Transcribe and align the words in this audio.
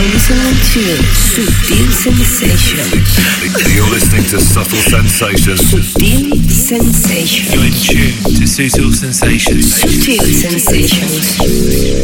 are 0.00 0.08
listening 0.16 0.56
to 0.72 0.96
Subtle 1.12 1.92
Sensations. 1.92 3.20
You're 3.68 3.90
listening 3.90 4.24
to 4.32 4.40
Subtle 4.40 4.80
Sensations. 4.80 5.60
Subtle 5.60 6.40
Sensations. 6.48 7.52
You're 7.52 7.68
in 7.68 7.76
tune 7.76 8.16
to 8.32 8.46
Subtle 8.48 8.92
Sensations. 8.92 9.76
Subtle 9.76 10.24
Sensations. 10.24 11.36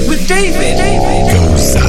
With 0.09 0.29
David. 0.29 0.77
Goza. 0.77 1.81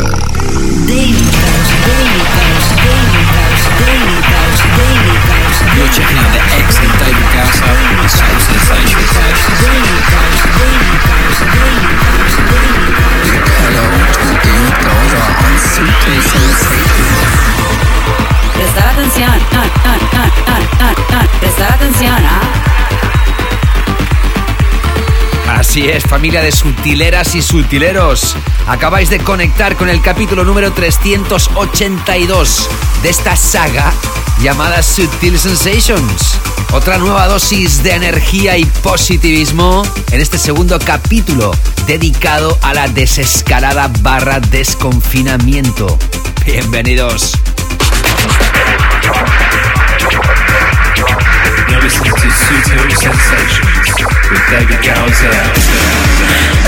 Daily 0.87 1.27
House, 1.27 1.75
Daily 1.83 2.23
House, 2.23 2.71
Daily 2.87 3.27
House, 3.27 3.67
Daily 3.75 4.19
House, 4.31 4.63
Daily 4.79 5.11
House. 5.27 5.59
You're 5.75 5.91
checking 5.91 6.19
out 6.23 6.31
the 6.31 6.39
excellent 6.55 6.95
David 7.03 7.27
Gasso 7.35 7.67
with 7.99 8.11
Subtle 8.15 8.39
Sensations. 8.47 9.11
Daily 9.59 9.99
House, 10.07 10.39
Daily 10.55 10.87
House, 11.03 11.43
Daily 11.51 11.91
House, 11.99 12.35
Daily 12.47 12.95
House. 12.95 13.27
Hello 13.59 13.83
to 13.91 14.23
David 14.39 14.71
Gasso 14.71 14.95
on 14.95 15.03
Subtle 15.03 15.03
Sensations. 15.03 15.06
Prestar 18.53 18.87
atención, 18.89 19.29
ah, 19.53 19.65
ah, 19.85 19.97
ah, 20.13 20.29
ah, 20.47 20.59
ah, 20.79 20.95
ah. 21.13 21.39
prestar 21.39 21.73
atención, 21.73 22.13
¿ah? 22.25 22.56
Así 25.57 25.89
es, 25.89 26.03
familia 26.03 26.43
de 26.43 26.51
sutileras 26.51 27.33
y 27.33 27.41
sutileros. 27.41 28.35
Acabáis 28.67 29.09
de 29.09 29.17
conectar 29.17 29.75
con 29.75 29.89
el 29.89 30.03
capítulo 30.03 30.43
número 30.43 30.71
382 30.71 32.69
de 33.01 33.09
esta 33.09 33.35
saga 33.35 33.91
llamada 34.39 34.83
Sutil 34.83 35.39
Sensations. 35.39 36.37
Otra 36.73 36.99
nueva 36.99 37.25
dosis 37.25 37.81
de 37.81 37.93
energía 37.93 38.55
y 38.55 38.65
positivismo 38.65 39.81
en 40.11 40.21
este 40.21 40.37
segundo 40.37 40.77
capítulo 40.77 41.51
dedicado 41.87 42.55
a 42.61 42.75
la 42.75 42.87
desescalada 42.87 43.91
barra 44.01 44.39
desconfinamiento. 44.39 45.97
Bienvenidos. 46.45 47.33
With 54.05 54.49
David 54.49 54.81
Gasso. 54.83 56.66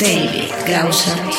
David 0.00 0.50
Gausser. 0.64 1.29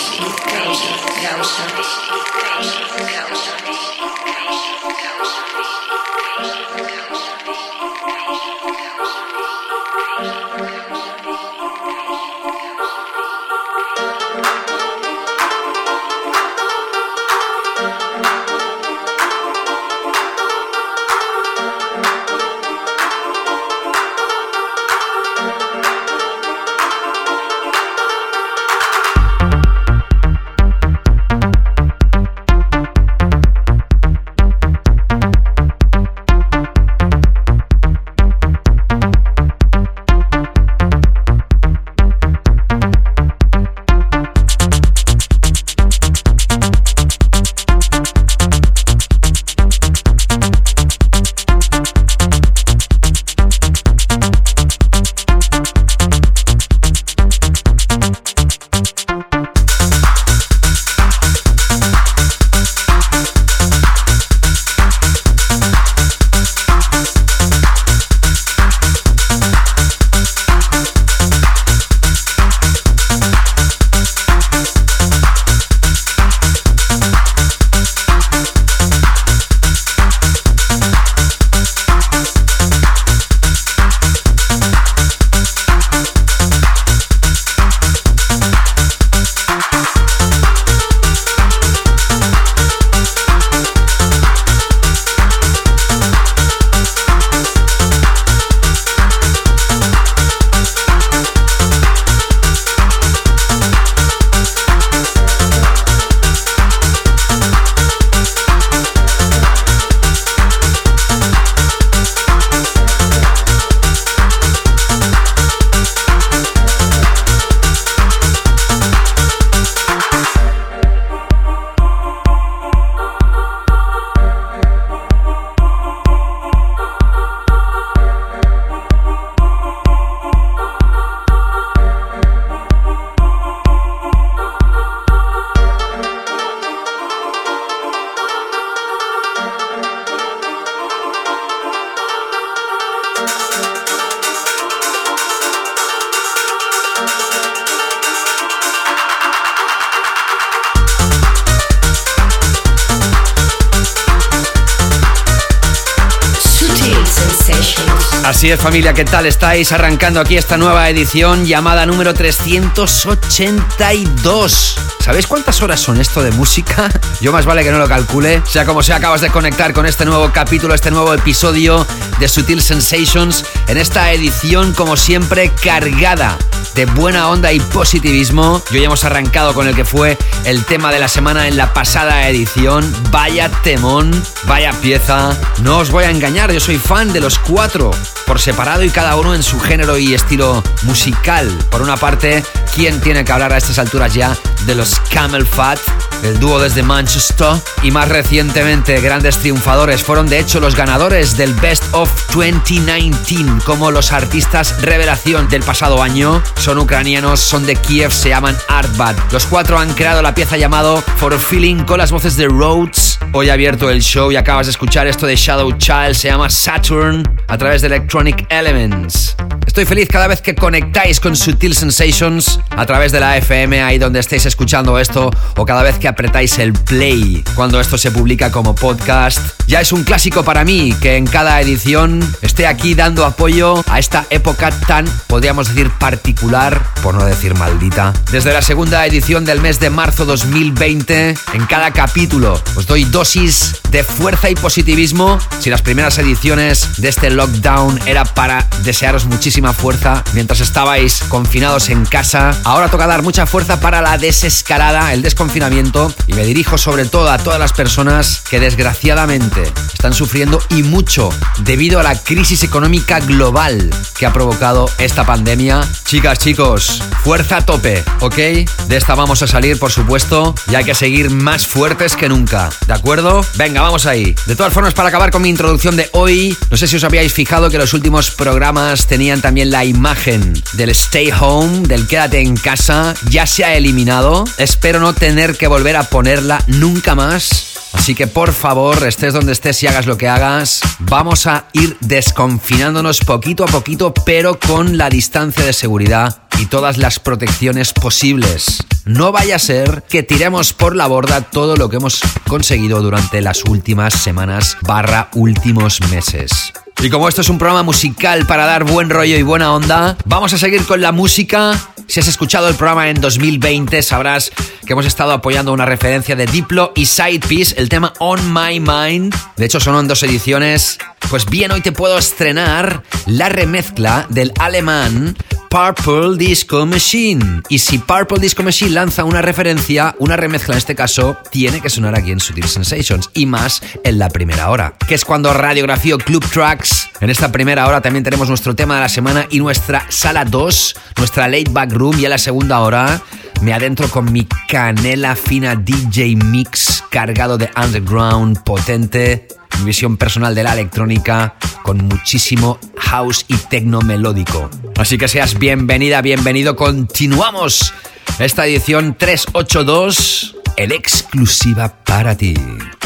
Así 158.41 158.49
es 158.49 158.59
familia, 158.59 158.95
¿qué 158.95 159.05
tal 159.05 159.27
estáis? 159.27 159.71
Arrancando 159.71 160.19
aquí 160.19 160.35
esta 160.35 160.57
nueva 160.57 160.89
edición 160.89 161.45
llamada 161.45 161.85
número 161.85 162.15
382. 162.15 164.77
¿Sabéis 164.99 165.27
cuántas 165.27 165.61
horas 165.61 165.79
son 165.79 166.01
esto 166.01 166.23
de 166.23 166.31
música? 166.31 166.89
Yo 167.21 167.31
más 167.31 167.45
vale 167.45 167.63
que 167.63 167.69
no 167.69 167.77
lo 167.77 167.87
calcule. 167.87 168.41
Sea 168.49 168.65
como 168.65 168.81
sea, 168.81 168.95
acabas 168.95 169.21
de 169.21 169.29
conectar 169.29 169.73
con 169.73 169.85
este 169.85 170.05
nuevo 170.05 170.31
capítulo, 170.33 170.73
este 170.73 170.89
nuevo 170.89 171.13
episodio 171.13 171.85
de 172.19 172.27
Sutil 172.27 172.63
Sensations 172.63 173.45
en 173.67 173.77
esta 173.77 174.11
edición 174.11 174.73
como 174.73 174.97
siempre 174.97 175.51
cargada 175.63 176.35
de 176.73 176.85
buena 176.85 177.29
onda 177.29 177.53
y 177.53 177.59
positivismo. 177.59 178.59
Y 178.71 178.77
hoy 178.77 178.85
hemos 178.85 179.03
arrancado 179.03 179.53
con 179.53 179.67
el 179.67 179.75
que 179.75 179.85
fue 179.85 180.17
el 180.45 180.65
tema 180.65 180.91
de 180.91 180.97
la 180.97 181.09
semana 181.09 181.47
en 181.47 181.57
la 181.57 181.75
pasada 181.75 182.27
edición. 182.27 182.91
Vaya 183.11 183.51
temón, 183.61 184.11
vaya 184.45 184.71
pieza. 184.81 185.37
No 185.61 185.77
os 185.77 185.91
voy 185.91 186.05
a 186.05 186.09
engañar, 186.09 186.51
yo 186.51 186.59
soy 186.59 186.79
fan 186.79 187.13
de 187.13 187.19
los 187.19 187.37
cuatro 187.37 187.91
por 188.31 188.39
separado 188.39 188.81
y 188.85 188.89
cada 188.89 189.17
uno 189.17 189.35
en 189.35 189.43
su 189.43 189.59
género 189.59 189.97
y 189.97 190.13
estilo 190.13 190.63
musical. 190.83 191.49
Por 191.69 191.81
una 191.81 191.97
parte, 191.97 192.45
¿quién 192.73 193.01
tiene 193.01 193.25
que 193.25 193.31
hablar 193.33 193.51
a 193.51 193.57
estas 193.57 193.77
alturas 193.77 194.13
ya 194.13 194.37
de 194.65 194.73
los 194.73 195.01
Camel 195.11 195.45
Fat? 195.45 195.79
El 196.23 196.39
dúo 196.39 196.59
desde 196.59 196.83
Manchester 196.83 197.47
y 197.81 197.91
más 197.91 198.07
recientemente 198.09 199.01
grandes 199.01 199.37
triunfadores 199.37 200.03
fueron 200.03 200.27
de 200.27 200.39
hecho 200.39 200.59
los 200.59 200.75
ganadores 200.75 201.35
del 201.35 201.53
Best 201.55 201.83
of 201.93 202.09
2019 202.33 203.61
como 203.65 203.91
los 203.91 204.11
artistas 204.11 204.81
revelación 204.81 205.49
del 205.49 205.63
pasado 205.63 206.03
año. 206.03 206.43
Son 206.55 206.77
ucranianos, 206.77 207.39
son 207.39 207.65
de 207.65 207.75
Kiev, 207.75 208.11
se 208.11 208.29
llaman 208.29 208.57
Artbad. 208.67 209.15
Los 209.31 209.45
cuatro 209.45 209.79
han 209.79 209.93
creado 209.93 210.21
la 210.21 210.35
pieza 210.35 210.57
llamado 210.57 211.01
For 211.17 211.37
Feeling 211.39 211.83
con 211.85 211.97
las 211.97 212.11
voces 212.11 212.37
de 212.37 212.47
Rhodes. 212.47 213.19
Hoy 213.33 213.49
ha 213.49 213.53
abierto 213.53 213.89
el 213.89 214.01
show 214.01 214.31
y 214.31 214.35
acabas 214.35 214.67
de 214.67 214.71
escuchar 214.71 215.07
esto 215.07 215.25
de 215.25 215.35
Shadow 215.35 215.71
Child, 215.77 216.13
se 216.13 216.27
llama 216.27 216.49
Saturn 216.49 217.23
a 217.47 217.57
través 217.57 217.81
de 217.81 217.87
Electronic 217.87 218.45
Elements. 218.49 219.35
Estoy 219.65 219.85
feliz 219.85 220.09
cada 220.09 220.27
vez 220.27 220.41
que 220.41 220.53
conectáis 220.53 221.21
con 221.21 221.33
Sutil 221.33 221.73
Sensations 221.73 222.59
a 222.71 222.85
través 222.85 223.13
de 223.13 223.21
la 223.21 223.37
FM, 223.37 223.81
ahí 223.81 223.97
donde 223.97 224.19
estéis 224.19 224.45
escuchando 224.45 224.99
esto, 224.99 225.31
o 225.55 225.65
cada 225.65 225.81
vez 225.81 225.97
que 225.97 226.09
apretáis 226.11 226.59
el 226.59 226.73
play 226.73 227.43
cuando 227.55 227.79
esto 227.79 227.97
se 227.97 228.11
publica 228.11 228.51
como 228.51 228.75
podcast. 228.75 229.39
Ya 229.67 229.79
es 229.81 229.91
un 229.91 230.03
clásico 230.03 230.43
para 230.43 230.65
mí 230.65 230.93
que 231.01 231.15
en 231.15 231.25
cada 231.25 231.59
edición 231.61 232.21
esté 232.41 232.67
aquí 232.67 232.93
dando 232.95 233.25
apoyo 233.25 233.83
a 233.87 233.97
esta 233.97 234.25
época 234.29 234.71
tan, 234.71 235.05
podríamos 235.27 235.69
decir, 235.69 235.89
particular, 235.91 236.85
por 237.01 237.15
no 237.15 237.25
decir 237.25 237.55
maldita. 237.55 238.13
Desde 238.31 238.51
la 238.51 238.61
segunda 238.61 239.05
edición 239.05 239.45
del 239.45 239.61
mes 239.61 239.79
de 239.79 239.89
marzo 239.89 240.25
2020, 240.25 241.35
en 241.53 241.65
cada 241.65 241.91
capítulo 241.91 242.61
os 242.75 242.85
doy 242.87 243.05
dosis 243.05 243.75
de 243.89 244.03
fuerza 244.03 244.49
y 244.49 244.55
positivismo. 244.55 245.39
Si 245.59 245.69
las 245.69 245.81
primeras 245.81 246.17
ediciones 246.17 247.01
de 247.01 247.07
este 247.09 247.29
lockdown 247.29 247.99
era 248.05 248.25
para 248.25 248.67
desearos 248.83 249.25
muchísima 249.25 249.71
fuerza 249.71 250.23
mientras 250.33 250.59
estabais 250.59 251.21
confinados 251.29 251.89
en 251.89 252.05
casa, 252.05 252.51
ahora 252.65 252.89
toca 252.89 253.07
dar 253.07 253.21
mucha 253.21 253.45
fuerza 253.45 253.79
para 253.79 254.01
la 254.01 254.17
desescalada, 254.17 255.13
el 255.13 255.21
desconfinamiento 255.21 256.00
y 256.27 256.33
me 256.33 256.45
dirijo 256.45 256.77
sobre 256.77 257.05
todo 257.05 257.29
a 257.29 257.37
todas 257.37 257.59
las 257.59 257.73
personas 257.73 258.41
que 258.49 258.59
desgraciadamente 258.59 259.63
están 259.93 260.13
sufriendo 260.13 260.59
y 260.69 260.83
mucho 260.83 261.29
debido 261.59 261.99
a 261.99 262.03
la 262.03 262.17
crisis 262.17 262.63
económica 262.63 263.19
global 263.19 263.89
que 264.17 264.25
ha 264.25 264.33
provocado 264.33 264.89
esta 264.97 265.25
pandemia. 265.25 265.81
Chicas, 266.05 266.39
chicos, 266.39 267.03
fuerza 267.23 267.57
a 267.57 267.65
tope, 267.65 268.03
¿ok? 268.21 268.35
De 268.35 268.97
esta 268.97 269.15
vamos 269.15 269.41
a 269.41 269.47
salir, 269.47 269.77
por 269.77 269.91
supuesto, 269.91 270.55
y 270.69 270.75
hay 270.75 270.83
que 270.83 270.95
seguir 270.95 271.29
más 271.29 271.67
fuertes 271.67 272.15
que 272.15 272.29
nunca, 272.29 272.69
¿de 272.87 272.93
acuerdo? 272.93 273.45
Venga, 273.55 273.81
vamos 273.81 274.05
ahí. 274.05 274.35
De 274.45 274.55
todas 274.55 274.73
formas, 274.73 274.93
para 274.93 275.09
acabar 275.09 275.31
con 275.31 275.41
mi 275.41 275.49
introducción 275.49 275.95
de 275.95 276.09
hoy, 276.13 276.57
no 276.69 276.77
sé 276.77 276.87
si 276.87 276.95
os 276.95 277.03
habíais 277.03 277.33
fijado 277.33 277.69
que 277.69 277.77
los 277.77 277.93
últimos 277.93 278.31
programas 278.31 279.07
tenían 279.07 279.41
también 279.41 279.71
la 279.71 279.85
imagen 279.85 280.61
del 280.73 280.89
stay 280.89 281.31
home, 281.31 281.87
del 281.87 282.07
quédate 282.07 282.41
en 282.41 282.57
casa, 282.57 283.13
ya 283.29 283.45
se 283.45 283.65
ha 283.65 283.75
eliminado. 283.75 284.45
Espero 284.57 284.99
no 284.99 285.13
tener 285.13 285.57
que 285.57 285.67
volver 285.67 285.90
a 285.95 286.03
ponerla 286.03 286.63
nunca 286.67 287.15
más. 287.15 287.67
Así 287.93 288.15
que 288.15 288.27
por 288.27 288.53
favor, 288.53 289.05
estés 289.05 289.33
donde 289.33 289.51
estés 289.51 289.83
y 289.83 289.87
hagas 289.87 290.05
lo 290.05 290.17
que 290.17 290.27
hagas, 290.27 290.81
vamos 290.99 291.45
a 291.45 291.65
ir 291.73 291.97
desconfinándonos 291.99 293.19
poquito 293.19 293.63
a 293.63 293.67
poquito, 293.67 294.13
pero 294.25 294.59
con 294.59 294.97
la 294.97 295.09
distancia 295.09 295.65
de 295.65 295.73
seguridad 295.73 296.41
y 296.61 296.67
todas 296.67 296.97
las 296.97 297.19
protecciones 297.19 297.91
posibles. 297.91 298.83
No 299.05 299.31
vaya 299.31 299.55
a 299.55 299.59
ser 299.59 300.03
que 300.07 300.21
tiremos 300.21 300.73
por 300.73 300.95
la 300.95 301.07
borda 301.07 301.41
todo 301.41 301.75
lo 301.75 301.89
que 301.89 301.97
hemos 301.97 302.21
conseguido 302.47 303.01
durante 303.01 303.41
las 303.41 303.65
últimas 303.65 304.13
semanas 304.13 304.77
barra 304.81 305.29
últimos 305.33 306.01
meses. 306.11 306.71
Y 307.01 307.09
como 307.09 307.27
esto 307.27 307.41
es 307.41 307.49
un 307.49 307.57
programa 307.57 307.81
musical 307.81 308.45
para 308.45 308.67
dar 308.67 308.83
buen 308.83 309.09
rollo 309.09 309.35
y 309.35 309.41
buena 309.41 309.73
onda, 309.73 310.15
vamos 310.25 310.53
a 310.53 310.59
seguir 310.59 310.85
con 310.85 311.01
la 311.01 311.11
música. 311.11 311.73
Si 312.07 312.19
has 312.19 312.27
escuchado 312.27 312.67
el 312.67 312.75
programa 312.75 313.09
en 313.09 313.19
2020, 313.19 314.03
sabrás 314.03 314.51
que 314.85 314.93
hemos 314.93 315.07
estado 315.07 315.31
apoyando 315.31 315.73
una 315.73 315.87
referencia 315.87 316.35
de 316.35 316.45
Diplo 316.45 316.91
y 316.95 317.07
Sidepiece, 317.07 317.73
el 317.79 317.89
tema 317.89 318.13
On 318.19 318.53
My 318.53 318.79
Mind. 318.79 319.33
De 319.57 319.65
hecho, 319.65 319.79
son 319.79 320.07
dos 320.07 320.21
ediciones. 320.21 320.99
Pues 321.29 321.47
bien, 321.47 321.71
hoy 321.71 321.81
te 321.81 321.91
puedo 321.91 322.19
estrenar 322.19 323.01
la 323.25 323.49
remezcla 323.49 324.27
del 324.29 324.53
alemán 324.59 325.35
Purple 325.71 326.35
Disco 326.35 326.85
Machine. 326.85 327.61
Y 327.69 327.79
si 327.79 327.97
Purple 327.97 328.39
Disco 328.39 328.61
Machine 328.61 328.91
lanza 328.91 329.23
una 329.23 329.41
referencia, 329.41 330.13
una 330.19 330.35
remezcla 330.35 330.73
en 330.73 330.79
este 330.79 330.95
caso, 330.95 331.37
tiene 331.49 331.79
que 331.79 331.89
sonar 331.89 332.13
aquí 332.13 332.33
en 332.33 332.41
Sutil 332.41 332.67
Sensations. 332.67 333.29
Y 333.33 333.45
más 333.45 333.81
en 334.03 334.19
la 334.19 334.27
primera 334.27 334.69
hora, 334.69 334.95
que 335.07 335.15
es 335.15 335.23
cuando 335.23 335.53
radiografío 335.53 336.17
Club 336.17 336.45
Tracks. 336.51 337.07
En 337.21 337.29
esta 337.29 337.53
primera 337.53 337.87
hora 337.87 338.01
también 338.01 338.25
tenemos 338.25 338.49
nuestro 338.49 338.75
tema 338.75 338.95
de 338.95 339.01
la 339.01 339.09
semana 339.09 339.47
y 339.49 339.59
nuestra 339.59 340.05
sala 340.09 340.43
2, 340.43 340.95
nuestra 341.15 341.47
late 341.47 341.71
back 341.71 341.93
room. 341.93 342.19
Y 342.19 342.25
a 342.25 342.29
la 342.29 342.37
segunda 342.37 342.81
hora 342.81 343.21
me 343.61 343.73
adentro 343.73 344.09
con 344.09 344.29
mi 344.29 344.45
canela 344.67 345.37
fina 345.37 345.77
DJ 345.77 346.35
Mix 346.35 347.01
cargado 347.09 347.57
de 347.57 347.69
underground 347.81 348.61
potente 348.63 349.47
mi 349.79 349.85
visión 349.85 350.17
personal 350.17 350.55
de 350.55 350.63
la 350.63 350.73
electrónica 350.73 351.55
con 351.83 351.97
muchísimo 351.97 352.79
house 352.97 353.45
y 353.47 353.55
tecno 353.55 354.01
melódico. 354.01 354.69
Así 354.97 355.17
que 355.17 355.27
seas 355.27 355.57
bienvenida, 355.57 356.21
bienvenido. 356.21 356.75
Continuamos 356.75 357.93
esta 358.39 358.65
edición 358.65 359.15
382, 359.17 360.55
el 360.77 360.91
exclusiva 360.91 361.93
para 362.03 362.35
ti. 362.35 362.53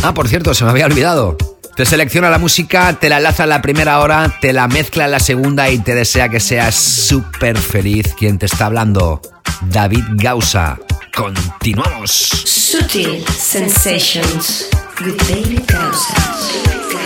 Ah, 0.03 0.13
por 0.13 0.27
cierto, 0.27 0.53
se 0.53 0.63
me 0.63 0.71
había 0.71 0.85
olvidado. 0.85 1.37
Te 1.75 1.85
selecciona 1.85 2.29
la 2.29 2.37
música, 2.37 2.93
te 2.93 3.09
la 3.09 3.17
enlaza 3.17 3.43
en 3.43 3.49
la 3.49 3.61
primera 3.61 3.99
hora, 3.99 4.37
te 4.39 4.53
la 4.53 4.67
mezcla 4.67 5.05
en 5.05 5.11
la 5.11 5.19
segunda 5.19 5.69
y 5.69 5.79
te 5.79 5.93
desea 5.93 6.29
que 6.29 6.39
seas 6.39 6.75
súper 6.75 7.57
feliz. 7.57 8.13
Quien 8.17 8.37
te 8.37 8.45
está 8.45 8.67
hablando, 8.67 9.21
David 9.61 10.05
Gausa. 10.11 10.77
Continuamos. 11.13 12.11
Sutil 12.11 13.25
Sensations 13.27 14.69
with 15.01 15.27
David 15.27 15.67
Gausser. 15.67 17.04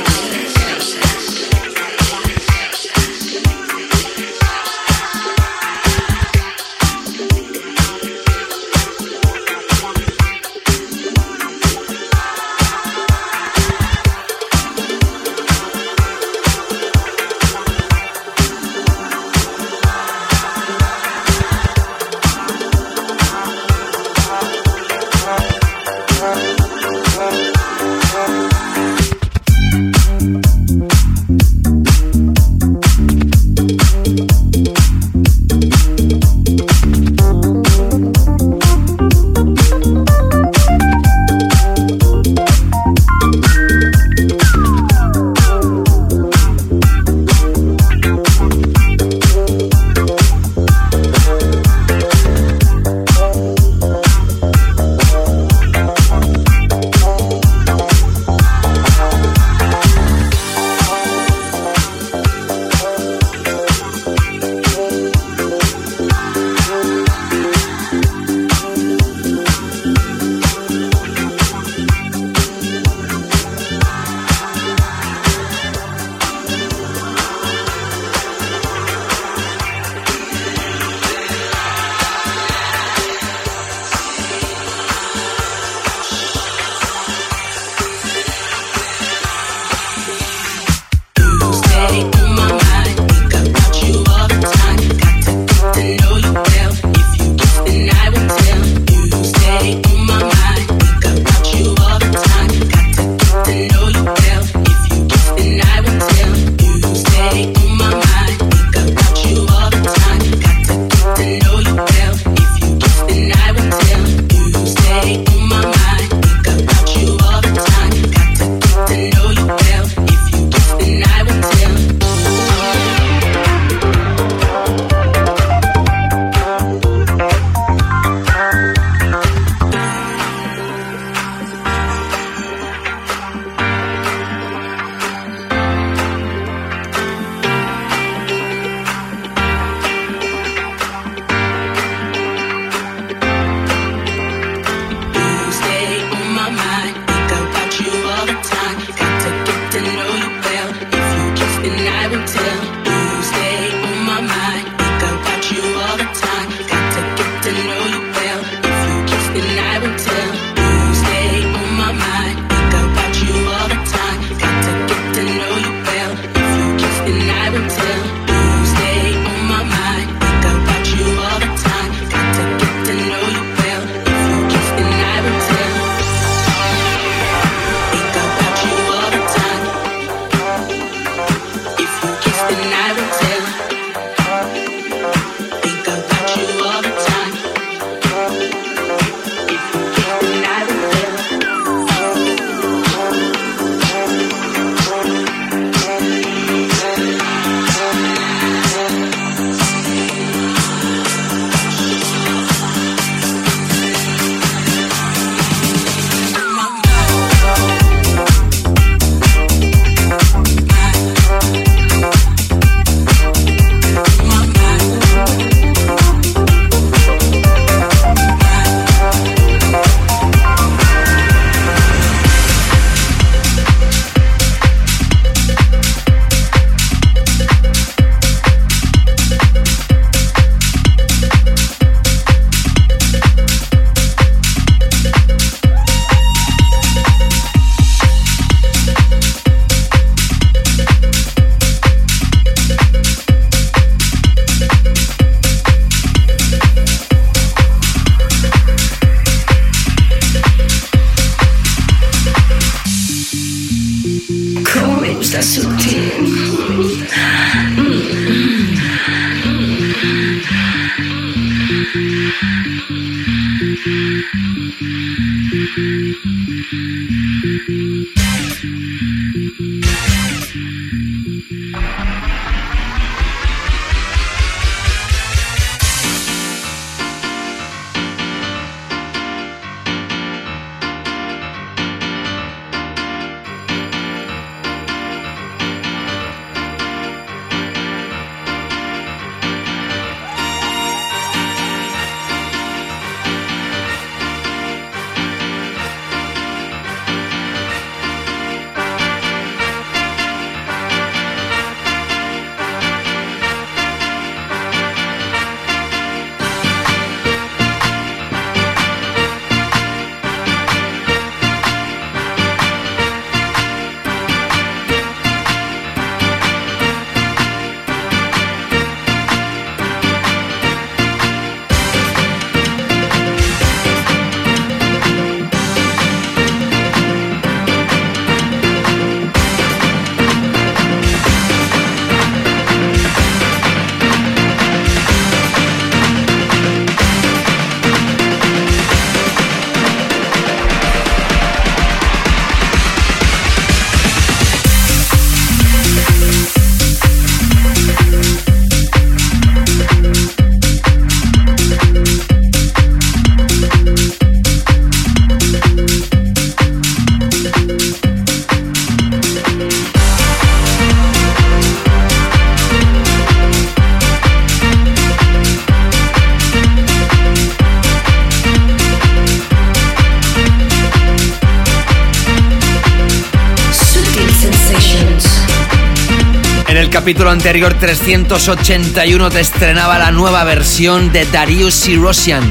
Capítulo 377.29 377.47
anterior 377.47 377.73
381 377.79 379.29
te 379.29 379.39
estrenaba 379.39 379.99
la 379.99 380.09
nueva 380.09 380.43
versión 380.45 381.11
de 381.11 381.25
Darius 381.25 381.75
Syrossian 381.75 382.41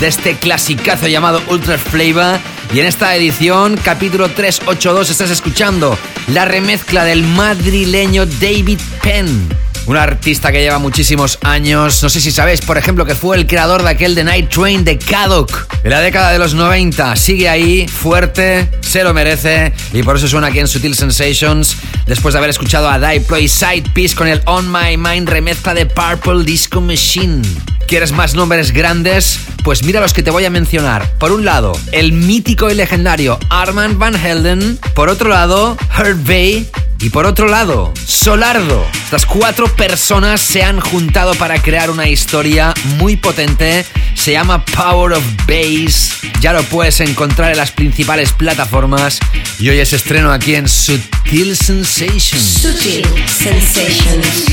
de 0.00 0.08
este 0.08 0.34
clasicazo 0.34 1.06
llamado 1.06 1.40
Ultra 1.46 1.78
Flavor 1.78 2.40
y 2.74 2.80
en 2.80 2.86
esta 2.86 3.14
edición, 3.14 3.76
capítulo 3.76 4.28
382, 4.28 5.10
estás 5.10 5.30
escuchando 5.30 5.96
la 6.32 6.46
remezcla 6.46 7.04
del 7.04 7.22
madrileño 7.22 8.26
David 8.26 8.80
Penn. 9.04 9.48
Un 9.86 9.98
artista 9.98 10.50
que 10.50 10.62
lleva 10.62 10.78
muchísimos 10.78 11.38
años. 11.42 12.02
No 12.02 12.08
sé 12.08 12.20
si 12.20 12.32
sabéis, 12.32 12.62
por 12.62 12.78
ejemplo, 12.78 13.04
que 13.04 13.14
fue 13.14 13.36
el 13.36 13.46
creador 13.46 13.82
de 13.82 13.90
aquel 13.90 14.14
The 14.14 14.24
Night 14.24 14.48
Train 14.48 14.82
de 14.82 14.96
Kadok. 14.96 15.66
En 15.84 15.90
la 15.90 16.00
década 16.00 16.32
de 16.32 16.38
los 16.38 16.54
90. 16.54 17.14
Sigue 17.16 17.50
ahí, 17.50 17.86
fuerte, 17.86 18.66
se 18.80 19.04
lo 19.04 19.12
merece. 19.12 19.74
Y 19.92 20.02
por 20.02 20.16
eso 20.16 20.26
suena 20.26 20.46
aquí 20.46 20.58
en 20.58 20.68
Sutil 20.68 20.94
Sensations. 20.94 21.76
Después 22.06 22.34
de 22.34 22.38
haber 22.38 22.50
escuchado 22.50 22.88
a 22.88 22.98
Diploy 22.98 23.48
Side 23.48 23.90
Piece 23.94 24.14
con 24.14 24.28
el 24.28 24.42
On 24.44 24.70
My 24.70 24.96
Mind 24.96 25.28
remezcla 25.28 25.72
de 25.74 25.86
Purple 25.86 26.44
Disco 26.44 26.80
Machine. 26.80 27.42
¿Quieres 27.86 28.12
más 28.12 28.34
nombres 28.34 28.72
grandes? 28.72 29.40
Pues 29.62 29.84
mira 29.84 30.00
los 30.00 30.12
que 30.12 30.22
te 30.22 30.30
voy 30.30 30.44
a 30.44 30.50
mencionar. 30.50 31.10
Por 31.18 31.32
un 31.32 31.44
lado, 31.44 31.72
el 31.92 32.12
mítico 32.12 32.70
y 32.70 32.74
legendario 32.74 33.38
Armand 33.48 33.98
Van 33.98 34.14
Helden. 34.14 34.78
Por 34.94 35.08
otro 35.08 35.30
lado, 35.30 35.76
Herb 35.96 36.18
Bay. 36.26 36.68
Y 37.00 37.10
por 37.10 37.26
otro 37.26 37.48
lado, 37.48 37.92
Solardo. 38.06 38.86
Estas 39.04 39.26
cuatro 39.26 39.66
personas 39.76 40.40
se 40.40 40.62
han 40.62 40.80
juntado 40.80 41.34
para 41.34 41.60
crear 41.60 41.90
una 41.90 42.08
historia 42.08 42.72
muy 42.98 43.16
potente. 43.16 43.84
Se 44.14 44.32
llama 44.32 44.64
Power 44.64 45.12
of 45.12 45.24
Bass. 45.46 46.12
Ya 46.40 46.52
lo 46.52 46.62
puedes 46.64 47.00
encontrar 47.00 47.52
en 47.52 47.58
las 47.58 47.70
principales 47.70 48.32
plataformas. 48.32 49.18
Y 49.58 49.68
hoy 49.68 49.78
es 49.78 49.92
estreno 49.92 50.32
aquí 50.32 50.54
en 50.54 50.68
Sutil 50.68 51.56
Sensations. 51.56 52.42
Sutil 52.62 53.04
sensations. 53.26 54.44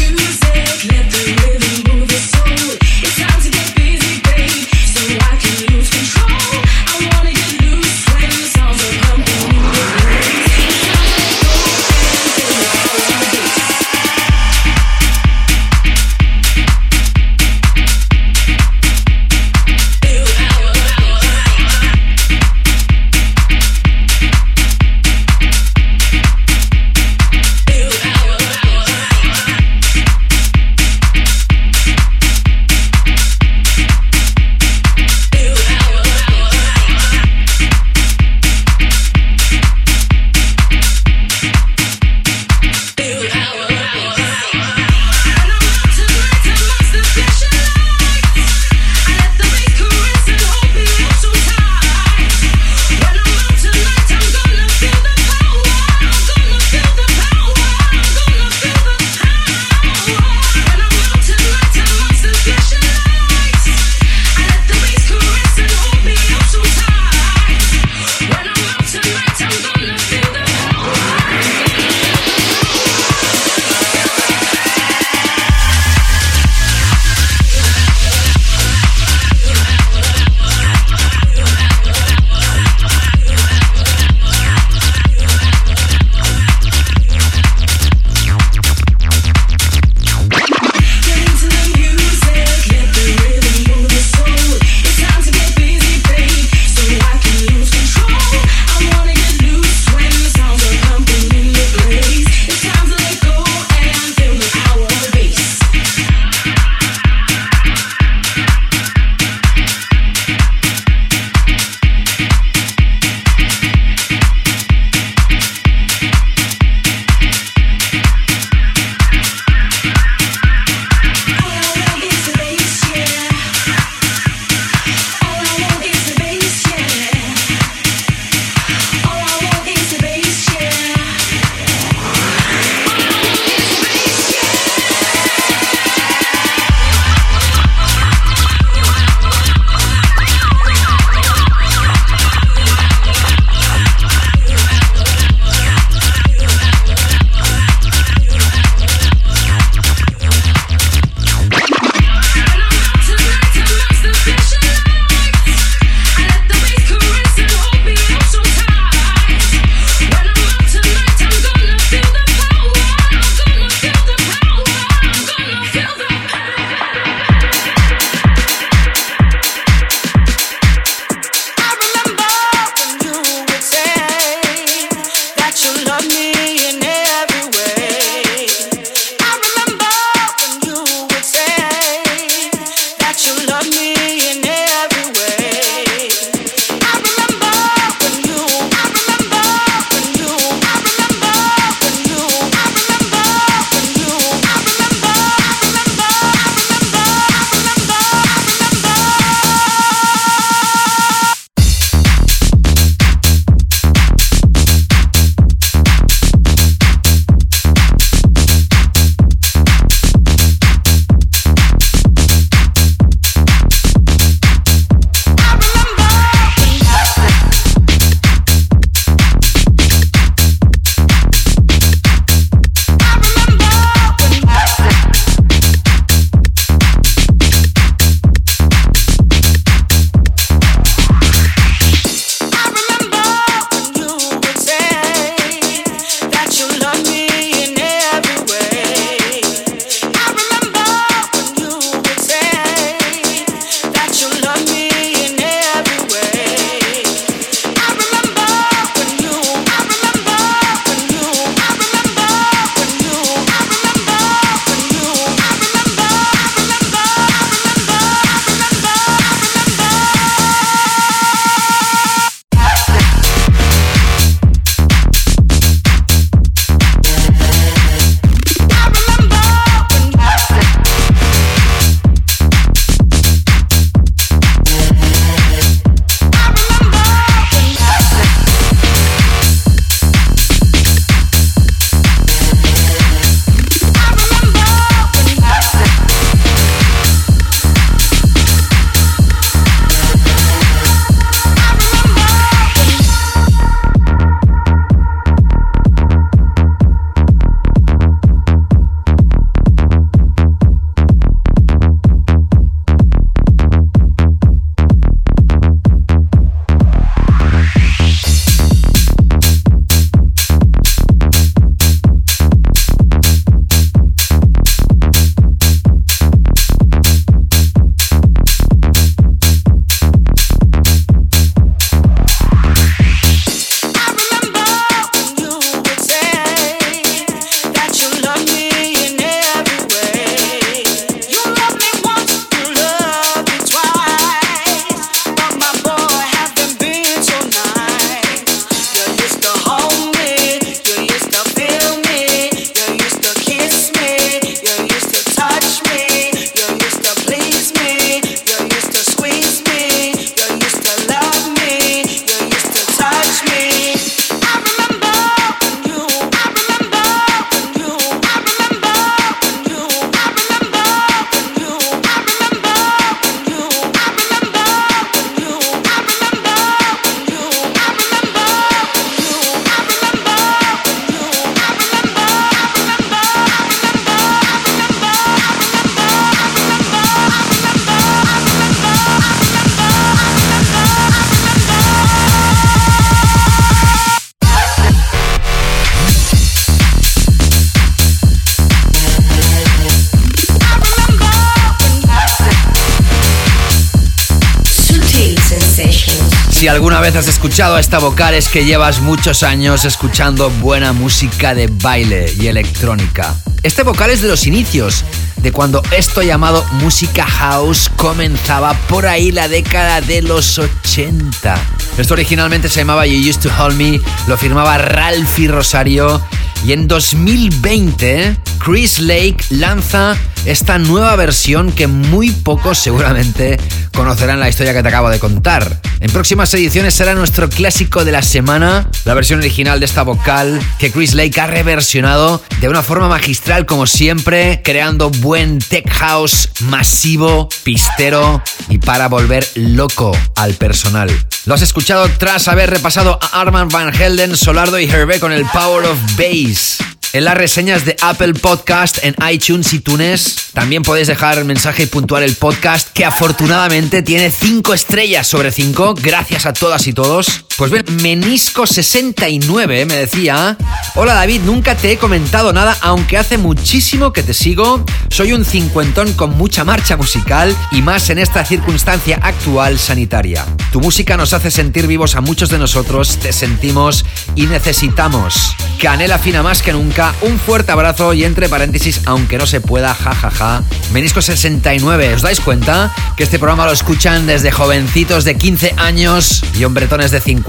Vez 397.13 397.27
has 397.27 397.27
escuchado 397.27 397.77
esta 397.77 397.99
vocal 397.99 398.33
es 398.35 398.47
que 398.47 398.63
llevas 398.63 399.01
muchos 399.01 399.43
años 399.43 399.85
escuchando 399.85 400.49
buena 400.49 400.93
música 400.93 401.53
de 401.53 401.67
baile 401.67 402.31
y 402.39 402.47
electrónica. 402.47 403.35
Este 403.63 403.83
vocal 403.83 404.11
es 404.11 404.21
de 404.21 404.27
los 404.27 404.45
inicios, 404.45 405.03
de 405.37 405.51
cuando 405.51 405.81
esto 405.91 406.21
llamado 406.21 406.63
música 406.73 407.25
house 407.25 407.89
comenzaba 407.95 408.73
por 408.87 409.07
ahí 409.07 409.31
la 409.31 409.47
década 409.47 409.99
de 409.99 410.21
los 410.21 410.57
80. 410.57 411.55
Esto 411.97 412.13
originalmente 412.13 412.69
se 412.69 412.81
llamaba 412.81 413.05
You 413.05 413.29
Used 413.29 413.41
to 413.41 413.49
Hold 413.57 413.75
Me, 413.77 413.99
lo 414.27 414.37
firmaba 414.37 414.77
Ralphie 414.77 415.49
Rosario 415.49 416.21
y 416.65 416.73
en 416.73 416.87
2020 416.87 418.37
Chris 418.59 418.99
Lake 418.99 419.37
lanza 419.49 420.15
esta 420.45 420.77
nueva 420.77 421.15
versión 421.15 421.71
que 421.71 421.87
muy 421.87 422.31
pocos 422.31 422.77
seguramente 422.77 423.59
conocerán 423.93 424.39
la 424.39 424.49
historia 424.49 424.73
que 424.73 424.81
te 424.83 424.89
acabo 424.89 425.09
de 425.09 425.19
contar. 425.19 425.90
En 426.01 426.09
próximas 426.09 426.51
ediciones 426.55 426.95
será 426.95 427.13
nuestro 427.13 427.47
clásico 427.47 428.03
de 428.03 428.11
la 428.11 428.23
semana, 428.23 428.89
la 429.05 429.13
versión 429.13 429.37
original 429.37 429.79
de 429.79 429.85
esta 429.85 430.01
vocal 430.01 430.59
que 430.79 430.91
Chris 430.91 431.13
Lake 431.13 431.39
ha 431.39 431.45
reversionado 431.45 432.41
de 432.59 432.67
una 432.67 432.81
forma 432.81 433.07
magistral 433.07 433.67
como 433.67 433.85
siempre, 433.85 434.61
creando 434.63 435.11
buen 435.11 435.59
tech 435.59 435.87
house 435.91 436.49
masivo, 436.61 437.49
pistero 437.63 438.41
y 438.67 438.79
para 438.79 439.09
volver 439.09 439.47
loco 439.53 440.11
al 440.35 440.55
personal. 440.55 441.11
Lo 441.45 441.53
has 441.53 441.61
escuchado 441.61 442.09
tras 442.17 442.47
haber 442.47 442.71
repasado 442.71 443.19
a 443.21 443.39
Armand 443.39 443.71
Van 443.71 443.93
Helden, 443.93 444.35
Solardo 444.35 444.79
y 444.79 444.89
Hervé 444.89 445.19
con 445.19 445.31
el 445.31 445.45
Power 445.45 445.85
of 445.85 445.99
Bass. 446.17 446.79
En 447.13 447.25
las 447.25 447.35
reseñas 447.35 447.83
de 447.83 447.97
Apple 447.99 448.33
Podcast, 448.35 448.99
en 449.03 449.15
iTunes 449.29 449.73
y 449.73 449.79
Tunes, 449.79 450.51
también 450.53 450.81
podéis 450.81 451.07
dejar 451.07 451.37
el 451.37 451.43
mensaje 451.43 451.83
y 451.83 451.85
puntuar 451.87 452.23
el 452.23 452.35
podcast, 452.35 452.87
que 452.93 453.03
afortunadamente 453.03 454.01
tiene 454.01 454.31
5 454.31 454.73
estrellas 454.73 455.27
sobre 455.27 455.51
5, 455.51 455.95
gracias 456.01 456.45
a 456.45 456.53
todas 456.53 456.87
y 456.87 456.93
todos. 456.93 457.43
Pues 457.57 457.71
bien, 457.71 457.85
Menisco69 457.85 459.85
me 459.85 459.95
decía, 459.95 460.57
hola 460.95 461.13
David, 461.13 461.41
nunca 461.41 461.75
te 461.75 461.91
he 461.91 461.97
comentado 461.97 462.53
nada, 462.53 462.75
aunque 462.81 463.17
hace 463.17 463.37
muchísimo 463.37 464.13
que 464.13 464.23
te 464.23 464.33
sigo, 464.33 464.83
soy 465.09 465.33
un 465.33 465.45
cincuentón 465.45 466.13
con 466.13 466.37
mucha 466.37 466.63
marcha 466.63 466.97
musical 466.97 467.55
y 467.71 467.81
más 467.81 468.09
en 468.09 468.17
esta 468.17 468.45
circunstancia 468.45 469.19
actual 469.21 469.77
sanitaria. 469.77 470.45
Tu 470.71 470.79
música 470.79 471.17
nos 471.17 471.33
hace 471.33 471.51
sentir 471.51 471.87
vivos 471.87 472.15
a 472.15 472.21
muchos 472.21 472.49
de 472.49 472.57
nosotros, 472.57 473.17
te 473.17 473.33
sentimos 473.33 474.05
y 474.35 474.47
necesitamos. 474.47 475.55
Canela 475.79 476.19
fina 476.19 476.43
más 476.43 476.61
que 476.61 476.73
nunca, 476.73 477.13
un 477.21 477.39
fuerte 477.39 477.71
abrazo 477.71 478.13
y 478.13 478.23
entre 478.23 478.49
paréntesis, 478.49 479.01
aunque 479.05 479.37
no 479.37 479.45
se 479.45 479.61
pueda, 479.61 479.93
jajaja. 479.93 480.63
Menisco 480.93 481.21
69, 481.21 482.15
¿os 482.15 482.21
dais 482.21 482.39
cuenta? 482.39 482.93
Que 483.17 483.23
este 483.23 483.39
programa 483.39 483.65
lo 483.65 483.71
escuchan 483.71 484.25
desde 484.25 484.51
jovencitos 484.51 485.25
de 485.25 485.35
15 485.35 485.75
años 485.77 486.43
y 486.57 486.63
hombretones 486.63 487.11
de 487.11 487.19
50. 487.19 487.40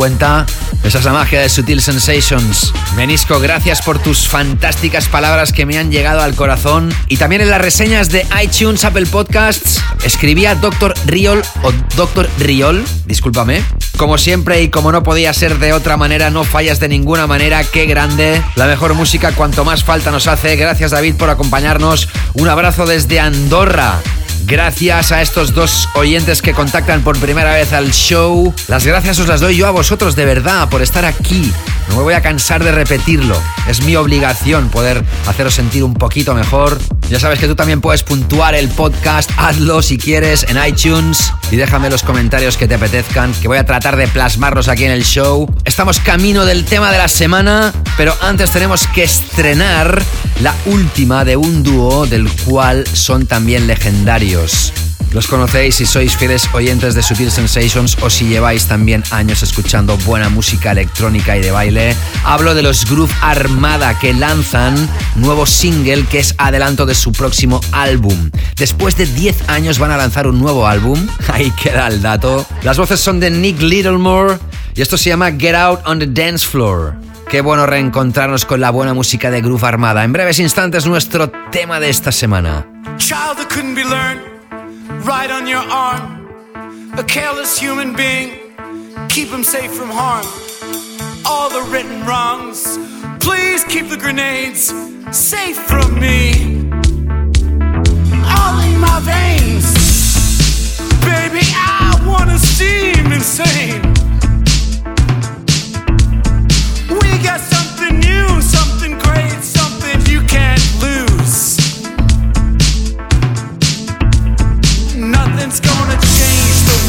Esa 0.85 0.99
es 0.99 1.05
la 1.05 1.13
magia 1.13 1.41
de 1.41 1.49
Sutil 1.49 1.81
Sensations. 1.81 2.73
Menisco, 2.97 3.39
gracias 3.39 3.83
por 3.83 3.99
tus 3.99 4.29
fantásticas 4.29 5.09
palabras 5.09 5.53
que 5.53 5.65
me 5.65 5.79
han 5.79 5.91
llegado 5.91 6.21
al 6.21 6.35
corazón. 6.35 6.93
Y 7.09 7.19
también 7.19 7.43
en 7.43 7.51
las 7.51 7.61
reseñas 7.61 8.09
de 8.09 8.27
iTunes, 8.43 8.85
Apple 8.85 9.07
Podcasts, 9.07 9.81
escribía 10.05 10.55
Dr. 10.55 10.95
Riol 11.07 11.43
o 11.63 11.73
Dr. 11.97 12.29
Riol, 12.39 12.85
discúlpame. 13.07 13.63
Como 13.97 14.19
siempre 14.19 14.63
y 14.63 14.71
como 14.71 14.91
no 14.91 15.03
podía 15.03 15.33
ser 15.33 15.59
de 15.59 15.73
otra 15.73 15.97
manera, 15.97 16.31
no 16.31 16.45
fallas 16.45 16.81
de 16.81 16.89
ninguna 16.89 17.27
manera, 17.27 17.63
qué 17.63 17.87
grande. 17.87 18.43
La 18.57 18.67
mejor 18.67 18.95
música 18.95 19.33
cuanto 19.33 19.65
más 19.65 19.85
falta 19.85 20.11
nos 20.11 20.27
hace. 20.27 20.57
Gracias 20.57 20.91
David 20.91 21.15
por 21.17 21.31
acompañarnos. 21.31 22.09
Un 22.35 22.49
abrazo 22.49 22.87
desde 22.87 23.21
Andorra. 23.21 24.01
Gracias 24.45 25.13
a 25.13 25.23
estos 25.23 25.55
dos 25.55 25.89
oyentes 25.95 26.43
que 26.43 26.53
contactan 26.53 27.03
por 27.03 27.19
primera 27.19 27.55
vez 27.55 27.73
al 27.73 27.93
show. 27.93 28.53
Las 28.69 28.85
gracias 28.87 29.19
os 29.19 29.29
las 29.29 29.41
doy 29.41 29.57
yo 29.57 29.67
a 29.67 29.71
vosotros 29.71 30.17
de 30.17 30.25
verdad 30.25 30.69
por 30.69 30.83
estar 30.83 31.05
aquí. 31.05 31.53
No 31.89 31.97
me 31.97 32.03
voy 32.03 32.15
a 32.15 32.23
cansar 32.23 32.63
de 32.63 32.73
repetirlo. 32.73 33.37
Es 33.69 33.83
mi 33.83 33.97
obligación 33.97 34.69
poder 34.69 35.05
haceros 35.27 35.55
sentir 35.55 35.85
un 35.85 35.95
poquito 35.95 36.35
mejor. 36.35 36.79
Ya 37.09 37.21
sabes 37.21 37.39
que 37.39 37.47
tú 37.47 37.55
también 37.55 37.81
puedes 37.81 38.03
puntuar 38.03 38.55
el 38.55 38.69
podcast. 38.69 39.31
Hazlo 39.37 39.83
si 39.83 39.99
quieres 39.99 40.47
en 40.49 40.59
iTunes 40.65 41.33
y 41.51 41.57
déjame 41.57 41.91
los 41.91 42.03
comentarios 42.03 42.57
que 42.57 42.67
te 42.67 42.75
apetezcan, 42.75 43.33
que 43.35 43.49
voy 43.49 43.59
a 43.59 43.67
tratar 43.67 43.97
de 43.97 44.09
plasmarlos 44.09 44.69
aquí 44.69 44.85
en 44.85 44.93
el 44.93 45.05
show. 45.05 45.53
Estamos 45.65 45.99
camino 46.01 46.47
del 46.47 46.65
tema 46.65 46.91
de 46.91 46.99
la 46.99 47.09
semana, 47.09 47.73
pero 47.97 48.17
antes 48.23 48.51
tenemos 48.51 48.87
que 48.89 49.03
estrenar 49.03 50.03
la 50.41 50.55
última 50.67 51.25
de 51.25 51.37
un 51.37 51.63
dúo 51.63 52.07
del 52.07 52.31
cual 52.45 52.85
son 52.93 53.27
también 53.27 53.67
legendarios. 53.67 54.32
Los 55.13 55.27
conocéis 55.27 55.75
si 55.75 55.85
sois 55.85 56.17
fieles 56.17 56.49
oyentes 56.55 56.95
de 56.95 57.03
Sutil 57.03 57.31
Sensations 57.31 57.99
o 58.01 58.09
si 58.09 58.25
lleváis 58.25 58.65
también 58.65 59.05
años 59.11 59.43
escuchando 59.43 59.99
buena 59.99 60.31
música 60.31 60.73
electrónica 60.73 61.37
y 61.37 61.43
de 61.43 61.51
baile. 61.51 61.95
Hablo 62.25 62.55
de 62.55 62.63
los 62.63 62.87
Groove 62.87 63.13
Armada 63.21 63.99
que 63.99 64.15
lanzan 64.15 64.89
nuevo 65.17 65.45
single 65.45 66.07
que 66.07 66.21
es 66.21 66.35
adelanto 66.39 66.87
de 66.87 66.95
su 66.95 67.13
próximo 67.13 67.61
álbum. 67.73 68.31
Después 68.57 68.97
de 68.97 69.05
10 69.05 69.51
años 69.51 69.79
van 69.79 69.91
a 69.91 69.99
lanzar 69.99 70.27
un 70.27 70.41
nuevo 70.41 70.67
álbum. 70.67 71.07
Ahí 71.31 71.51
queda 71.51 71.89
el 71.89 72.01
dato. 72.01 72.47
Las 72.63 72.79
voces 72.79 73.01
son 73.01 73.21
de 73.21 73.31
Nick 73.31 73.61
Littlemore 73.61 74.39
y 74.75 74.81
esto 74.81 74.97
se 74.97 75.11
llama 75.11 75.33
Get 75.33 75.55
Out 75.55 75.81
on 75.85 75.99
the 75.99 76.07
Dance 76.07 76.47
Floor. 76.47 76.95
Qué 77.29 77.43
bueno 77.43 77.67
reencontrarnos 77.67 78.47
con 78.47 78.63
la 78.63 78.71
buena 78.71 78.95
música 78.95 79.31
de 79.31 79.43
Groove 79.43 79.65
Armada. 79.65 80.05
En 80.05 80.13
breves 80.15 80.39
instantes 80.39 80.87
nuestro 80.87 81.31
tema 81.51 81.81
de 81.81 81.91
esta 81.91 82.13
semana. 82.13 82.72
Child 83.09 83.39
that 83.39 83.51
couldn't 83.51 83.75
be 83.75 83.83
learned, 83.83 84.23
right 85.05 85.29
on 85.29 85.49
your 85.49 85.59
arm. 85.59 86.29
A 86.97 87.03
careless 87.03 87.59
human 87.59 87.97
being, 87.97 88.55
keep 89.09 89.29
him 89.29 89.43
safe 89.43 89.73
from 89.73 89.91
harm. 89.91 90.25
All 91.27 91.51
the 91.51 91.63
written 91.71 92.07
wrongs, 92.07 92.79
please 93.19 93.65
keep 93.65 93.89
the 93.89 93.97
grenades 93.97 94.73
safe 95.11 95.59
from 95.59 95.99
me. 95.99 96.71
All 98.39 98.61
in 98.61 98.79
my 98.79 99.01
veins, 99.03 99.75
baby, 101.05 101.45
I 101.59 102.01
wanna 102.07 102.39
seem 102.39 103.13
insane. 103.13 104.02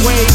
Way 0.05 0.32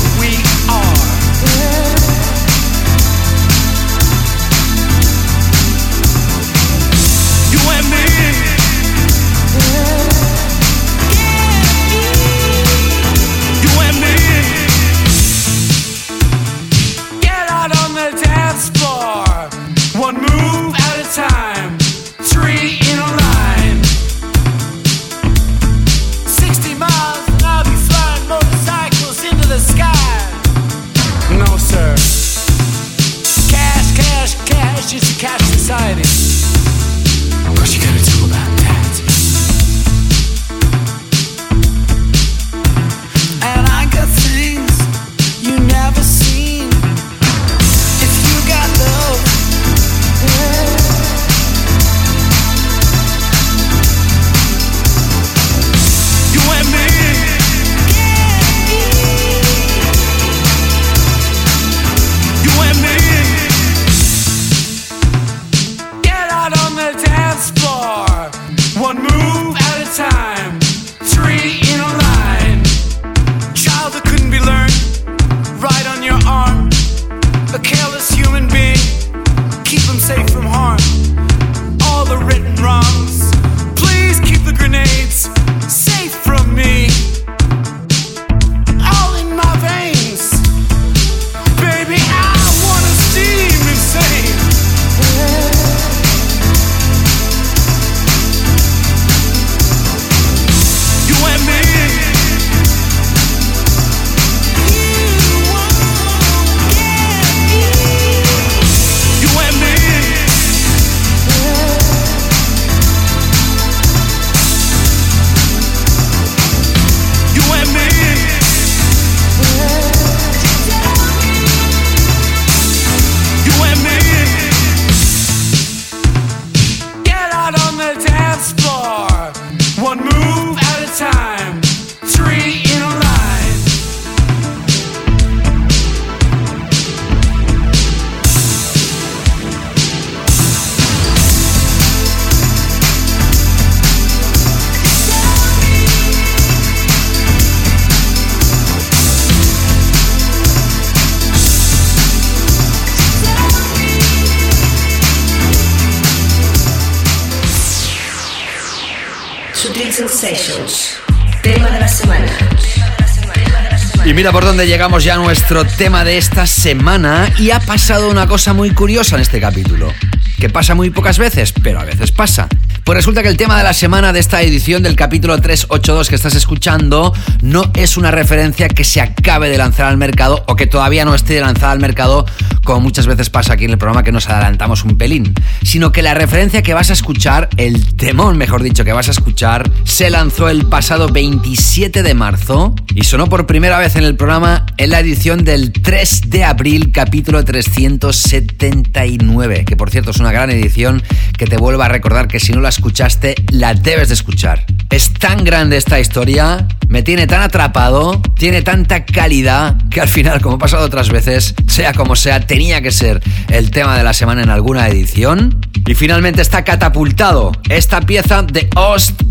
Llegamos 164.66 165.04
ya 165.04 165.14
a 165.14 165.18
nuestro 165.18 165.64
tema 165.64 166.04
de 166.04 166.18
esta 166.18 166.44
semana 166.46 167.32
y 167.38 167.52
ha 167.52 167.60
pasado 167.60 168.10
una 168.10 168.26
cosa 168.26 168.52
muy 168.54 168.70
curiosa 168.72 169.14
en 169.14 169.22
este 169.22 169.40
capítulo, 169.40 169.92
que 170.36 170.50
pasa 170.50 170.74
muy 170.74 170.90
pocas 170.90 171.16
veces, 171.16 171.54
pero 171.62 171.78
a 171.78 171.84
veces 171.84 172.10
pasa. 172.10 172.48
Pues 172.82 172.96
resulta 172.96 173.22
que 173.22 173.28
el 173.28 173.36
tema 173.36 173.56
de 173.56 173.64
la 173.64 173.72
semana 173.72 174.12
de 174.12 174.18
esta 174.20 174.42
edición 174.42 174.82
del 174.82 174.96
capítulo 174.96 175.38
382 175.40 176.08
que 176.08 176.14
estás 176.14 176.34
escuchando 176.34 177.12
no 177.42 177.70
es 177.74 177.96
una 177.96 178.10
referencia 178.10 178.68
que 178.68 178.82
se 178.82 179.00
acabe 179.00 179.48
de 179.48 179.58
lanzar 179.58 179.86
al 179.86 179.96
mercado 179.96 180.42
o 180.48 180.56
que 180.56 180.66
todavía 180.66 181.04
no 181.04 181.14
esté 181.14 181.38
lanzada 181.40 181.72
al 181.72 181.80
mercado, 181.80 182.26
como 182.64 182.80
muchas 182.80 183.06
veces 183.06 183.30
pasa 183.30 183.52
aquí 183.52 183.66
en 183.66 183.72
el 183.72 183.78
programa 183.78 184.02
que 184.02 184.10
nos 184.12 184.28
adelantamos 184.28 184.84
un 184.84 184.98
pelín, 184.98 185.34
sino 185.62 185.92
que 185.92 186.02
la 186.02 186.14
referencia 186.14 186.62
que 186.62 186.74
vas 186.74 186.90
a 186.90 186.94
escuchar, 186.94 187.48
el 187.58 187.94
temón 187.96 188.38
mejor 188.38 188.62
dicho 188.62 188.84
que 188.84 188.92
vas 188.92 189.08
a 189.08 189.12
escuchar, 189.12 189.70
se 189.84 190.10
lanzó 190.10 190.48
el 190.48 190.66
pasado 190.66 191.08
27 191.08 192.02
de 192.02 192.14
marzo 192.14 192.74
y 192.98 193.04
sonó 193.04 193.28
por 193.28 193.46
primera 193.46 193.78
vez 193.78 193.94
en 193.94 194.02
el 194.02 194.16
programa 194.16 194.66
en 194.76 194.90
la 194.90 194.98
edición 194.98 195.44
del 195.44 195.72
3 195.72 196.22
de 196.30 196.42
abril, 196.42 196.90
capítulo 196.90 197.44
379, 197.44 199.64
que 199.64 199.76
por 199.76 199.90
cierto 199.90 200.10
es 200.10 200.18
una 200.18 200.32
gran 200.32 200.50
edición 200.50 201.00
que 201.36 201.46
te 201.46 201.58
vuelvo 201.58 201.82
a 201.82 201.88
recordar 201.88 202.26
que 202.26 202.40
si 202.40 202.50
no 202.50 202.60
la 202.60 202.70
escuchaste, 202.70 203.36
la 203.52 203.74
debes 203.74 204.08
de 204.08 204.14
escuchar. 204.14 204.66
Es 204.90 205.14
tan 205.14 205.44
grande 205.44 205.76
esta 205.76 206.00
historia, 206.00 206.66
me 206.88 207.04
tiene 207.04 207.28
tan 207.28 207.42
atrapado, 207.42 208.20
tiene 208.36 208.62
tanta 208.62 209.04
calidad, 209.04 209.76
que 209.90 210.00
al 210.00 210.08
final, 210.08 210.40
como 210.40 210.56
ha 210.56 210.58
pasado 210.58 210.84
otras 210.84 211.10
veces, 211.10 211.54
sea 211.68 211.92
como 211.92 212.16
sea, 212.16 212.40
tenía 212.40 212.82
que 212.82 212.90
ser 212.90 213.22
el 213.48 213.70
tema 213.70 213.96
de 213.96 214.02
la 214.02 214.12
semana 214.12 214.42
en 214.42 214.50
alguna 214.50 214.88
edición. 214.88 215.60
Y 215.88 215.94
finalmente 215.94 216.42
está 216.42 216.64
catapultado 216.64 217.50
esta 217.70 218.02
pieza 218.02 218.42
de 218.42 218.68
Ost 218.76 219.22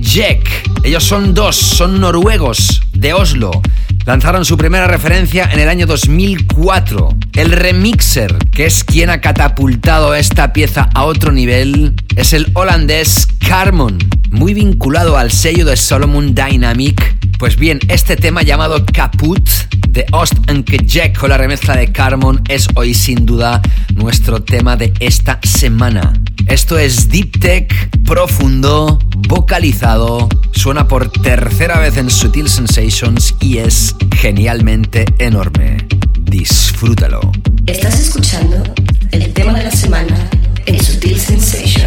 Jack. 0.00 0.68
Ellos 0.82 1.04
son 1.04 1.32
dos, 1.32 1.54
son 1.54 2.00
noruegos, 2.00 2.82
de 2.92 3.12
Oslo. 3.12 3.52
Lanzaron 4.04 4.44
su 4.44 4.56
primera 4.56 4.88
referencia 4.88 5.48
en 5.52 5.60
el 5.60 5.68
año 5.68 5.86
2004. 5.86 7.08
El 7.34 7.52
remixer, 7.52 8.36
que 8.50 8.66
es 8.66 8.82
quien 8.82 9.10
ha 9.10 9.20
catapultado 9.20 10.16
esta 10.16 10.52
pieza 10.52 10.88
a 10.92 11.04
otro 11.04 11.30
nivel, 11.30 11.94
es 12.16 12.32
el 12.32 12.50
holandés 12.54 13.28
Carmon, 13.38 13.98
muy 14.32 14.54
vinculado 14.54 15.16
al 15.16 15.30
sello 15.30 15.64
de 15.64 15.76
Solomon 15.76 16.34
Dynamic. 16.34 17.16
Pues 17.38 17.56
bien, 17.56 17.78
este 17.88 18.16
tema 18.16 18.42
llamado 18.42 18.84
Caput 18.86 19.48
de 19.88 20.06
Ost 20.12 20.34
Jack 20.84 21.18
con 21.18 21.30
la 21.30 21.36
remezcla 21.36 21.76
de 21.76 21.92
Carmon 21.92 22.42
es 22.48 22.66
hoy 22.74 22.94
sin 22.94 23.26
duda 23.26 23.60
nuestro 23.94 24.42
tema 24.42 24.76
de 24.76 24.92
esta 25.00 25.38
semana. 25.42 26.14
Esto 26.46 26.78
es 26.78 27.08
Deep 27.08 27.40
Tech, 27.40 27.90
profundo, 28.04 28.98
vocalizado, 29.28 30.28
suena 30.52 30.88
por 30.88 31.10
tercera 31.10 31.78
vez 31.78 31.96
en 31.96 32.10
Sutil 32.10 32.48
Sensations 32.48 33.34
y 33.40 33.58
es 33.58 33.94
genialmente 34.16 35.04
enorme. 35.18 35.86
Disfrútalo. 36.20 37.20
Estás 37.66 38.00
escuchando 38.00 38.62
el 39.10 39.32
tema 39.32 39.52
de 39.52 39.64
la 39.64 39.70
semana 39.70 40.30
en 40.66 40.82
Sutil 40.82 41.20
Sensations. 41.20 41.81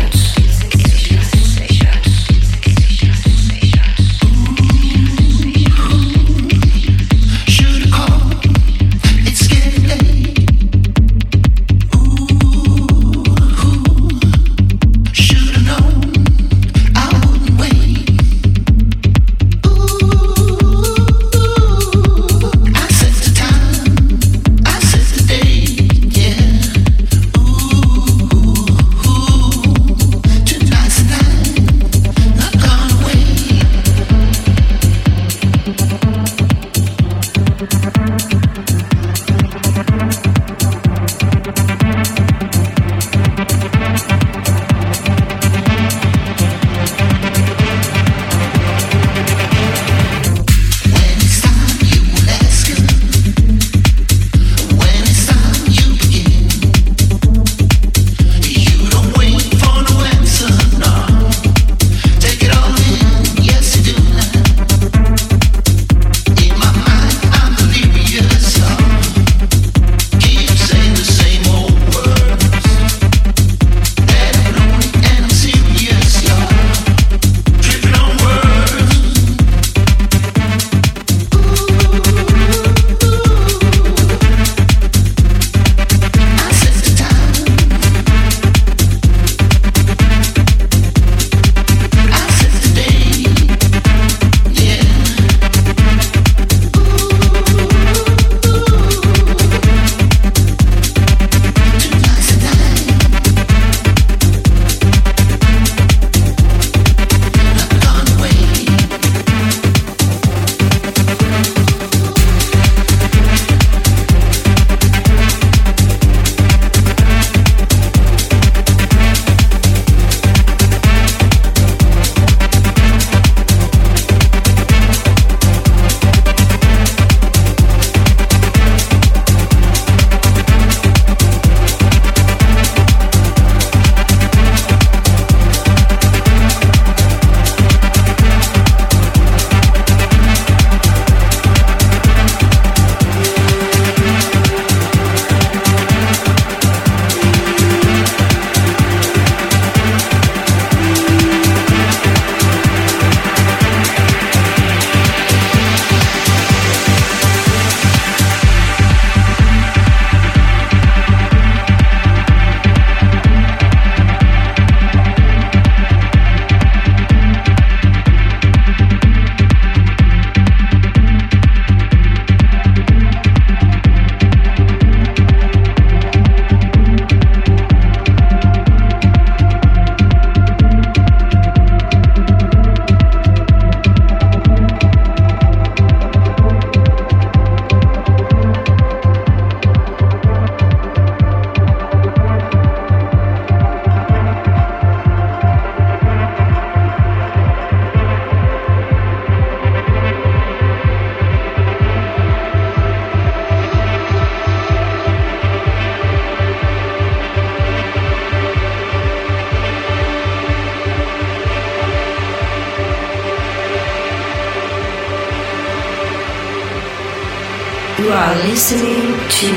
Listening 218.68 219.12
to 219.30 219.48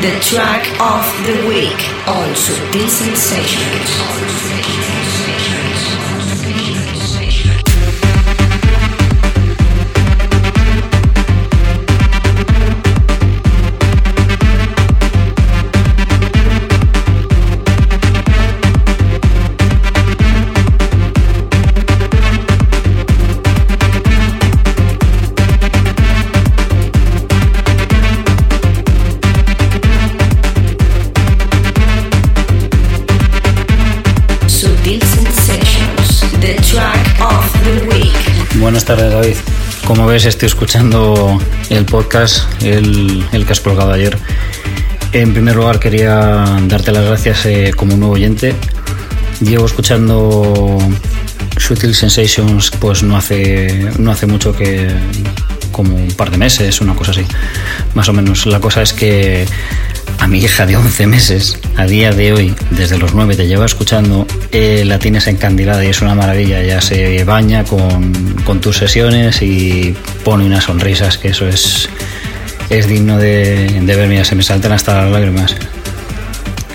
the 0.00 0.18
track 0.20 0.66
of 0.80 1.06
the 1.24 1.48
week 1.48 1.88
on 2.08 2.34
Sutil 2.34 2.88
Sensations. 2.88 4.49
Buenas 38.70 38.84
tardes, 38.84 39.12
David. 39.12 39.36
Como 39.84 40.06
ves, 40.06 40.26
estoy 40.26 40.46
escuchando 40.46 41.42
el 41.70 41.84
podcast, 41.86 42.44
el, 42.62 43.26
que 43.44 43.52
has 43.52 43.58
colgado 43.58 43.90
ayer. 43.92 44.16
En 45.12 45.32
primer 45.32 45.56
lugar, 45.56 45.80
quería 45.80 46.44
darte 46.68 46.92
las 46.92 47.04
gracias 47.04 47.46
eh, 47.46 47.72
como 47.74 47.96
nuevo 47.96 48.14
oyente. 48.14 48.54
Llevo 49.40 49.66
escuchando 49.66 50.78
Sutil 51.56 51.96
Sensations, 51.96 52.70
pues 52.70 53.02
no 53.02 53.16
hace, 53.16 53.90
no 53.98 54.12
hace 54.12 54.26
mucho 54.26 54.52
que, 54.52 54.88
como 55.72 55.96
un 55.96 56.12
par 56.12 56.30
de 56.30 56.38
meses, 56.38 56.80
una 56.80 56.94
cosa 56.94 57.10
así, 57.10 57.26
más 57.94 58.08
o 58.08 58.12
menos. 58.12 58.46
La 58.46 58.60
cosa 58.60 58.82
es 58.82 58.92
que 58.92 59.48
a 60.20 60.28
mi 60.28 60.38
hija 60.38 60.64
de 60.64 60.76
11 60.76 61.08
meses, 61.08 61.58
a 61.80 61.86
día 61.86 62.12
de 62.12 62.34
hoy, 62.34 62.54
desde 62.70 62.98
los 62.98 63.14
9 63.14 63.36
te 63.36 63.46
lleva 63.46 63.64
escuchando, 63.64 64.26
eh, 64.52 64.84
la 64.84 64.98
tienes 64.98 65.26
encandilada 65.28 65.82
y 65.82 65.88
es 65.88 66.02
una 66.02 66.14
maravilla. 66.14 66.62
Ya 66.62 66.80
se 66.82 67.24
baña 67.24 67.64
con, 67.64 68.12
con 68.44 68.60
tus 68.60 68.76
sesiones 68.76 69.40
y 69.40 69.94
pone 70.22 70.44
unas 70.44 70.64
sonrisas, 70.64 71.16
que 71.16 71.28
eso 71.28 71.46
es, 71.48 71.88
es 72.68 72.86
digno 72.86 73.16
de, 73.16 73.80
de 73.80 73.96
ver. 73.96 74.08
Mira, 74.08 74.24
se 74.24 74.34
me 74.34 74.42
saltan 74.42 74.72
hasta 74.72 75.02
las 75.02 75.10
lágrimas. 75.10 75.56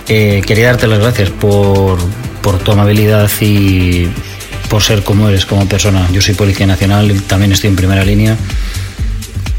Eh, 0.08 0.42
quería 0.46 0.68
darte 0.68 0.88
las 0.88 1.00
gracias 1.00 1.30
por, 1.30 2.00
por 2.42 2.58
tu 2.58 2.72
amabilidad 2.72 3.30
y 3.42 4.08
por 4.70 4.82
ser 4.82 5.04
como 5.04 5.30
eres 5.30 5.46
como 5.46 5.68
persona. 5.68 6.08
Yo 6.12 6.22
soy 6.22 6.34
Policía 6.34 6.66
Nacional 6.66 7.22
también 7.28 7.52
estoy 7.52 7.70
en 7.70 7.76
primera 7.76 8.04
línea 8.04 8.36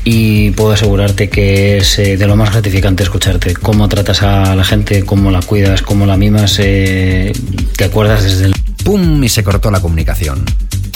y 0.08 0.52
puedo 0.52 0.70
asegurarte 0.70 1.28
que 1.28 1.78
es 1.78 1.98
eh, 1.98 2.16
de 2.16 2.28
lo 2.28 2.36
más 2.36 2.52
gratificante 2.52 3.02
escucharte. 3.02 3.54
Cómo 3.54 3.88
tratas 3.88 4.22
a 4.22 4.54
la 4.54 4.62
gente, 4.62 5.02
cómo 5.02 5.32
la 5.32 5.42
cuidas, 5.42 5.82
cómo 5.82 6.06
la 6.06 6.16
mimas, 6.16 6.60
eh, 6.60 7.32
te 7.76 7.84
acuerdas 7.84 8.22
desde 8.22 8.44
el... 8.46 8.54
¡Pum! 8.84 9.24
Y 9.24 9.28
se 9.28 9.42
cortó 9.42 9.68
la 9.72 9.80
comunicación. 9.80 10.44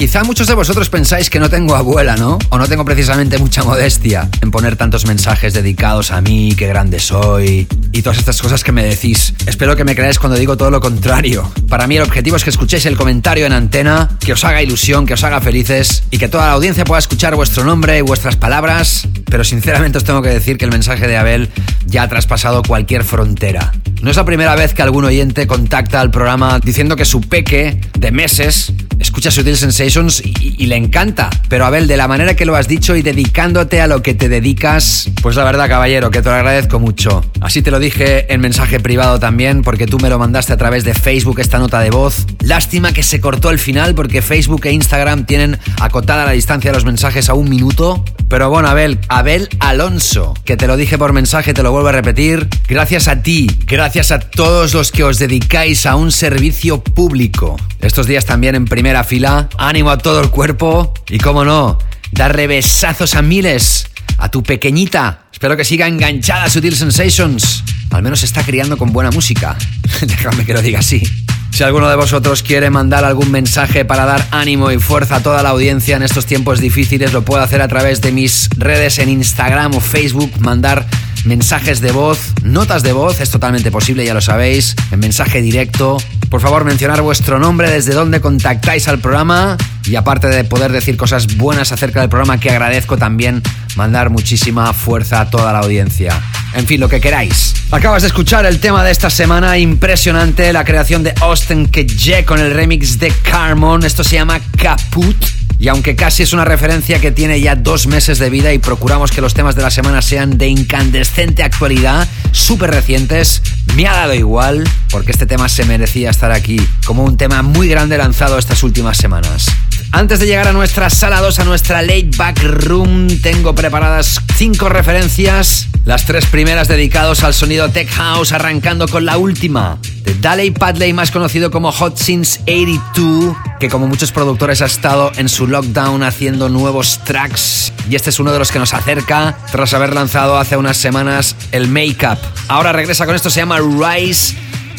Quizá 0.00 0.24
muchos 0.24 0.46
de 0.46 0.54
vosotros 0.54 0.88
pensáis 0.88 1.28
que 1.28 1.38
no 1.38 1.50
tengo 1.50 1.76
abuela, 1.76 2.16
¿no? 2.16 2.38
O 2.48 2.56
no 2.56 2.66
tengo 2.66 2.86
precisamente 2.86 3.36
mucha 3.36 3.62
modestia 3.64 4.30
en 4.40 4.50
poner 4.50 4.74
tantos 4.74 5.04
mensajes 5.04 5.52
dedicados 5.52 6.10
a 6.10 6.22
mí, 6.22 6.54
qué 6.56 6.66
grande 6.68 6.98
soy, 6.98 7.68
y 7.92 8.00
todas 8.00 8.16
estas 8.16 8.40
cosas 8.40 8.64
que 8.64 8.72
me 8.72 8.82
decís. 8.82 9.34
Espero 9.44 9.76
que 9.76 9.84
me 9.84 9.94
creáis 9.94 10.18
cuando 10.18 10.38
digo 10.38 10.56
todo 10.56 10.70
lo 10.70 10.80
contrario. 10.80 11.52
Para 11.68 11.86
mí 11.86 11.98
el 11.98 12.02
objetivo 12.02 12.36
es 12.36 12.44
que 12.44 12.48
escuchéis 12.48 12.86
el 12.86 12.96
comentario 12.96 13.44
en 13.44 13.52
antena, 13.52 14.08
que 14.20 14.32
os 14.32 14.42
haga 14.42 14.62
ilusión, 14.62 15.04
que 15.04 15.12
os 15.12 15.22
haga 15.22 15.42
felices, 15.42 16.02
y 16.10 16.16
que 16.16 16.28
toda 16.28 16.46
la 16.46 16.52
audiencia 16.52 16.86
pueda 16.86 16.98
escuchar 16.98 17.34
vuestro 17.36 17.64
nombre 17.64 17.98
y 17.98 18.00
vuestras 18.00 18.36
palabras. 18.36 19.06
Pero 19.26 19.44
sinceramente 19.44 19.98
os 19.98 20.04
tengo 20.04 20.22
que 20.22 20.30
decir 20.30 20.56
que 20.56 20.64
el 20.64 20.72
mensaje 20.72 21.06
de 21.08 21.18
Abel 21.18 21.50
ya 21.84 22.04
ha 22.04 22.08
traspasado 22.08 22.62
cualquier 22.62 23.04
frontera. 23.04 23.72
No 24.02 24.10
es 24.10 24.16
la 24.16 24.24
primera 24.24 24.54
vez 24.54 24.72
que 24.72 24.80
algún 24.80 25.04
oyente 25.04 25.46
contacta 25.46 26.00
al 26.00 26.10
programa 26.10 26.58
diciendo 26.58 26.96
que 26.96 27.04
su 27.04 27.20
peque 27.20 27.78
de 27.98 28.10
meses 28.10 28.72
escucha 28.98 29.30
Sutil 29.30 29.58
Sensations 29.58 30.22
y, 30.24 30.56
y 30.58 30.66
le 30.66 30.76
encanta. 30.76 31.28
Pero 31.50 31.66
Abel, 31.66 31.86
de 31.86 31.98
la 31.98 32.08
manera 32.08 32.34
que 32.34 32.46
lo 32.46 32.56
has 32.56 32.66
dicho 32.66 32.96
y 32.96 33.02
dedicándote 33.02 33.82
a 33.82 33.86
lo 33.86 34.02
que 34.02 34.14
te 34.14 34.30
dedicas, 34.30 35.10
pues 35.20 35.36
la 35.36 35.44
verdad, 35.44 35.68
caballero, 35.68 36.10
que 36.10 36.22
te 36.22 36.30
lo 36.30 36.34
agradezco 36.34 36.80
mucho. 36.80 37.22
Así 37.42 37.60
te 37.60 37.70
lo 37.70 37.78
dije 37.78 38.32
en 38.32 38.40
mensaje 38.40 38.80
privado 38.80 39.18
también, 39.18 39.60
porque 39.60 39.86
tú 39.86 39.98
me 39.98 40.08
lo 40.08 40.18
mandaste 40.18 40.54
a 40.54 40.56
través 40.56 40.84
de 40.84 40.94
Facebook 40.94 41.38
esta 41.40 41.58
nota 41.58 41.80
de 41.80 41.90
voz. 41.90 42.26
Lástima 42.40 42.94
que 42.94 43.02
se 43.02 43.20
cortó 43.20 43.50
el 43.50 43.58
final 43.58 43.94
porque 43.94 44.22
Facebook 44.22 44.64
e 44.64 44.72
Instagram 44.72 45.26
tienen 45.26 45.58
acotada 45.78 46.24
la 46.24 46.32
distancia 46.32 46.70
de 46.70 46.76
los 46.76 46.86
mensajes 46.86 47.28
a 47.28 47.34
un 47.34 47.50
minuto. 47.50 48.02
Pero 48.28 48.48
bueno, 48.48 48.68
Abel, 48.68 48.98
Abel 49.08 49.48
Alonso, 49.58 50.34
que 50.44 50.56
te 50.56 50.66
lo 50.66 50.76
dije 50.76 50.96
por 50.96 51.12
mensaje, 51.12 51.52
te 51.52 51.62
lo 51.62 51.72
vuelvo 51.72 51.88
a 51.88 51.92
repetir. 51.92 52.48
Gracias 52.68 53.08
a 53.08 53.22
ti, 53.22 53.50
gracias 53.66 53.89
a 53.90 54.20
todos 54.20 54.72
los 54.72 54.92
que 54.92 55.02
os 55.02 55.18
dedicáis 55.18 55.84
a 55.84 55.96
un 55.96 56.12
servicio 56.12 56.82
público. 56.82 57.56
Estos 57.80 58.06
días 58.06 58.24
también 58.24 58.54
en 58.54 58.64
primera 58.64 59.02
fila, 59.02 59.48
ánimo 59.58 59.90
a 59.90 59.98
todo 59.98 60.20
el 60.20 60.30
cuerpo 60.30 60.94
y, 61.08 61.18
cómo 61.18 61.44
no, 61.44 61.76
dar 62.12 62.36
revesazos 62.36 63.16
a 63.16 63.22
miles, 63.22 63.88
a 64.16 64.30
tu 64.30 64.44
pequeñita. 64.44 65.24
Espero 65.32 65.56
que 65.56 65.64
siga 65.64 65.88
enganchada 65.88 66.44
a 66.44 66.50
Sutil 66.50 66.76
Sensations. 66.76 67.64
Al 67.90 68.04
menos 68.04 68.22
está 68.22 68.44
criando 68.44 68.78
con 68.78 68.92
buena 68.92 69.10
música. 69.10 69.58
Déjame 70.00 70.46
que 70.46 70.54
lo 70.54 70.62
diga 70.62 70.78
así. 70.78 71.02
Si 71.50 71.64
alguno 71.64 71.88
de 71.88 71.96
vosotros 71.96 72.42
quiere 72.42 72.70
mandar 72.70 73.04
algún 73.04 73.30
mensaje 73.30 73.84
para 73.84 74.06
dar 74.06 74.26
ánimo 74.30 74.70
y 74.70 74.78
fuerza 74.78 75.16
a 75.16 75.22
toda 75.22 75.42
la 75.42 75.50
audiencia 75.50 75.96
en 75.96 76.02
estos 76.02 76.24
tiempos 76.26 76.60
difíciles, 76.60 77.12
lo 77.12 77.22
puedo 77.22 77.42
hacer 77.42 77.60
a 77.60 77.68
través 77.68 78.00
de 78.00 78.12
mis 78.12 78.48
redes 78.56 78.98
en 78.98 79.10
Instagram 79.10 79.74
o 79.74 79.80
Facebook, 79.80 80.32
mandar 80.40 80.86
mensajes 81.24 81.80
de 81.80 81.92
voz, 81.92 82.32
notas 82.42 82.82
de 82.82 82.92
voz, 82.92 83.20
es 83.20 83.30
totalmente 83.30 83.70
posible, 83.70 84.04
ya 84.04 84.14
lo 84.14 84.20
sabéis, 84.20 84.74
en 84.90 85.00
mensaje 85.00 85.42
directo. 85.42 85.98
Por 86.30 86.40
favor, 86.40 86.64
mencionar 86.64 87.02
vuestro 87.02 87.38
nombre, 87.38 87.70
desde 87.70 87.92
dónde 87.92 88.20
contactáis 88.20 88.88
al 88.88 89.00
programa 89.00 89.56
y 89.84 89.96
aparte 89.96 90.28
de 90.28 90.44
poder 90.44 90.72
decir 90.72 90.96
cosas 90.96 91.36
buenas 91.36 91.72
acerca 91.72 92.00
del 92.00 92.08
programa, 92.08 92.38
que 92.38 92.50
agradezco 92.50 92.96
también 92.96 93.42
mandar 93.76 94.10
muchísima 94.10 94.72
fuerza 94.72 95.20
a 95.20 95.30
toda 95.30 95.52
la 95.52 95.58
audiencia. 95.58 96.20
En 96.54 96.66
fin, 96.66 96.80
lo 96.80 96.88
que 96.88 97.00
queráis. 97.00 97.54
Acabas 97.70 98.02
de 98.02 98.08
escuchar 98.08 98.44
el 98.46 98.58
tema 98.58 98.82
de 98.82 98.90
esta 98.90 99.10
semana, 99.10 99.56
impresionante, 99.58 100.52
la 100.52 100.64
creación 100.64 101.02
de 101.02 101.14
Austin 101.40 101.68
Kedje 101.68 102.26
con 102.26 102.38
el 102.38 102.52
remix 102.52 102.98
de 102.98 103.10
Carmon, 103.10 103.82
esto 103.82 104.04
se 104.04 104.16
llama 104.16 104.40
Caput. 104.58 105.16
Y 105.58 105.68
aunque 105.68 105.96
casi 105.96 106.22
es 106.22 106.34
una 106.34 106.44
referencia 106.44 107.00
que 107.00 107.12
tiene 107.12 107.40
ya 107.40 107.56
dos 107.56 107.86
meses 107.86 108.18
de 108.18 108.28
vida 108.28 108.52
y 108.52 108.58
procuramos 108.58 109.10
que 109.10 109.22
los 109.22 109.32
temas 109.32 109.54
de 109.56 109.62
la 109.62 109.70
semana 109.70 110.02
sean 110.02 110.36
de 110.36 110.48
incandescente 110.48 111.42
actualidad, 111.42 112.06
súper 112.32 112.72
recientes, 112.72 113.42
me 113.74 113.88
ha 113.88 113.92
dado 113.92 114.12
igual 114.14 114.68
porque 114.90 115.12
este 115.12 115.24
tema 115.24 115.48
se 115.48 115.64
merecía 115.64 116.10
estar 116.10 116.30
aquí 116.30 116.60
como 116.84 117.04
un 117.04 117.16
tema 117.16 117.40
muy 117.40 117.68
grande 117.68 117.96
lanzado 117.96 118.38
estas 118.38 118.62
últimas 118.62 118.98
semanas. 118.98 119.46
Antes 119.92 120.20
de 120.20 120.26
llegar 120.26 120.46
a 120.46 120.52
nuestra 120.52 120.88
sala 120.88 121.20
2, 121.20 121.40
a 121.40 121.44
nuestra 121.44 121.82
late 121.82 122.10
back 122.16 122.42
room, 122.42 123.08
tengo 123.22 123.54
preparadas 123.54 124.20
cinco 124.36 124.68
referencias. 124.68 125.66
Las 125.84 126.04
tres 126.04 126.26
primeras 126.26 126.68
dedicados 126.68 127.24
al 127.24 127.34
sonido 127.34 127.68
tech 127.70 127.88
house, 127.90 128.32
arrancando 128.32 128.86
con 128.86 129.04
la 129.04 129.18
última 129.18 129.78
de 130.04 130.14
Daley 130.14 130.52
Padley, 130.52 130.92
más 130.92 131.10
conocido 131.10 131.50
como 131.50 131.72
Hot 131.72 131.96
Since 131.96 132.40
82, 132.42 133.36
que 133.58 133.68
como 133.68 133.88
muchos 133.88 134.12
productores 134.12 134.62
ha 134.62 134.66
estado 134.66 135.10
en 135.16 135.28
su 135.28 135.48
lockdown 135.48 136.04
haciendo 136.04 136.48
nuevos 136.48 137.00
tracks. 137.04 137.72
Y 137.88 137.96
este 137.96 138.10
es 138.10 138.20
uno 138.20 138.32
de 138.32 138.38
los 138.38 138.52
que 138.52 138.60
nos 138.60 138.72
acerca 138.72 139.36
tras 139.50 139.74
haber 139.74 139.92
lanzado 139.92 140.38
hace 140.38 140.56
unas 140.56 140.76
semanas 140.76 141.34
el 141.50 141.66
Makeup. 141.66 142.18
Ahora 142.46 142.72
regresa 142.72 143.06
con 143.06 143.16
esto, 143.16 143.28
se 143.28 143.40
llama 143.40 143.58
Rise 143.58 144.36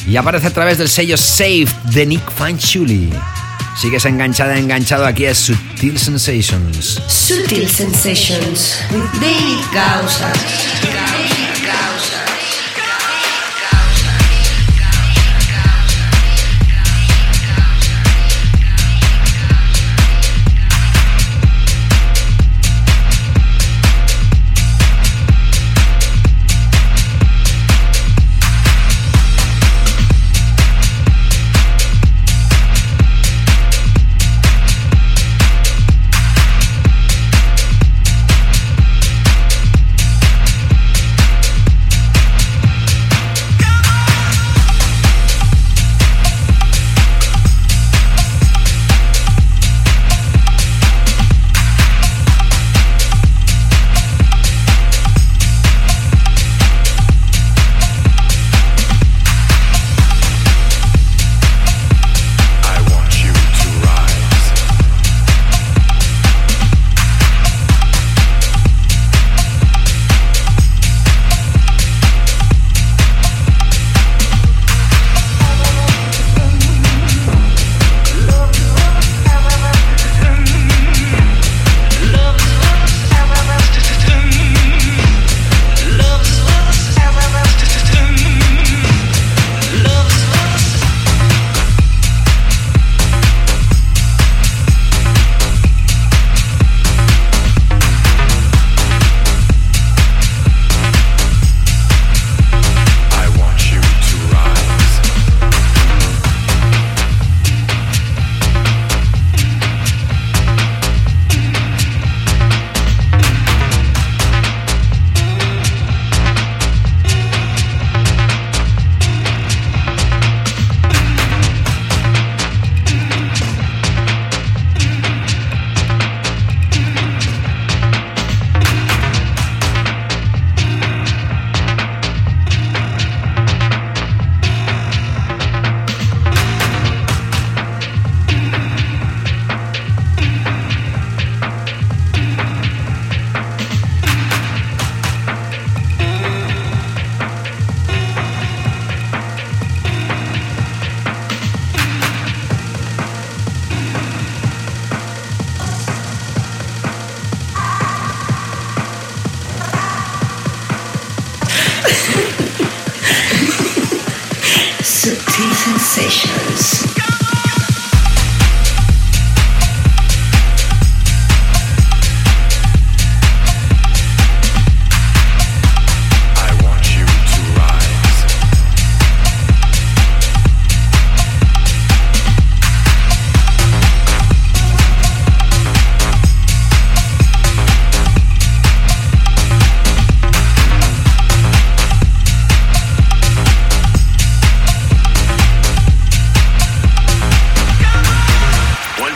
y 0.08 0.16
aparece 0.16 0.48
a 0.48 0.54
través 0.54 0.78
del 0.78 0.88
sello 0.88 1.18
Safe 1.18 1.68
de 1.92 2.06
Nick 2.06 2.32
Fanchuli. 2.32 3.10
Sigues 3.76 4.06
enganchada, 4.06 4.58
enganchado 4.58 5.06
aquí 5.06 5.26
a 5.26 5.34
Sutil 5.34 5.98
Sensations. 5.98 7.02
Sutil 7.08 7.68
Sensations 7.68 8.78
with 8.92 9.10
David 9.20 9.64
Gausa. 9.74 11.51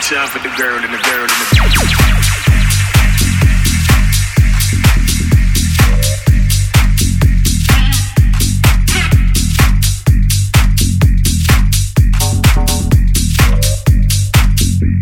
Sunshine 0.06 0.28
for 0.28 0.38
the 0.38 0.54
girl 0.56 0.76
and 0.76 0.84
the 0.84 0.98
girl 1.02 1.22
and 1.22 1.30
the 1.30 1.46
girl. 1.56 1.66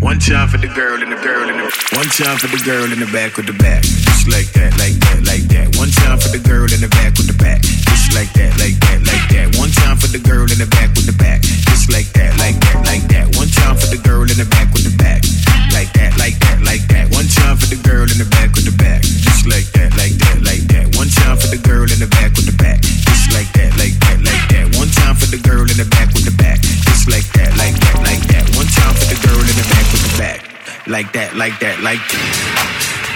One 0.00 0.18
time 0.18 0.48
for 0.48 0.56
the 0.56 0.68
girl 0.68 1.02
and 1.02 1.12
the 1.12 1.16
girl 1.16 1.50
and 1.50 1.58
the 1.60 1.64
One 1.92 2.06
time 2.06 2.38
for 2.38 2.46
the 2.46 2.62
girl 2.64 2.90
in 2.90 2.98
the 2.98 3.04
back 3.12 3.36
with 3.36 3.44
the 3.44 3.52
back. 3.52 3.82
Just 3.82 4.26
like 4.28 4.50
that, 4.54 4.72
like 4.78 4.94
that, 4.94 5.22
like 5.26 5.42
that. 5.52 5.76
One 5.76 5.90
time 5.90 6.18
for 6.18 6.28
the 6.28 6.38
girl 6.38 6.64
in 6.64 6.80
the 6.80 6.88
back 6.88 7.18
with 7.18 7.26
the 7.26 7.36
back. 7.44 7.60
Just 7.60 8.14
like 8.14 8.32
that, 8.32 8.58
like 8.58 8.83
time 9.74 9.96
for 9.96 10.06
the 10.08 10.18
girl 10.18 10.46
in 10.46 10.58
the 10.58 10.68
back 10.70 10.90
with 10.94 11.06
the 11.06 11.16
back. 11.16 11.42
Just 11.42 11.90
like 11.90 12.06
that, 12.14 12.38
like 12.38 12.58
that, 12.60 12.78
like 12.86 13.04
that. 13.10 13.26
One 13.36 13.48
time 13.48 13.76
for 13.76 13.88
the 13.90 13.98
girl 13.98 14.22
in 14.22 14.38
the 14.38 14.46
back 14.46 14.70
with 14.72 14.86
the 14.86 14.94
back. 14.96 15.22
Like 15.74 15.90
that, 15.98 16.14
like 16.18 16.38
that, 16.38 16.58
like 16.62 16.84
that. 16.92 17.10
One 17.10 17.26
time 17.26 17.56
for 17.56 17.66
the 17.66 17.80
girl 17.82 18.06
in 18.06 18.18
the 18.18 18.28
back 18.30 18.54
with 18.54 18.66
the 18.66 18.76
back. 18.76 19.02
Just 19.02 19.46
like 19.46 19.66
that, 19.74 19.90
like 19.98 20.14
that, 20.22 20.38
like 20.46 20.64
that. 20.70 20.86
One 20.96 21.10
time 21.10 21.36
for 21.36 21.48
the 21.50 21.58
girl 21.58 21.86
in 21.88 21.98
the 21.98 22.10
back 22.10 22.30
with 22.36 22.46
the 22.46 22.56
back. 22.56 22.78
Just 22.82 23.32
like 23.34 23.50
that, 23.58 23.70
like 23.80 23.96
that, 24.04 24.18
like 24.22 24.44
that. 24.52 24.66
One 24.78 24.90
time 24.90 25.14
for 25.16 25.26
the 25.26 25.40
girl 25.42 25.66
in 25.66 25.76
the 25.78 25.88
back 25.90 26.08
with 26.14 26.24
the 26.24 26.36
back. 26.38 26.58
Just 26.62 27.10
like 27.10 27.26
that, 27.34 27.50
like 27.58 27.76
that, 27.78 27.96
like 28.06 28.24
that. 28.30 28.44
One 28.54 28.70
time 28.70 28.94
for 28.94 29.06
the 29.10 29.18
girl 29.26 29.42
in 29.42 29.56
the 29.58 29.66
back 29.70 29.86
with 29.90 30.04
the 30.06 30.14
back. 30.20 30.38
Like 30.86 31.10
that, 31.16 31.30
like 31.34 31.56
that, 31.60 31.80
like 31.80 32.02
that. 32.12 33.13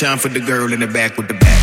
time 0.00 0.18
for 0.18 0.28
the 0.28 0.40
girl 0.40 0.70
in 0.74 0.80
the 0.80 0.86
back 0.86 1.16
with 1.16 1.26
the 1.26 1.34
back. 1.34 1.56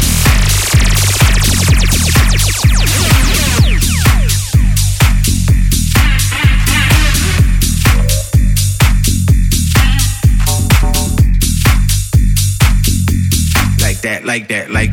like 14.26 14.48
that, 14.48 14.72
like 14.72 14.93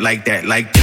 like 0.00 0.24
that, 0.24 0.44
like 0.44 0.72
that. 0.72 0.79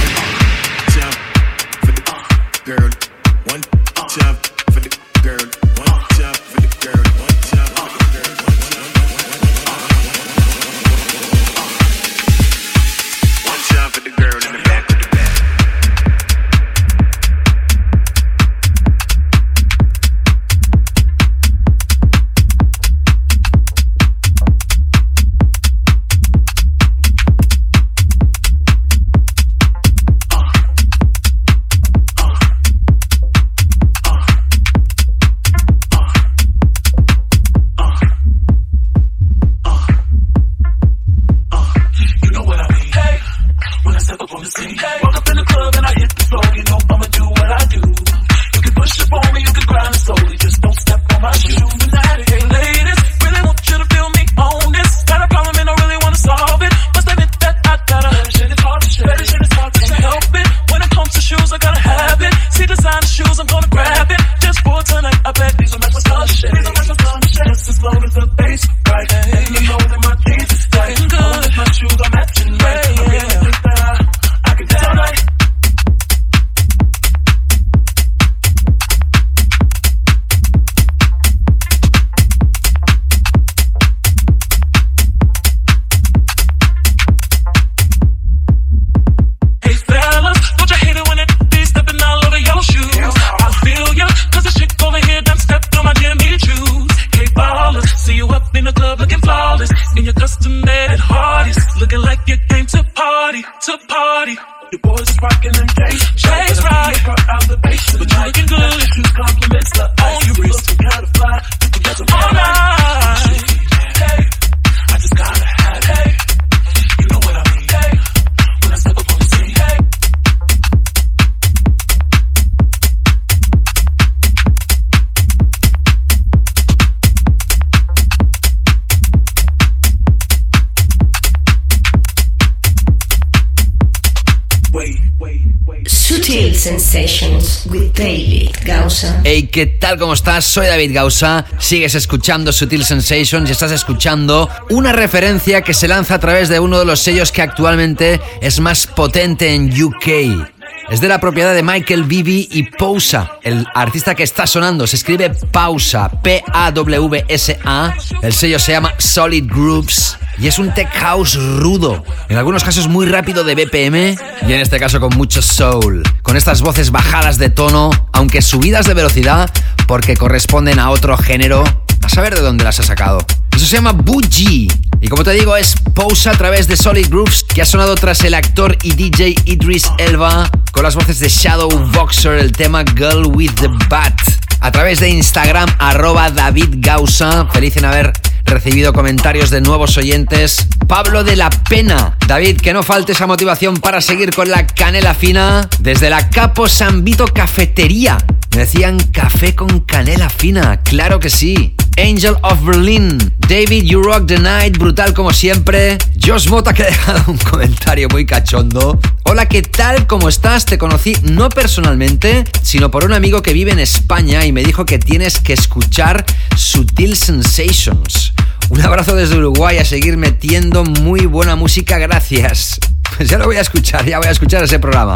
¿Cómo 139.96 140.12
estás? 140.12 140.44
Soy 140.44 140.66
David 140.66 140.92
Gausa. 140.92 141.46
Sigues 141.58 141.94
escuchando 141.94 142.52
Sutil 142.52 142.84
Sensations 142.84 143.48
y 143.48 143.52
estás 143.52 143.72
escuchando 143.72 144.50
una 144.68 144.92
referencia 144.92 145.62
que 145.62 145.72
se 145.72 145.88
lanza 145.88 146.16
a 146.16 146.18
través 146.18 146.50
de 146.50 146.60
uno 146.60 146.78
de 146.78 146.84
los 146.84 147.00
sellos 147.00 147.32
que 147.32 147.40
actualmente 147.40 148.20
es 148.42 148.60
más 148.60 148.86
potente 148.86 149.54
en 149.54 149.72
UK. 149.82 150.46
Es 150.90 151.00
de 151.00 151.08
la 151.08 151.20
propiedad 151.20 151.54
de 151.54 151.62
Michael 151.62 152.04
Bibi 152.04 152.48
y 152.52 152.64
Pausa, 152.64 153.38
el 153.42 153.66
artista 153.74 154.14
que 154.14 154.24
está 154.24 154.46
sonando. 154.46 154.86
Se 154.86 154.96
escribe 154.96 155.30
Pausa, 155.30 156.10
P-A-W-S-A. 156.22 157.94
El 158.22 158.32
sello 158.34 158.58
se 158.58 158.72
llama 158.72 158.92
Solid 158.98 159.46
Groups 159.46 160.18
y 160.38 160.48
es 160.48 160.58
un 160.58 160.72
tech 160.72 160.88
house 160.94 161.34
rudo, 161.34 162.04
en 162.28 162.36
algunos 162.36 162.62
casos 162.62 162.88
muy 162.88 163.06
rápido 163.06 163.42
de 163.42 163.54
BPM 163.54 164.16
y 164.46 164.52
en 164.52 164.60
este 164.60 164.78
caso 164.78 165.00
con 165.00 165.16
mucho 165.16 165.42
soul, 165.42 166.02
con 166.22 166.36
estas 166.36 166.62
voces 166.62 166.90
bajadas 166.90 167.38
de 167.38 167.50
tono, 167.50 167.90
aunque 168.12 168.40
subidas 168.40 168.86
de 168.86 168.94
velocidad 168.94 169.50
porque 169.88 170.16
corresponden 170.16 170.78
a 170.78 170.90
otro 170.90 171.16
género, 171.16 171.64
a 172.02 172.08
saber 172.10 172.34
de 172.34 172.42
dónde 172.42 172.62
las 172.62 172.78
ha 172.78 172.82
sacado. 172.82 173.18
Eso 173.56 173.66
se 173.66 173.76
llama 173.76 173.92
Bougie. 173.92 174.68
Y 175.00 175.08
como 175.08 175.24
te 175.24 175.32
digo, 175.32 175.56
es 175.56 175.74
Pausa 175.94 176.32
a 176.32 176.34
través 176.36 176.68
de 176.68 176.76
Solid 176.76 177.08
Grooves, 177.08 177.42
que 177.42 177.62
ha 177.62 177.64
sonado 177.64 177.94
tras 177.94 178.22
el 178.22 178.34
actor 178.34 178.76
y 178.82 178.92
DJ 178.92 179.34
Idris 179.46 179.90
Elba, 179.96 180.50
con 180.72 180.82
las 180.82 180.94
voces 180.94 181.18
de 181.20 181.28
Shadow 181.28 181.70
Boxer, 181.92 182.34
el 182.34 182.52
tema 182.52 182.84
Girl 182.96 183.26
with 183.34 183.52
the 183.54 183.68
Bat. 183.88 184.20
A 184.60 184.70
través 184.70 185.00
de 185.00 185.08
Instagram, 185.08 185.68
arroba 185.78 186.30
David 186.30 186.74
Gausa. 186.76 187.46
Feliz 187.46 187.76
en 187.78 187.86
haber 187.86 188.12
recibido 188.48 188.92
comentarios 188.92 189.50
de 189.50 189.60
nuevos 189.60 189.96
oyentes. 189.96 190.66
Pablo 190.86 191.24
de 191.24 191.36
la 191.36 191.50
Pena. 191.50 192.16
David, 192.26 192.60
que 192.60 192.72
no 192.72 192.82
falte 192.82 193.12
esa 193.12 193.26
motivación 193.26 193.76
para 193.76 194.00
seguir 194.00 194.34
con 194.34 194.50
la 194.50 194.66
canela 194.66 195.14
fina. 195.14 195.68
Desde 195.78 196.10
la 196.10 196.30
Capo 196.30 196.68
Sambito 196.68 197.26
Cafetería. 197.26 198.18
Me 198.52 198.60
decían 198.62 198.98
café 199.12 199.54
con 199.54 199.80
canela 199.80 200.30
fina. 200.30 200.80
Claro 200.82 201.20
que 201.20 201.30
sí. 201.30 201.74
Angel 201.98 202.36
of 202.42 202.64
Berlin. 202.64 203.18
David, 203.48 203.84
You 203.84 204.02
Rock 204.02 204.26
the 204.26 204.38
Night, 204.38 204.78
brutal 204.78 205.12
como 205.14 205.32
siempre. 205.32 205.98
Josh 206.24 206.48
Mota 206.48 206.72
que 206.72 206.84
ha 206.84 206.86
dejado 206.86 207.24
un 207.26 207.38
comentario 207.38 208.08
muy 208.08 208.24
cachondo. 208.24 208.98
Hola, 209.24 209.46
¿qué 209.46 209.62
tal? 209.62 210.06
¿Cómo 210.06 210.28
estás? 210.28 210.64
Te 210.64 210.78
conocí 210.78 211.16
no 211.22 211.48
personalmente, 211.48 212.44
sino 212.62 212.90
por 212.90 213.04
un 213.04 213.12
amigo 213.12 213.42
que 213.42 213.52
vive 213.52 213.72
en 213.72 213.78
España 213.80 214.44
y 214.46 214.52
me 214.52 214.62
dijo 214.62 214.86
que 214.86 214.98
tienes 214.98 215.40
que 215.40 215.52
escuchar 215.52 216.24
Sutil 216.56 217.16
Sensations. 217.16 218.32
Un 218.70 218.80
abrazo 218.82 219.14
desde 219.14 219.36
Uruguay 219.36 219.78
a 219.78 219.84
seguir 219.84 220.16
metiendo 220.16 220.84
muy 220.84 221.26
buena 221.26 221.56
música, 221.56 221.98
gracias. 221.98 222.78
Pues 223.16 223.28
ya 223.28 223.38
lo 223.38 223.46
voy 223.46 223.56
a 223.56 223.62
escuchar, 223.62 224.04
ya 224.04 224.18
voy 224.18 224.28
a 224.28 224.30
escuchar 224.30 224.62
ese 224.62 224.78
programa. 224.78 225.14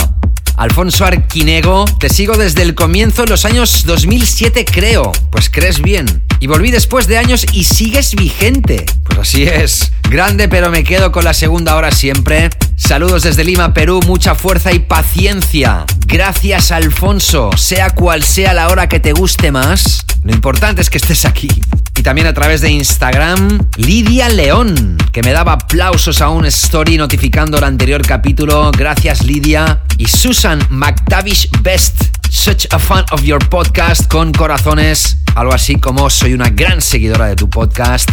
Alfonso 0.56 1.04
Arquinego, 1.04 1.84
te 1.98 2.08
sigo 2.08 2.36
desde 2.36 2.62
el 2.62 2.74
comienzo 2.74 3.24
en 3.24 3.30
los 3.30 3.44
años 3.44 3.84
2007 3.86 4.64
creo. 4.64 5.12
Pues 5.30 5.50
crees 5.50 5.80
bien. 5.80 6.24
Y 6.40 6.46
volví 6.46 6.70
después 6.70 7.06
de 7.06 7.18
años 7.18 7.46
y 7.52 7.64
sigues 7.64 8.14
vigente. 8.14 8.84
Pues 9.04 9.18
así 9.18 9.44
es. 9.44 9.92
Grande 10.10 10.48
pero 10.48 10.70
me 10.70 10.84
quedo 10.84 11.12
con 11.12 11.24
la 11.24 11.34
segunda 11.34 11.76
hora 11.76 11.90
siempre. 11.90 12.50
Saludos 12.76 13.22
desde 13.22 13.44
Lima, 13.44 13.74
Perú, 13.74 14.00
mucha 14.06 14.34
fuerza 14.34 14.72
y 14.72 14.80
paciencia. 14.80 15.84
Gracias 16.06 16.70
Alfonso, 16.70 17.50
sea 17.56 17.90
cual 17.90 18.22
sea 18.22 18.54
la 18.54 18.68
hora 18.68 18.88
que 18.88 19.00
te 19.00 19.12
guste 19.12 19.52
más. 19.52 20.04
Lo 20.22 20.32
importante 20.32 20.82
es 20.82 20.90
que 20.90 20.98
estés 20.98 21.24
aquí. 21.24 21.48
Y 21.96 22.02
también 22.02 22.26
a 22.26 22.34
través 22.34 22.60
de 22.60 22.70
Instagram, 22.70 23.58
Lidia 23.76 24.28
León, 24.28 24.96
que 25.12 25.22
me 25.22 25.32
daba 25.32 25.52
aplausos 25.52 26.20
a 26.20 26.30
un 26.30 26.46
story 26.46 26.96
notificando 26.96 27.58
el 27.58 27.64
anterior 27.64 28.02
capítulo. 28.02 28.72
Gracias 28.72 29.24
Lidia. 29.24 29.82
Y 29.98 30.06
Susan 30.06 30.60
McTavish 30.70 31.50
Best, 31.62 32.02
such 32.30 32.66
a 32.70 32.78
fan 32.78 33.04
of 33.12 33.22
your 33.22 33.46
podcast 33.48 34.08
con 34.08 34.32
corazones. 34.32 35.18
Algo 35.34 35.52
así 35.52 35.76
como 35.76 36.10
soy 36.10 36.32
una 36.34 36.48
gran 36.48 36.80
seguidora 36.80 37.26
de 37.26 37.36
tu 37.36 37.48
podcast. 37.48 38.10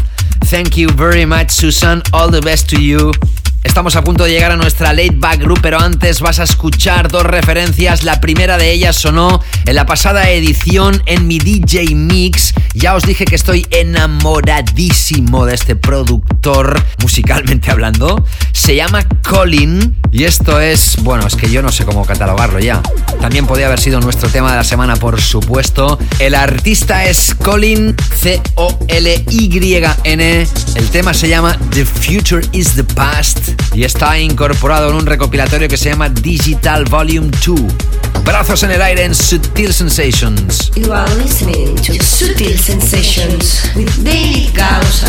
Thank 0.49 0.75
you 0.75 0.89
very 0.95 1.25
much 1.25 1.49
Susan, 1.49 2.03
all 2.11 2.31
the 2.31 2.41
best 2.41 2.69
to 2.69 2.79
you. 2.79 3.11
Estamos 3.61 3.97
a 3.97 4.03
punto 4.05 4.23
de 4.23 4.31
llegar 4.31 4.53
a 4.53 4.55
nuestra 4.55 4.93
late 4.93 5.15
back 5.15 5.41
group, 5.41 5.59
pero 5.61 5.81
antes 5.81 6.21
vas 6.21 6.39
a 6.39 6.43
escuchar 6.43 7.09
dos 7.09 7.23
referencias. 7.23 8.05
La 8.05 8.21
primera 8.21 8.57
de 8.57 8.71
ellas 8.71 8.95
sonó 8.95 9.41
en 9.65 9.75
la 9.75 9.85
pasada 9.85 10.29
edición 10.29 11.03
en 11.05 11.27
mi 11.27 11.39
DJ 11.39 11.93
Mix. 11.93 12.53
Ya 12.73 12.95
os 12.95 13.03
dije 13.03 13.25
que 13.25 13.35
estoy 13.35 13.67
enamoradísimo 13.71 15.45
de 15.45 15.55
este 15.55 15.75
productor, 15.75 16.81
musicalmente 17.01 17.69
hablando. 17.69 18.23
Se 18.53 18.77
llama 18.77 19.05
Colin 19.27 19.97
y 20.09 20.23
esto 20.23 20.61
es, 20.61 20.95
bueno, 21.03 21.27
es 21.27 21.35
que 21.35 21.49
yo 21.51 21.61
no 21.61 21.71
sé 21.71 21.83
cómo 21.83 22.05
catalogarlo 22.05 22.59
ya. 22.59 22.81
También 23.19 23.45
podría 23.45 23.65
haber 23.67 23.81
sido 23.81 23.99
nuestro 23.99 24.29
tema 24.29 24.51
de 24.51 24.57
la 24.57 24.63
semana, 24.63 24.95
por 24.95 25.19
supuesto. 25.19 25.99
El 26.19 26.33
artista 26.33 27.03
es 27.03 27.35
Colin, 27.35 27.93
C-O-L-Y-N. 28.15 28.47
El 30.75 30.89
tema 30.89 31.13
se 31.13 31.27
llama 31.27 31.57
The 31.71 31.83
Future 31.83 32.47
is 32.53 32.75
the 32.75 32.85
Past 32.85 33.48
y 33.73 33.83
está 33.83 34.17
incorporado 34.19 34.89
en 34.89 34.95
un 34.95 35.05
recopilatorio 35.05 35.67
que 35.67 35.77
se 35.77 35.89
llama 35.89 36.09
Digital 36.09 36.85
Volume 36.85 37.29
2. 37.45 37.59
Brazos 38.23 38.63
en 38.63 38.71
el 38.71 38.81
aire 38.81 39.03
en 39.05 39.15
Sutil 39.15 39.73
Sensations. 39.73 40.71
You 40.75 40.91
are 40.93 41.09
listening 41.15 41.75
to 41.75 41.93
Sutil 42.03 42.57
Sensations 42.57 43.71
with 43.75 43.89
David 44.03 44.53
past 44.55 45.05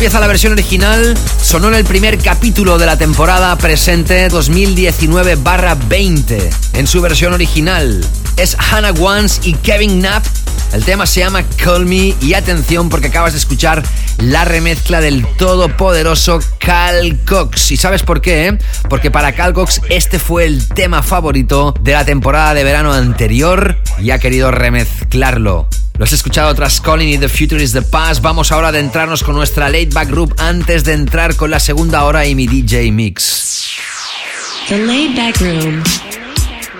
pieza, 0.00 0.18
la 0.18 0.26
versión 0.28 0.54
original? 0.54 1.14
Sonó 1.42 1.68
en 1.68 1.74
el 1.74 1.84
primer 1.84 2.16
capítulo 2.16 2.78
de 2.78 2.86
la 2.86 2.96
temporada 2.96 3.54
presente 3.58 4.30
2019-20 4.30 6.50
en 6.72 6.86
su 6.86 7.02
versión 7.02 7.34
original. 7.34 8.02
Es 8.38 8.56
Hannah 8.58 8.92
Wans 8.92 9.42
y 9.44 9.52
Kevin 9.52 10.00
Knapp. 10.00 10.24
El 10.72 10.86
tema 10.86 11.04
se 11.04 11.20
llama 11.20 11.42
Call 11.62 11.84
Me 11.84 12.14
y 12.18 12.32
atención 12.32 12.88
porque 12.88 13.08
acabas 13.08 13.34
de 13.34 13.40
escuchar 13.40 13.82
la 14.16 14.46
remezcla 14.46 15.02
del 15.02 15.26
todopoderoso 15.36 16.40
Cal 16.58 17.18
Cox. 17.28 17.72
¿Y 17.72 17.76
sabes 17.76 18.02
por 18.02 18.22
qué? 18.22 18.48
eh? 18.48 18.56
Porque 18.88 19.10
para 19.10 19.32
Cal 19.32 19.52
Cox 19.52 19.82
este 19.90 20.18
fue 20.18 20.46
el 20.46 20.66
tema 20.66 21.02
favorito 21.02 21.74
de 21.78 21.92
la 21.92 22.06
temporada 22.06 22.54
de 22.54 22.64
verano 22.64 22.94
anterior 22.94 23.76
y 23.98 24.12
ha 24.12 24.18
querido 24.18 24.50
remezclarlo. 24.50 25.68
Lo 26.00 26.04
has 26.04 26.14
escuchado 26.14 26.54
tras 26.54 26.80
Calling 26.80 27.10
y 27.10 27.18
The 27.18 27.28
Future 27.28 27.62
is 27.62 27.72
the 27.74 27.82
Past. 27.82 28.22
Vamos 28.22 28.52
ahora 28.52 28.68
a 28.68 28.70
adentrarnos 28.70 29.22
con 29.22 29.34
nuestra 29.34 29.68
Late 29.68 29.90
Back 29.92 30.08
Group 30.08 30.34
antes 30.38 30.82
de 30.82 30.94
entrar 30.94 31.36
con 31.36 31.50
la 31.50 31.60
segunda 31.60 32.04
hora 32.04 32.24
y 32.24 32.34
mi 32.34 32.46
DJ 32.46 32.90
Mix. 32.90 33.76
The 34.70 34.78
Laid 34.78 35.14
Back 35.14 35.38
Room. 35.42 35.82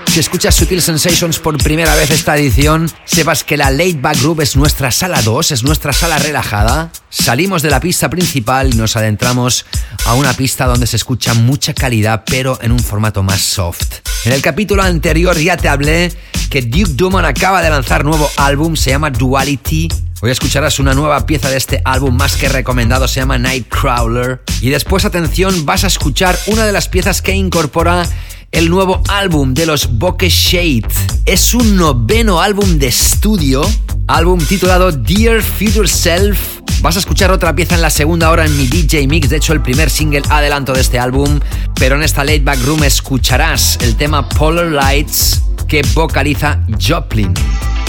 Si 0.07 0.21
escuchas 0.21 0.55
Sutil 0.55 0.81
Sensations 0.81 1.39
por 1.39 1.59
primera 1.59 1.95
vez 1.97 2.11
esta 2.11 2.35
edición, 2.35 2.91
sepas 3.05 3.45
que 3.45 3.59
la 3.59 3.71
Late 3.71 3.99
Back 4.01 4.23
Group 4.23 4.41
es 4.41 4.57
nuestra 4.57 4.91
sala 4.91 5.21
2, 5.21 5.53
es 5.53 5.65
nuestra 5.65 5.93
sala 5.93 6.19
relajada. 6.19 6.91
Salimos 7.11 7.61
de 7.61 7.69
la 7.69 7.79
pista 7.79 8.09
principal 8.09 8.73
y 8.73 8.79
nos 8.79 8.97
adentramos 8.97 9.67
a 10.07 10.15
una 10.15 10.33
pista 10.33 10.65
donde 10.65 10.87
se 10.87 10.97
escucha 10.97 11.35
mucha 11.35 11.75
calidad, 11.75 12.25
pero 12.25 12.59
en 12.63 12.73
un 12.73 12.81
formato 12.81 13.23
más 13.23 13.43
soft. 13.43 13.99
En 14.25 14.33
el 14.33 14.41
capítulo 14.41 14.83
anterior 14.83 15.39
ya 15.39 15.59
te 15.59 15.69
hablé 15.69 16.11
que 16.51 16.63
Duke 16.63 16.95
Dumont 16.95 17.25
acaba 17.25 17.63
de 17.63 17.71
lanzar 17.71 18.05
nuevo 18.05 18.29
álbum, 18.37 18.75
se 18.75 18.91
llama 18.91 19.11
Duality. 19.11 19.89
Hoy 20.21 20.33
escucharás 20.33 20.81
una 20.81 20.95
nueva 20.95 21.25
pieza 21.25 21.49
de 21.49 21.57
este 21.57 21.81
álbum 21.85 22.17
más 22.17 22.35
que 22.35 22.49
recomendado, 22.49 23.07
se 23.07 23.21
llama 23.21 23.39
Nightcrawler. 23.39 24.43
Y 24.61 24.71
después, 24.71 25.05
atención, 25.05 25.65
vas 25.65 25.85
a 25.85 25.87
escuchar 25.87 26.37
una 26.49 26.67
de 26.67 26.73
las 26.73 26.89
piezas 26.89 27.23
que 27.23 27.37
incorpora 27.37 28.05
el 28.51 28.69
nuevo 28.69 29.01
álbum 29.09 29.55
de 29.55 29.65
los 29.65 29.97
Bokeh 29.97 30.29
Shade. 30.29 30.89
Es 31.25 31.55
un 31.55 31.77
noveno 31.77 32.43
álbum 32.43 32.79
de 32.79 32.89
estudio, 32.89 33.63
álbum 34.09 34.41
titulado 34.41 34.91
Dear 34.91 35.43
Future 35.43 35.87
Self. 35.87 36.59
Vas 36.83 36.97
a 36.97 36.99
escuchar 36.99 37.31
otra 37.31 37.55
pieza 37.55 37.77
en 37.77 37.83
la 37.83 37.91
segunda 37.91 38.29
hora 38.29 38.45
en 38.45 38.57
mi 38.57 38.67
DJ 38.67 39.07
Mix, 39.07 39.31
de 39.31 39.37
hecho 39.37 39.53
el 39.53 39.63
primer 39.63 39.89
single 39.89 40.23
adelanto 40.29 40.73
de 40.73 40.81
este 40.81 40.99
álbum, 40.99 41.39
pero 41.77 41.95
en 41.95 42.03
esta 42.03 42.25
Late 42.25 42.41
Back 42.41 42.65
Room 42.65 42.83
escucharás 42.83 43.79
el 43.83 43.95
tema 43.97 44.29
Polar 44.29 44.67
Lights 44.67 45.43
que 45.71 45.83
vocaliza 45.95 46.59
Joplin. 46.81 47.33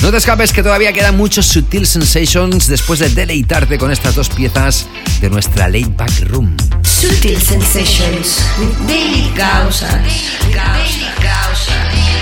No 0.04 0.12
te 0.12 0.18
escapes 0.18 0.54
que 0.54 0.62
todavía 0.62 0.94
quedan 0.94 1.18
muchos 1.18 1.48
Sutil 1.48 1.88
Sensations 1.88 2.68
después 2.68 3.00
de 3.00 3.10
deleitarte 3.10 3.80
con 3.80 3.92
estas 3.92 4.14
dos 4.14 4.30
piezas 4.30 4.86
de 5.20 5.30
nuestra 5.32 5.68
Late 5.68 5.92
Back 5.98 6.12
Room. 6.28 6.56
Sutil 6.84 7.42
Sensations 7.42 8.46
with 8.60 8.88
David 8.88 9.36
Gausa. 9.36 10.02
Crawler, 10.52 12.21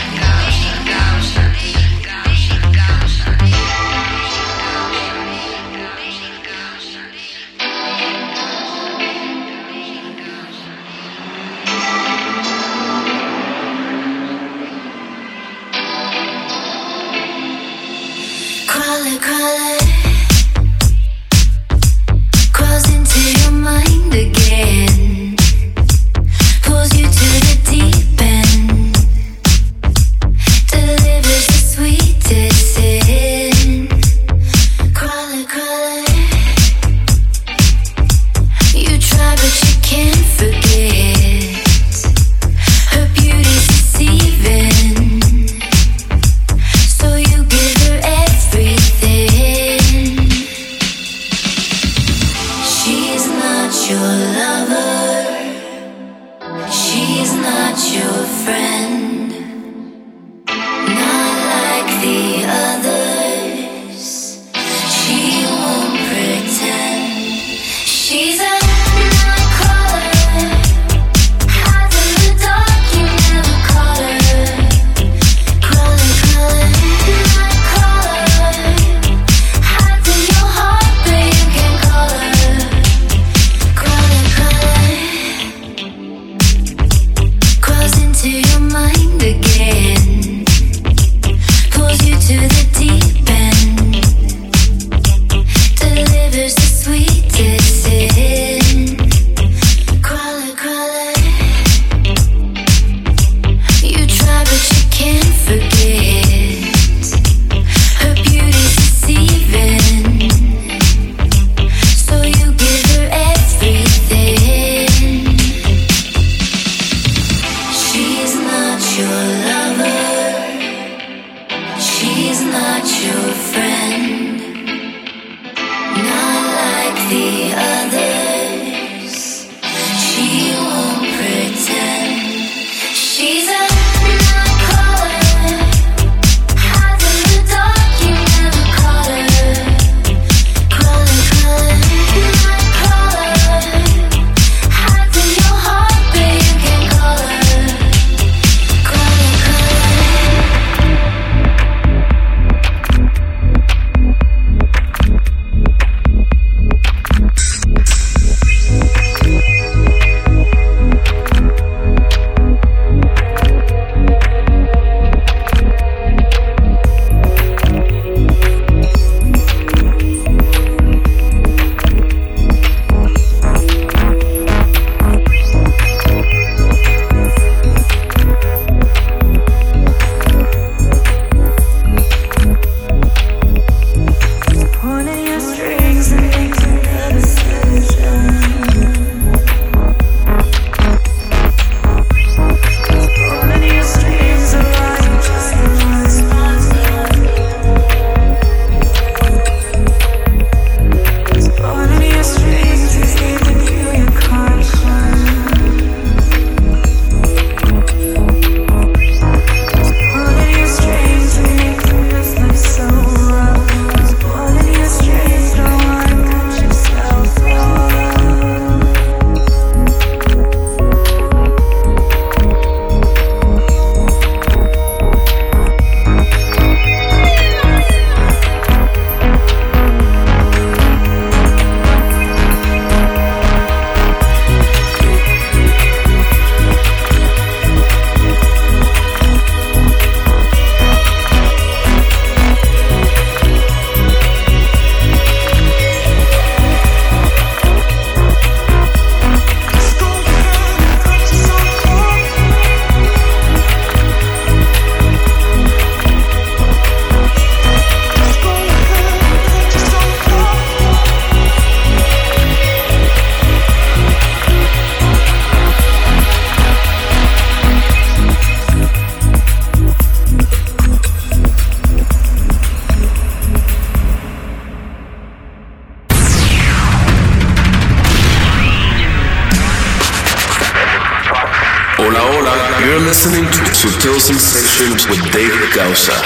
David 285.79 285.91
Gausa. 285.91 286.21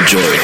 Enjoy. 0.00 0.36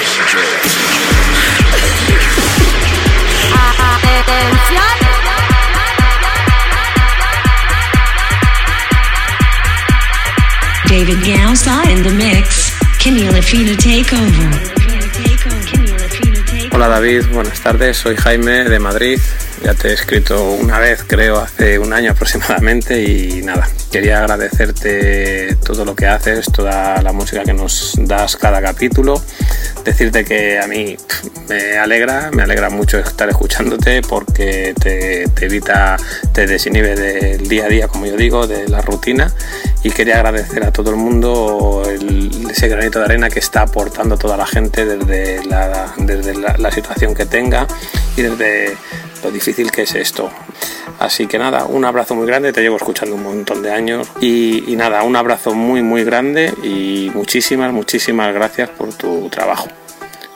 David 10.88 11.24
Gausa 11.24 11.90
in 11.90 12.02
the 12.02 12.11
mix. 12.11 12.78
Kenny 12.98 13.22
Lafina 13.28 13.76
take 13.76 14.12
over. 14.12 14.80
Hola 16.72 16.88
David, 16.88 17.26
buenas 17.32 17.61
tardes, 17.61 17.96
soy 17.96 18.16
Jaime 18.16 18.64
de 18.64 18.78
Madrid. 18.78 19.18
Ya 19.64 19.74
te 19.74 19.88
he 19.88 19.92
escrito 19.94 20.50
una 20.52 20.78
vez, 20.78 21.02
creo, 21.06 21.40
hace 21.40 21.78
un 21.78 21.92
año 21.92 22.12
aproximadamente 22.12 23.02
y 23.02 23.42
nada, 23.42 23.68
quería 23.90 24.20
agradecerte 24.20 25.49
todo 25.73 25.85
lo 25.85 25.95
que 25.95 26.07
haces, 26.07 26.47
toda 26.53 27.01
la 27.03 27.12
música 27.12 27.45
que 27.45 27.53
nos 27.53 27.95
das 27.97 28.37
cada 28.37 28.61
capítulo. 28.61 29.23
Decirte 29.85 30.25
que 30.25 30.59
a 30.59 30.66
mí 30.66 30.97
me 31.49 31.79
alegra, 31.79 32.31
me 32.33 32.43
alegra 32.43 32.71
mucho 32.71 32.99
estar 32.99 33.29
escuchándote 33.29 34.03
porque 34.03 34.75
te, 34.81 35.29
te 35.29 35.47
evita, 35.47 35.97
te 36.33 36.47
desinhibe 36.47 36.97
del 36.97 37.49
día 37.49 37.66
a 37.66 37.68
día, 37.68 37.89
como 37.89 38.07
yo 38.07 38.16
digo, 38.16 38.47
de 38.47 38.68
la 38.68 38.81
rutina 38.83 39.33
y 39.83 39.91
quería 39.91 40.16
agradecer 40.16 40.64
a 40.64 40.73
todo 40.73 40.91
el 40.91 40.97
mundo 40.97 41.83
el- 41.89 42.51
ese 42.51 42.68
granito 42.68 42.99
de 42.99 43.05
arena 43.07 43.31
que 43.31 43.39
está 43.39 43.62
aportando 43.62 44.18
toda 44.18 44.37
la 44.37 44.47
gente 44.47 44.85
desde 44.85 45.45
la, 45.47 45.95
desde 45.99 46.35
la 46.35 46.71
situación 46.73 47.14
que 47.14 47.25
tenga 47.27 47.66
y 48.16 48.23
desde 48.23 48.77
lo 49.23 49.31
difícil 49.31 49.71
que 49.71 49.83
es 49.83 49.95
esto. 49.95 50.31
Así 51.01 51.26
que 51.26 51.38
nada, 51.38 51.64
un 51.64 51.86
abrazo 51.86 52.14
muy 52.14 52.26
grande, 52.26 52.53
te 52.53 52.61
llevo 52.61 52.76
escuchando 52.76 53.16
un 53.16 53.22
montón 53.22 53.62
de 53.62 53.72
años 53.72 54.07
y, 54.20 54.74
nada, 54.76 55.03
un 55.03 55.16
abrazo 55.16 55.55
muy 55.55 55.82
muy 55.82 56.05
grande 56.05 56.53
y 56.62 57.11
muchísimas, 57.14 57.72
muchísimas 57.72 58.34
gracias 58.34 58.68
por 58.68 58.92
tu 58.92 59.30
trabajo. 59.30 59.66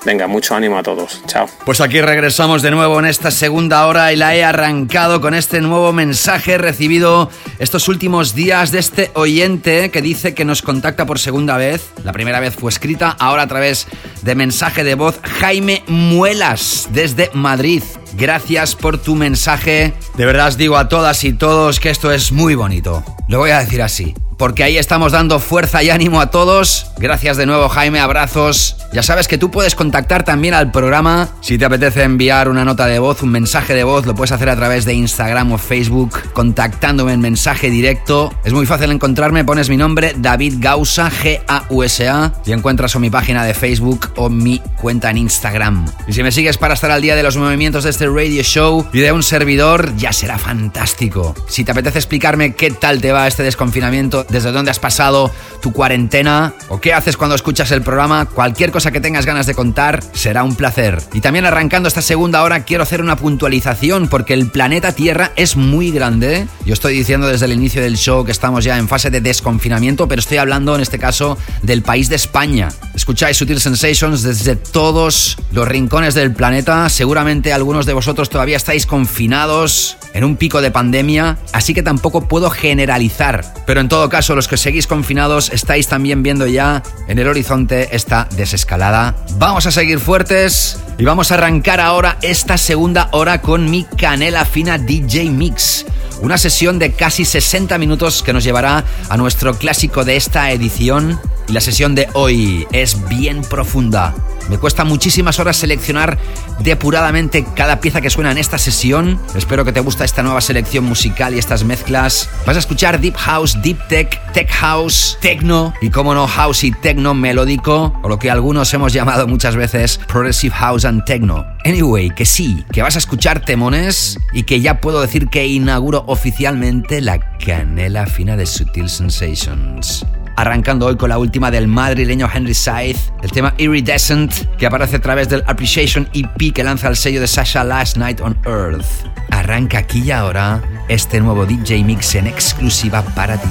Venga, 0.06 0.26
mucho 0.26 0.54
ánimo 0.54 0.78
a 0.78 0.82
todos. 0.82 1.22
Chao. 1.26 1.48
Pues 1.66 1.80
aquí 1.80 2.00
regresamos 2.00 2.62
de 2.62 2.70
nuevo 2.70 2.98
en 2.98 3.06
esta 3.06 3.30
segunda 3.30 3.86
hora 3.86 4.12
y 4.12 4.16
la 4.16 4.34
he 4.34 4.44
arrancado 4.44 5.20
con 5.20 5.34
este 5.34 5.60
nuevo 5.60 5.92
mensaje 5.92 6.56
recibido 6.56 7.30
estos 7.58 7.88
últimos 7.88 8.34
días 8.34 8.70
de 8.70 8.78
este 8.80 9.10
oyente 9.14 9.90
que 9.90 10.02
dice 10.02 10.34
que 10.34 10.46
nos 10.46 10.62
contacta 10.62 11.04
por 11.04 11.18
segunda 11.18 11.58
vez. 11.58 11.90
La 12.04 12.12
primera 12.12 12.40
vez 12.40 12.54
fue 12.54 12.70
escrita, 12.70 13.16
ahora 13.18 13.42
a 13.42 13.48
través 13.48 13.86
de 14.22 14.34
mensaje 14.34 14.82
de 14.82 14.94
voz 14.94 15.20
Jaime 15.40 15.84
Muelas 15.88 16.88
desde 16.90 17.30
Madrid. 17.34 17.82
Gracias 18.16 18.74
por 18.76 18.98
tu 18.98 19.14
mensaje. 19.14 19.92
De 20.16 20.26
verdad 20.26 20.48
os 20.48 20.56
digo 20.56 20.76
a 20.76 20.88
todas 20.88 21.24
y 21.24 21.32
todos 21.32 21.80
que 21.80 21.90
esto 21.90 22.12
es 22.12 22.32
muy 22.32 22.54
bonito. 22.54 23.02
Lo 23.28 23.38
voy 23.38 23.50
a 23.50 23.58
decir 23.58 23.82
así. 23.82 24.14
Porque 24.38 24.64
ahí 24.64 24.78
estamos 24.78 25.12
dando 25.12 25.38
fuerza 25.38 25.82
y 25.82 25.90
ánimo 25.90 26.20
a 26.20 26.30
todos. 26.30 26.86
Gracias 26.98 27.36
de 27.36 27.46
nuevo 27.46 27.68
Jaime, 27.68 28.00
abrazos. 28.00 28.76
Ya 28.92 29.02
sabes 29.02 29.28
que 29.28 29.38
tú 29.38 29.50
puedes 29.50 29.74
contactar 29.74 30.24
también 30.24 30.54
al 30.54 30.70
programa. 30.70 31.28
Si 31.40 31.58
te 31.58 31.64
apetece 31.64 32.02
enviar 32.02 32.48
una 32.48 32.64
nota 32.64 32.86
de 32.86 32.98
voz, 32.98 33.22
un 33.22 33.30
mensaje 33.30 33.74
de 33.74 33.84
voz, 33.84 34.06
lo 34.06 34.14
puedes 34.14 34.32
hacer 34.32 34.48
a 34.48 34.56
través 34.56 34.84
de 34.84 34.94
Instagram 34.94 35.52
o 35.52 35.58
Facebook, 35.58 36.18
contactándome 36.32 37.12
en 37.12 37.20
mensaje 37.20 37.70
directo. 37.70 38.32
Es 38.44 38.52
muy 38.52 38.66
fácil 38.66 38.90
encontrarme, 38.90 39.44
pones 39.44 39.68
mi 39.68 39.76
nombre, 39.76 40.14
David 40.16 40.54
Gausa, 40.58 41.10
G-A-U-S-A, 41.10 42.32
y 42.44 42.52
encuentras 42.52 42.94
o 42.96 43.00
mi 43.00 43.10
página 43.10 43.44
de 43.44 43.54
Facebook 43.54 44.10
o 44.16 44.30
mi 44.30 44.60
cuenta 44.80 45.10
en 45.10 45.18
Instagram. 45.18 45.86
Y 46.06 46.12
si 46.12 46.22
me 46.22 46.32
sigues 46.32 46.58
para 46.58 46.74
estar 46.74 46.90
al 46.90 47.02
día 47.02 47.16
de 47.16 47.22
los 47.22 47.36
movimientos 47.36 47.84
de 47.84 47.90
este 47.90 48.03
radio 48.12 48.42
show 48.42 48.86
y 48.92 49.00
de 49.00 49.12
un 49.12 49.22
servidor, 49.22 49.94
ya 49.96 50.12
será 50.12 50.38
fantástico. 50.38 51.34
Si 51.48 51.64
te 51.64 51.72
apetece 51.72 51.98
explicarme 51.98 52.55
qué 52.55 52.70
tal 52.70 53.00
te 53.00 53.12
va 53.12 53.26
este 53.26 53.42
desconfinamiento, 53.42 54.24
desde 54.28 54.52
dónde 54.52 54.70
has 54.70 54.78
pasado 54.78 55.30
tu 55.61 55.72
cuarentena 55.72 56.55
o 56.68 56.80
qué 56.80 56.92
haces 56.92 57.16
cuando 57.16 57.34
escuchas 57.34 57.70
el 57.70 57.82
programa, 57.82 58.26
cualquier 58.26 58.72
cosa 58.72 58.90
que 58.90 59.00
tengas 59.00 59.26
ganas 59.26 59.46
de 59.46 59.55
contar, 59.55 60.02
será 60.12 60.44
un 60.44 60.57
placer. 60.57 61.00
Y 61.12 61.20
también 61.20 61.46
arrancando 61.46 61.88
esta 61.88 62.02
segunda 62.02 62.42
hora 62.42 62.64
quiero 62.64 62.82
hacer 62.82 63.00
una 63.00 63.16
puntualización 63.16 64.09
porque 64.09 64.34
el 64.34 64.50
planeta 64.50 64.92
Tierra 64.92 65.32
es 65.36 65.57
muy 65.57 65.90
grande. 65.90 66.46
Yo 66.64 66.74
estoy 66.74 66.94
diciendo 66.94 67.26
desde 67.26 67.46
el 67.46 67.52
inicio 67.52 67.82
del 67.82 67.96
show 67.96 68.24
que 68.24 68.32
estamos 68.32 68.64
ya 68.64 68.78
en 68.78 68.88
fase 68.88 69.11
de 69.11 69.20
desconfinamiento, 69.20 70.09
pero 70.09 70.20
estoy 70.20 70.38
hablando 70.38 70.74
en 70.74 70.80
este 70.80 70.98
caso 70.98 71.38
del 71.62 71.82
país 71.82 72.09
de 72.09 72.16
España. 72.16 72.68
Escucháis 72.94 73.36
Sutil 73.36 73.61
Sensations 73.61 74.22
desde 74.22 74.57
todos 74.57 75.36
los 75.52 75.66
rincones 75.66 76.14
del 76.14 76.32
planeta. 76.32 76.88
Seguramente 76.88 77.52
algunos 77.52 77.84
de 77.87 77.95
vosotros 77.95 78.30
todavía 78.30 78.57
estáis 78.57 78.87
confinados 78.87 79.97
en 80.12 80.24
un 80.24 80.37
pico 80.37 80.61
de 80.61 80.70
pandemia, 80.70 81.39
así 81.53 81.74
que 81.74 81.82
tampoco 81.82 82.28
puedo 82.28 82.51
generalizar. 82.51 83.45
Pero 83.66 83.80
en 83.80 83.89
todo 83.89 84.09
caso, 84.09 84.35
los 84.35 84.49
que 84.49 84.57
seguís 84.57 84.87
confinados 84.87 85.51
estáis 85.51 85.89
también 85.89 86.22
viendo 86.22 86.47
ya 86.47 86.82
en 87.09 87.18
el 87.18 87.28
horizonte 87.28 87.95
esta 87.95 88.28
desescalada. 88.37 89.16
Vamos 89.39 89.66
a 89.66 89.70
seguir 89.70 89.99
fuertes 89.99 90.78
y 90.99 91.05
vamos 91.05 91.30
a 91.30 91.35
arrancar 91.35 91.80
ahora 91.80 92.18
esta 92.22 92.59
segunda 92.59 93.09
hora 93.12 93.41
con 93.41 93.70
mi 93.70 93.85
canela 93.85 94.45
fina 94.45 94.78
DJ 94.78 95.30
Mix. 95.30 95.87
Una 96.20 96.39
sesión 96.39 96.78
de 96.78 96.93
casi 96.93 97.24
60 97.24 97.76
minutos 97.78 98.22
que 98.22 98.32
nos 98.32 98.45
llevará 98.45 98.85
a 99.09 99.16
nuestro 99.16 99.55
clásico 99.59 100.05
de 100.05 100.16
esta 100.16 100.51
edición. 100.53 101.20
Y 101.49 101.53
la 101.53 101.61
sesión 101.61 101.95
de 101.95 102.09
hoy 102.14 102.66
es 102.72 103.09
bien 103.09 103.43
profunda. 103.43 104.14
Me 104.49 104.59
cuesta 104.59 104.84
muchísimas 104.84 105.38
horas 105.38 105.57
seleccionar 105.57 106.18
depuradamente 106.61 107.45
cada 107.55 107.80
pieza 107.80 108.01
que 108.01 108.11
suena 108.11 108.32
en 108.32 108.38
esta 108.38 108.59
sesión. 108.59 109.20
Espero 109.34 109.64
que 109.64 109.72
te 109.72 109.80
gusta 109.80 110.05
esta 110.05 110.22
nueva 110.22 110.40
selección 110.40 110.84
musical 110.84 111.34
y 111.34 111.38
estas 111.38 111.64
mezclas. 111.64 112.28
Vas 112.47 112.57
a 112.57 112.61
escuchar 112.61 113.01
Deep 113.01 113.16
House, 113.16 113.59
Deep 113.62 113.88
Tech, 113.88 114.32
Tech 114.32 114.51
House, 114.51 115.18
Techno 115.20 115.72
y 115.80 115.90
como 115.90 116.14
no 116.14 116.26
House 116.26 116.64
y 116.64 116.72
Techno 116.72 117.14
melódico, 117.14 117.99
o 118.03 118.09
lo 118.09 118.18
que 118.18 118.30
algunos 118.30 118.72
hemos 118.74 118.92
llamado 118.92 119.26
muchas 119.26 119.57
veces 119.57 119.99
Progressive 120.09 120.55
House 120.55 120.84
and 120.84 121.05
Techno. 121.05 121.47
Anyway, 121.64 122.11
que 122.11 122.26
sí, 122.26 122.64
que 122.72 122.82
vas 122.82 122.97
a 122.97 122.99
escuchar 122.99 123.40
temones 123.40 124.18
y 124.32 124.42
que 124.42 124.61
ya 124.61 124.80
puedo 124.80 125.01
decir 125.01 125.28
que 125.28 125.47
inauguro 125.47 126.05
oficialmente 126.07 127.01
la 127.01 127.18
canela 127.38 128.07
fina 128.07 128.36
de 128.36 128.47
Sutil 128.47 128.88
Sensations. 128.88 130.05
Arrancando 130.37 130.87
hoy 130.87 130.97
con 130.97 131.09
la 131.09 131.18
última 131.18 131.51
del 131.51 131.68
madrileño 131.68 132.28
Henry 132.32 132.55
Scythe, 132.55 132.99
el 133.22 133.30
tema 133.30 133.55
Iridescent, 133.59 134.32
que 134.57 134.66
aparece 134.66 134.97
a 134.97 135.01
través 135.01 135.28
del 135.28 135.45
Appreciation 135.47 136.09
EP 136.12 136.53
que 136.53 136.64
lanza 136.64 136.89
el 136.89 136.97
sello 136.97 137.20
de 137.20 137.28
Sasha 137.28 137.62
Last 137.62 137.97
Night 137.97 138.20
on 138.20 138.37
Earth. 138.45 138.85
Arranca 139.30 139.78
aquí 139.78 140.03
y 140.03 140.11
ahora 140.11 140.62
este 140.89 141.20
nuevo 141.20 141.47
DJ 141.47 141.85
Mix 141.85 142.14
en 142.16 142.26
exclusiva 142.26 143.03
para 143.03 143.37
ti. 143.37 143.49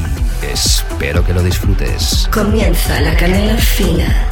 Espero 0.52 1.26
que 1.26 1.34
lo 1.34 1.42
disfrutes. 1.42 2.28
Comienza 2.32 3.00
la 3.02 3.16
canela 3.16 3.58
fina 3.58 4.28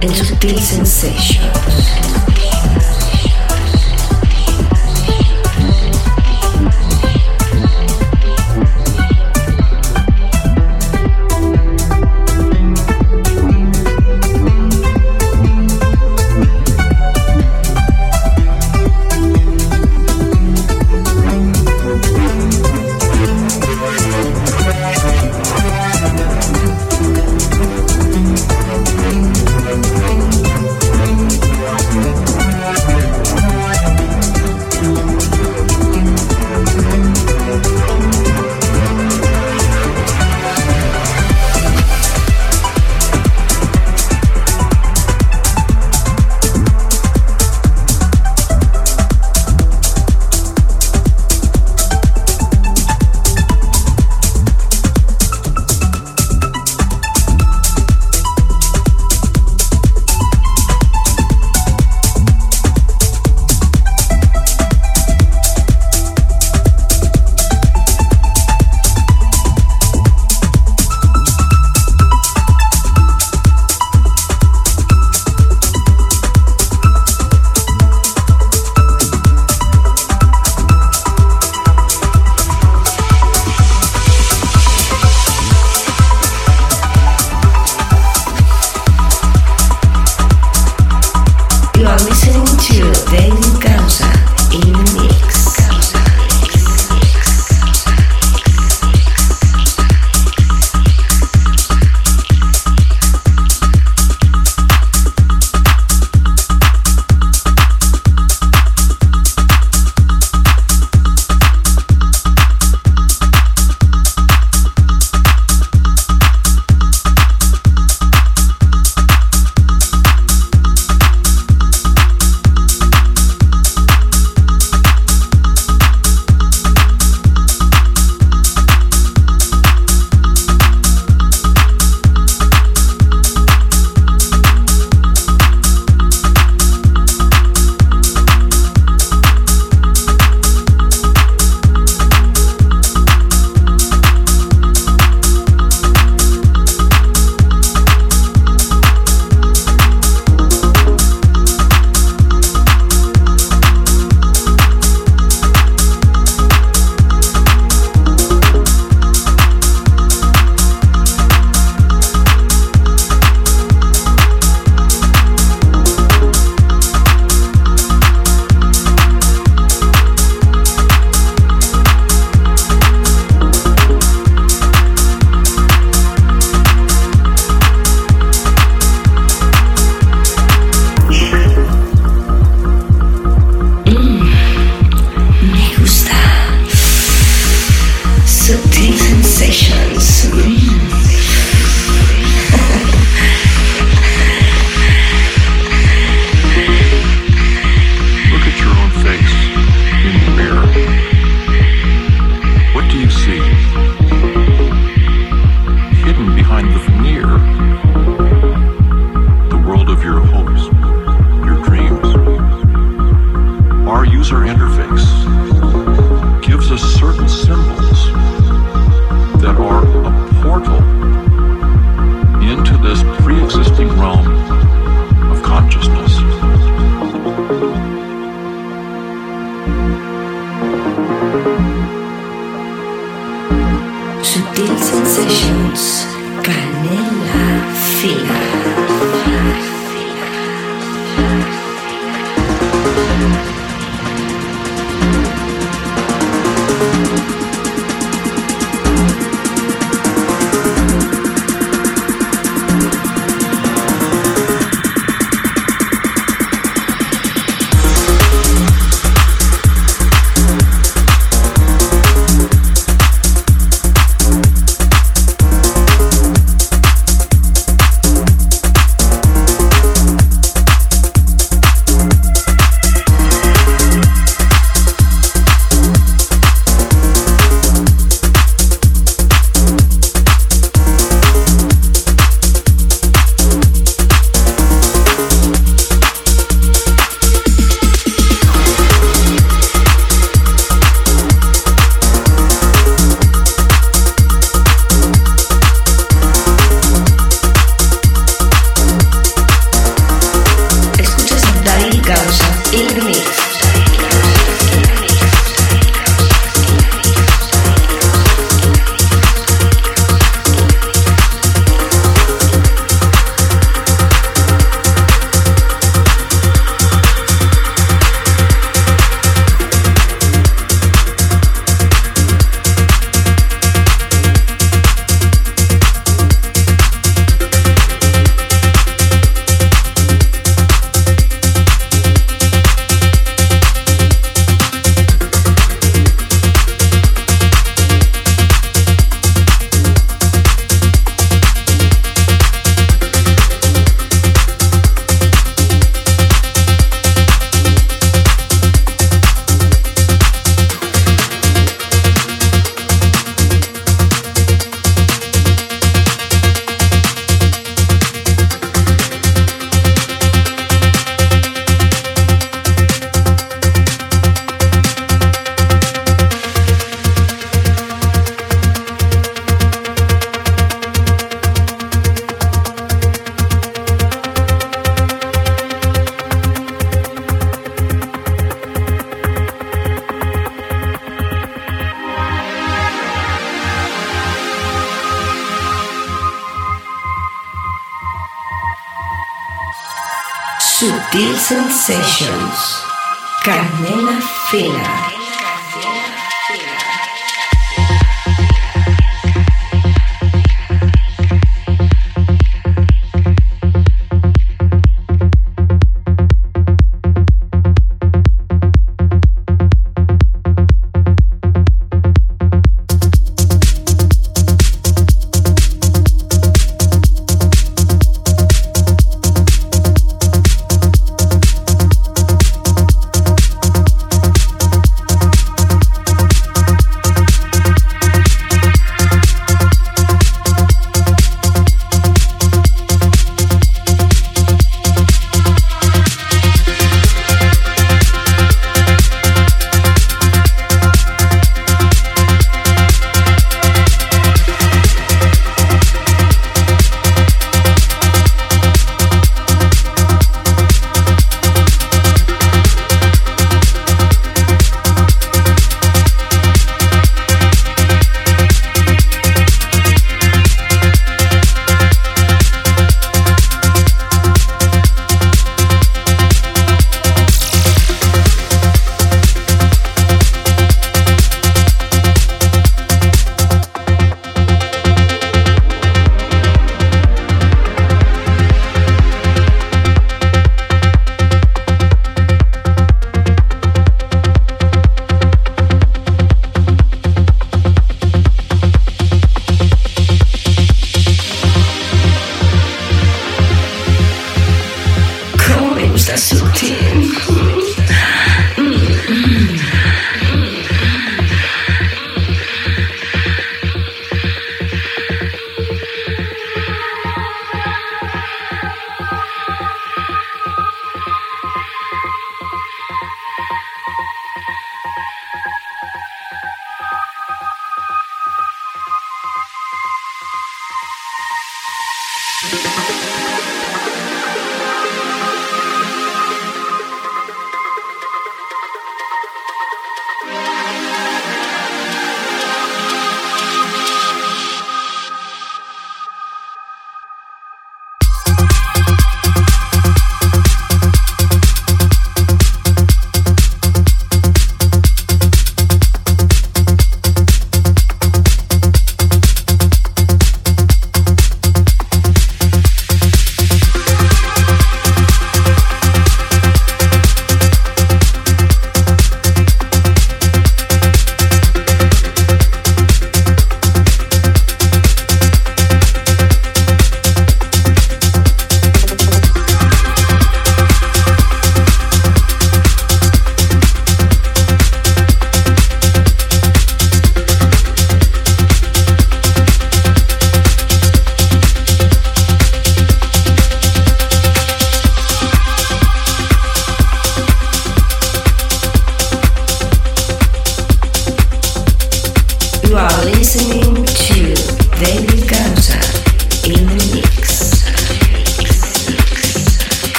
en 0.00 0.14
Sutil 0.14 0.58
Sensations. 0.58 2.31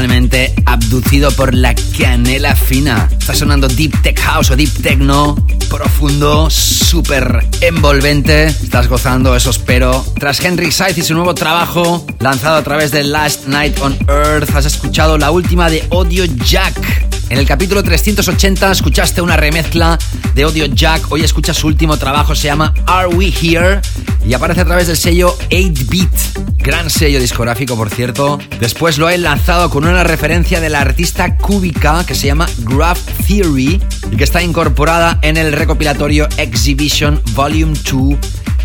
Totalmente 0.00 0.54
abducido 0.64 1.30
por 1.32 1.52
la 1.52 1.74
canela 1.74 2.56
fina. 2.56 3.06
Está 3.18 3.34
sonando 3.34 3.68
Deep 3.68 4.00
Tech 4.00 4.18
House 4.18 4.50
o 4.50 4.56
Deep 4.56 4.82
Techno, 4.82 5.36
profundo, 5.68 6.48
súper 6.48 7.46
envolvente. 7.60 8.46
Estás 8.46 8.88
gozando, 8.88 9.36
eso 9.36 9.50
espero. 9.50 10.02
Tras 10.18 10.40
Henry 10.40 10.72
Scythe 10.72 11.00
y 11.00 11.02
su 11.02 11.12
nuevo 11.12 11.34
trabajo, 11.34 12.06
lanzado 12.18 12.56
a 12.56 12.62
través 12.62 12.92
de 12.92 13.04
Last 13.04 13.46
Night 13.46 13.78
on 13.82 13.94
Earth, 14.08 14.48
has 14.56 14.64
escuchado 14.64 15.18
la 15.18 15.30
última 15.32 15.68
de 15.68 15.86
Audio 15.90 16.24
Jack. 16.24 17.10
En 17.28 17.36
el 17.36 17.44
capítulo 17.44 17.82
380 17.82 18.72
escuchaste 18.72 19.20
una 19.20 19.36
remezcla 19.36 19.98
de 20.34 20.44
Audio 20.44 20.64
Jack. 20.64 21.12
Hoy 21.12 21.24
escuchas 21.24 21.58
su 21.58 21.66
último 21.66 21.98
trabajo, 21.98 22.34
se 22.34 22.46
llama 22.46 22.72
Are 22.86 23.08
We 23.08 23.26
Here? 23.26 23.82
Y 24.26 24.32
aparece 24.32 24.62
a 24.62 24.64
través 24.64 24.86
del 24.86 24.96
sello 24.96 25.36
8-Bit. 25.50 26.29
Gran 26.62 26.90
sello 26.90 27.20
discográfico, 27.20 27.74
por 27.74 27.88
cierto. 27.88 28.38
Después 28.58 28.98
lo 28.98 29.08
he 29.08 29.16
lanzado 29.16 29.70
con 29.70 29.86
una 29.86 30.04
referencia 30.04 30.60
de 30.60 30.68
la 30.68 30.82
artista 30.82 31.36
cúbica 31.38 32.04
que 32.04 32.14
se 32.14 32.26
llama 32.26 32.46
Graph 32.58 33.00
Theory 33.26 33.80
y 34.10 34.16
que 34.16 34.24
está 34.24 34.42
incorporada 34.42 35.18
en 35.22 35.38
el 35.38 35.52
recopilatorio 35.52 36.28
Exhibition 36.36 37.20
Volume 37.34 37.72
2 37.90 38.18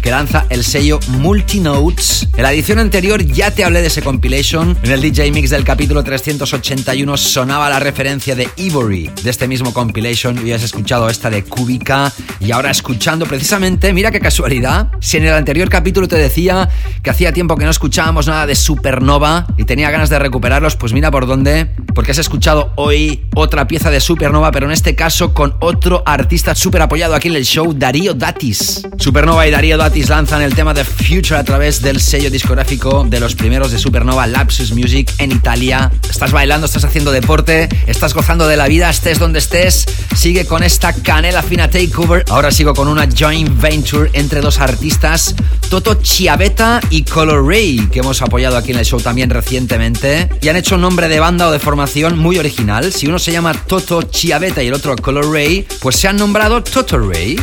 que 0.06 0.12
lanza 0.12 0.46
el 0.52 0.64
sello 0.64 1.00
Multinotes. 1.08 2.28
En 2.38 2.44
la 2.44 2.54
edición 2.54 2.78
anterior 2.78 3.26
ya 3.26 3.50
te 3.50 3.64
hablé 3.64 3.82
de 3.82 3.88
ese 3.88 4.04
compilation. 4.04 4.78
En 4.84 4.92
el 4.92 5.02
DJ 5.02 5.32
Mix 5.32 5.50
del 5.50 5.64
capítulo 5.64 6.04
381 6.04 7.18
sonaba 7.18 7.72
la 7.72 7.80
referencia 7.80 8.36
de 8.36 8.48
Ivory 8.56 9.10
de 9.24 9.32
este 9.32 9.48
mismo 9.48 9.74
compilation 9.74 10.46
y 10.46 10.52
has 10.52 10.62
escuchado 10.62 11.10
esta 11.10 11.32
de 11.32 11.44
Cúbica 11.44 12.14
y 12.40 12.52
ahora 12.52 12.70
escuchando 12.70 13.26
precisamente, 13.26 13.92
mira 13.94 14.12
qué 14.12 14.20
casualidad, 14.20 14.92
si 15.00 15.18
en 15.18 15.26
el 15.26 15.34
anterior 15.34 15.70
capítulo 15.70 16.08
te 16.08 16.18
decía 16.18 16.70
que 17.06 17.12
hacía 17.12 17.32
tiempo 17.32 17.56
que 17.56 17.66
no 17.66 17.70
escuchábamos 17.70 18.26
nada 18.26 18.48
de 18.48 18.56
Supernova 18.56 19.46
y 19.58 19.66
tenía 19.66 19.92
ganas 19.92 20.10
de 20.10 20.18
recuperarlos, 20.18 20.76
pues 20.76 20.92
mira 20.92 21.12
por 21.12 21.28
dónde, 21.28 21.70
porque 21.94 22.10
has 22.10 22.18
escuchado 22.18 22.74
hoy 22.78 23.28
otra 23.36 23.68
pieza 23.68 23.92
de 23.92 24.00
Supernova, 24.00 24.52
pero 24.52 24.66
en 24.66 24.72
este 24.72 24.96
caso 24.96 25.32
con 25.32 25.56
otro 25.60 26.02
artista 26.08 26.56
súper 26.56 26.82
apoyado 26.82 27.14
aquí 27.14 27.28
en 27.28 27.36
el 27.36 27.46
show, 27.46 27.76
Darío 27.78 28.16
Datis. 28.16 28.88
Supernova 28.98 29.46
y 29.46 29.52
Darío 29.52 29.78
Datis 29.78 30.10
lanzan 30.10 30.42
el 30.42 30.56
tema 30.56 30.74
de 30.74 30.84
Future 30.84 31.38
a 31.38 31.44
través 31.44 31.80
del 31.84 32.02
sello 32.02 32.32
discográfico 32.32 33.06
de 33.08 33.20
los 33.20 33.36
primeros 33.36 33.72
de 33.72 33.78
Supernova, 33.78 34.26
Lapsus 34.26 34.72
Music, 34.72 35.14
en 35.20 35.32
Italia. 35.32 35.92
Estás 36.10 36.32
bailando, 36.32 36.66
estás 36.66 36.86
haciendo 36.86 37.12
deporte, 37.12 37.70
estás 37.86 38.16
gozando 38.16 38.48
de 38.48 38.58
la 38.58 38.68
vida, 38.68 38.90
estés 38.90 39.20
donde 39.20 39.38
estés. 39.38 39.86
Sigue 40.16 40.48
con 40.48 40.64
esta 40.64 40.92
canela 40.92 41.44
fina 41.44 41.70
takeover. 41.70 42.26
Ahora 42.32 42.50
sigo 42.50 42.74
con 42.74 42.88
una 42.88 43.08
joint 43.08 43.62
venture 43.62 44.10
entre 44.14 44.42
dos 44.42 44.60
artistas, 44.60 45.36
Toto 45.70 45.96
Chiavetta 45.96 46.80
y 46.90 47.04
Color 47.04 47.46
Ray, 47.46 47.88
que 47.92 48.00
hemos 48.00 48.22
apoyado 48.22 48.58
aquí 48.58 48.72
en 48.72 48.80
el 48.80 48.86
show 48.86 49.00
también 49.00 49.30
recientemente. 49.30 50.30
Y 50.42 50.48
han 50.48 50.56
hecho 50.56 50.76
un 50.76 50.82
nombre 50.82 51.08
de 51.08 51.20
banda 51.20 51.48
o 51.48 51.52
de 51.52 51.60
formación 51.60 52.18
muy 52.18 52.38
original. 52.38 52.94
Si 52.94 53.08
uno 53.08 53.20
se 53.20 53.32
llama 53.32 53.54
Toto 53.54 54.02
Chiavetta 54.04 54.64
y 54.64 54.68
el 54.68 54.74
otro 54.74 54.96
Color 54.96 55.32
Ray, 55.32 55.68
pues 55.82 55.96
se 55.96 56.08
han 56.08 56.18
nombrado 56.18 56.64
Toto 56.64 56.98
Ray. 56.98 57.36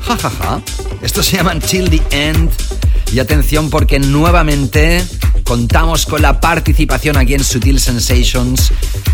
Ja, 0.00 0.16
ja, 0.16 0.30
ja. 0.30 0.62
Estos 1.02 1.26
se 1.26 1.36
llaman 1.36 1.60
Till 1.60 1.90
the 1.90 2.02
End. 2.10 2.50
Y 3.12 3.18
atención 3.18 3.70
porque 3.70 3.98
nuevamente 3.98 5.04
contamos 5.44 6.06
con 6.06 6.22
la 6.22 6.40
participación 6.40 7.16
aquí 7.16 7.34
en 7.34 7.44
Sutil 7.44 7.78
Sensations 7.78 8.72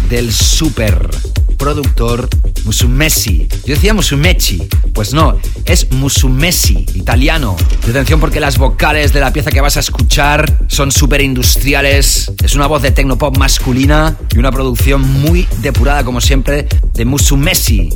del 0.08 0.32
super 0.32 1.10
productor 1.58 2.28
Musumesi. 2.64 3.46
Yo 3.66 3.74
decía 3.74 3.92
Musumeci, 3.92 4.66
pues 4.94 5.12
no, 5.12 5.38
es 5.64 5.90
Musumesi, 5.92 6.86
italiano. 6.94 7.56
Y 7.86 7.90
atención 7.90 8.20
porque 8.20 8.40
las 8.40 8.58
vocales 8.58 9.12
de 9.12 9.20
la 9.20 9.32
pieza 9.32 9.50
que 9.50 9.60
vas 9.60 9.76
a 9.76 9.80
escuchar 9.80 10.58
son 10.68 10.90
súper 10.92 11.20
industriales. 11.20 12.30
Es 12.42 12.54
una 12.54 12.66
voz 12.66 12.82
de 12.82 12.90
tecnopop 12.90 13.36
masculina 13.38 14.16
y 14.34 14.38
una 14.38 14.52
producción 14.52 15.02
muy 15.02 15.46
depurada 15.58 16.04
como 16.04 16.20
siempre 16.20 16.66
de 16.94 17.04
Musumesi. 17.04 17.90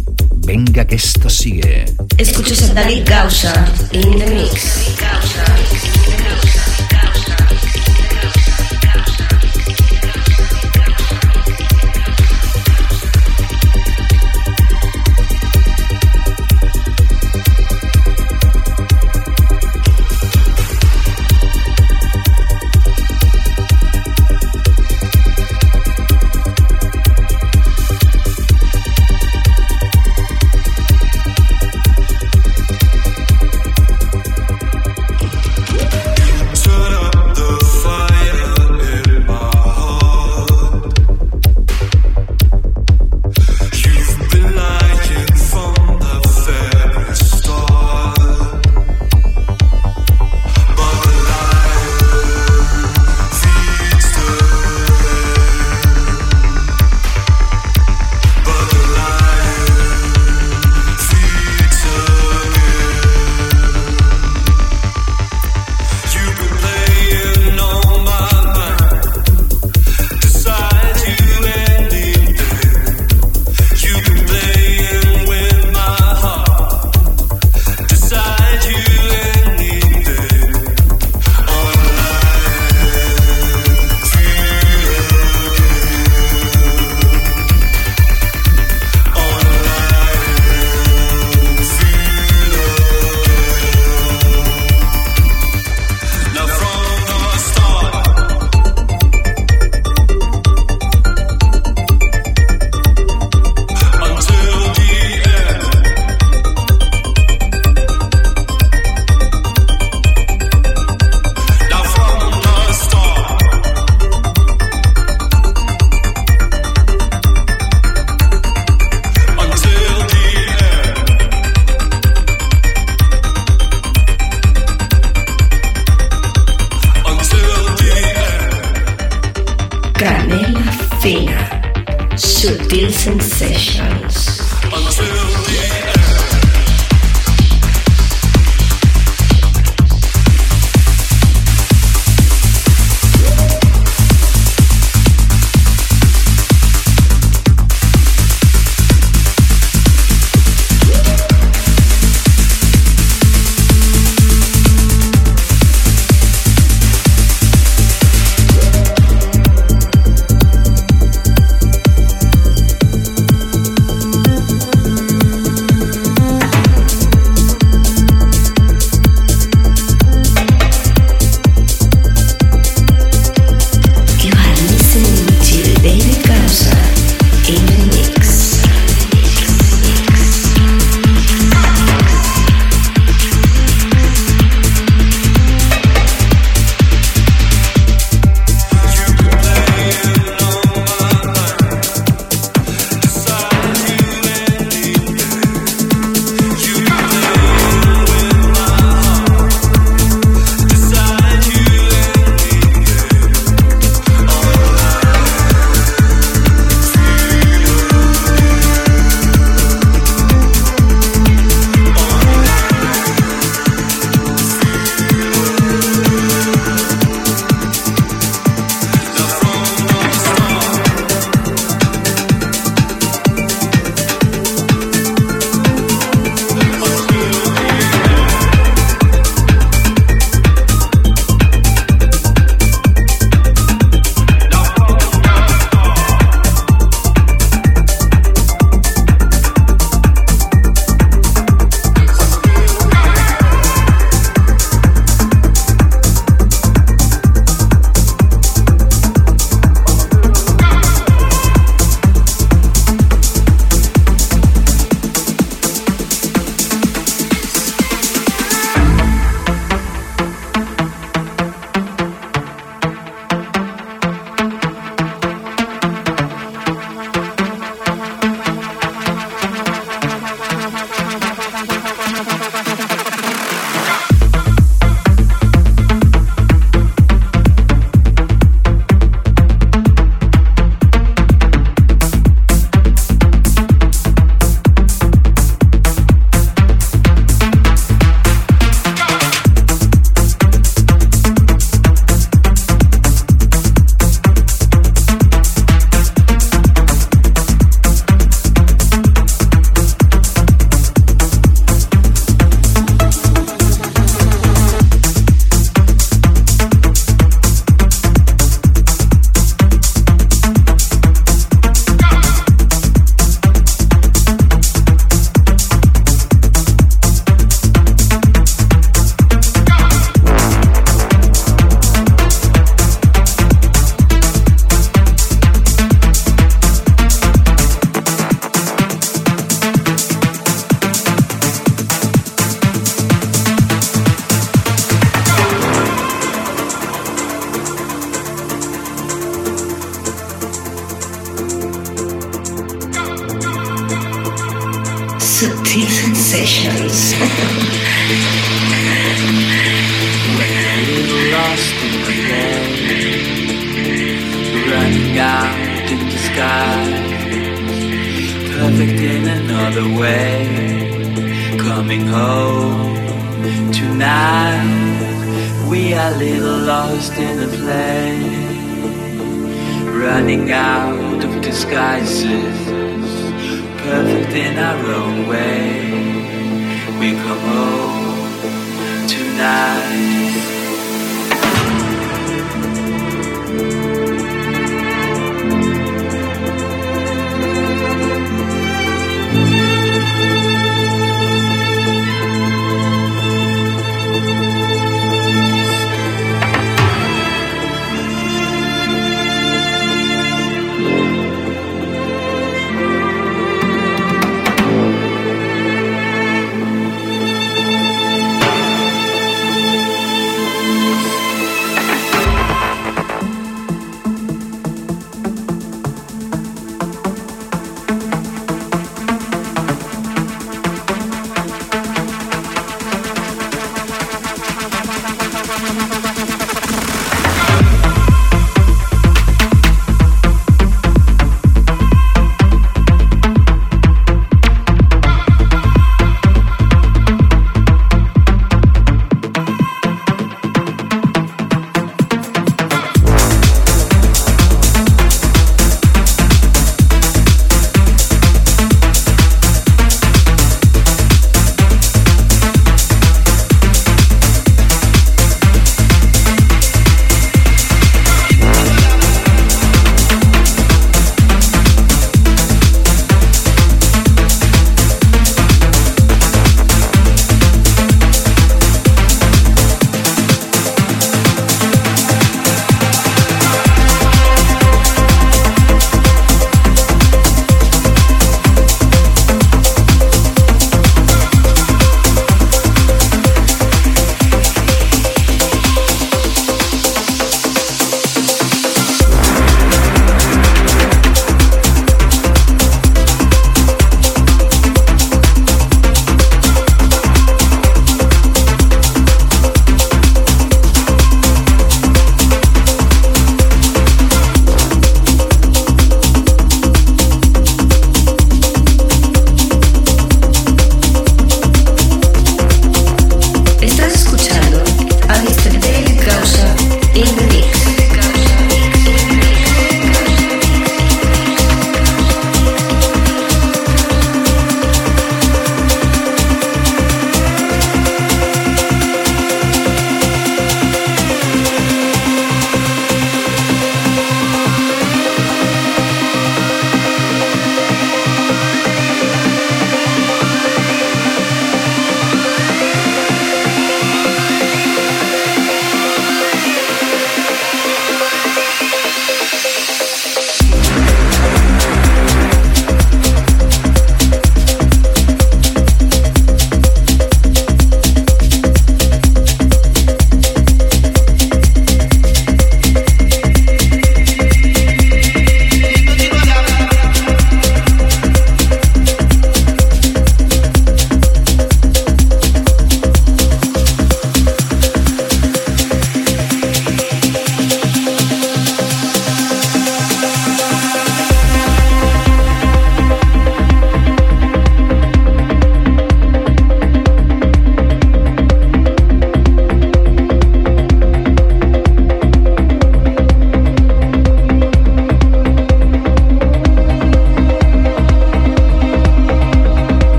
Venga 0.46 0.84
que 0.86 0.96
esto 0.96 1.30
sigue. 1.30 1.86
Escuchas 2.18 2.70
a 2.70 2.74
David 2.74 3.02
Gausa 3.06 3.72
in 3.92 4.18
the 4.18 4.26
mix. 4.26 4.94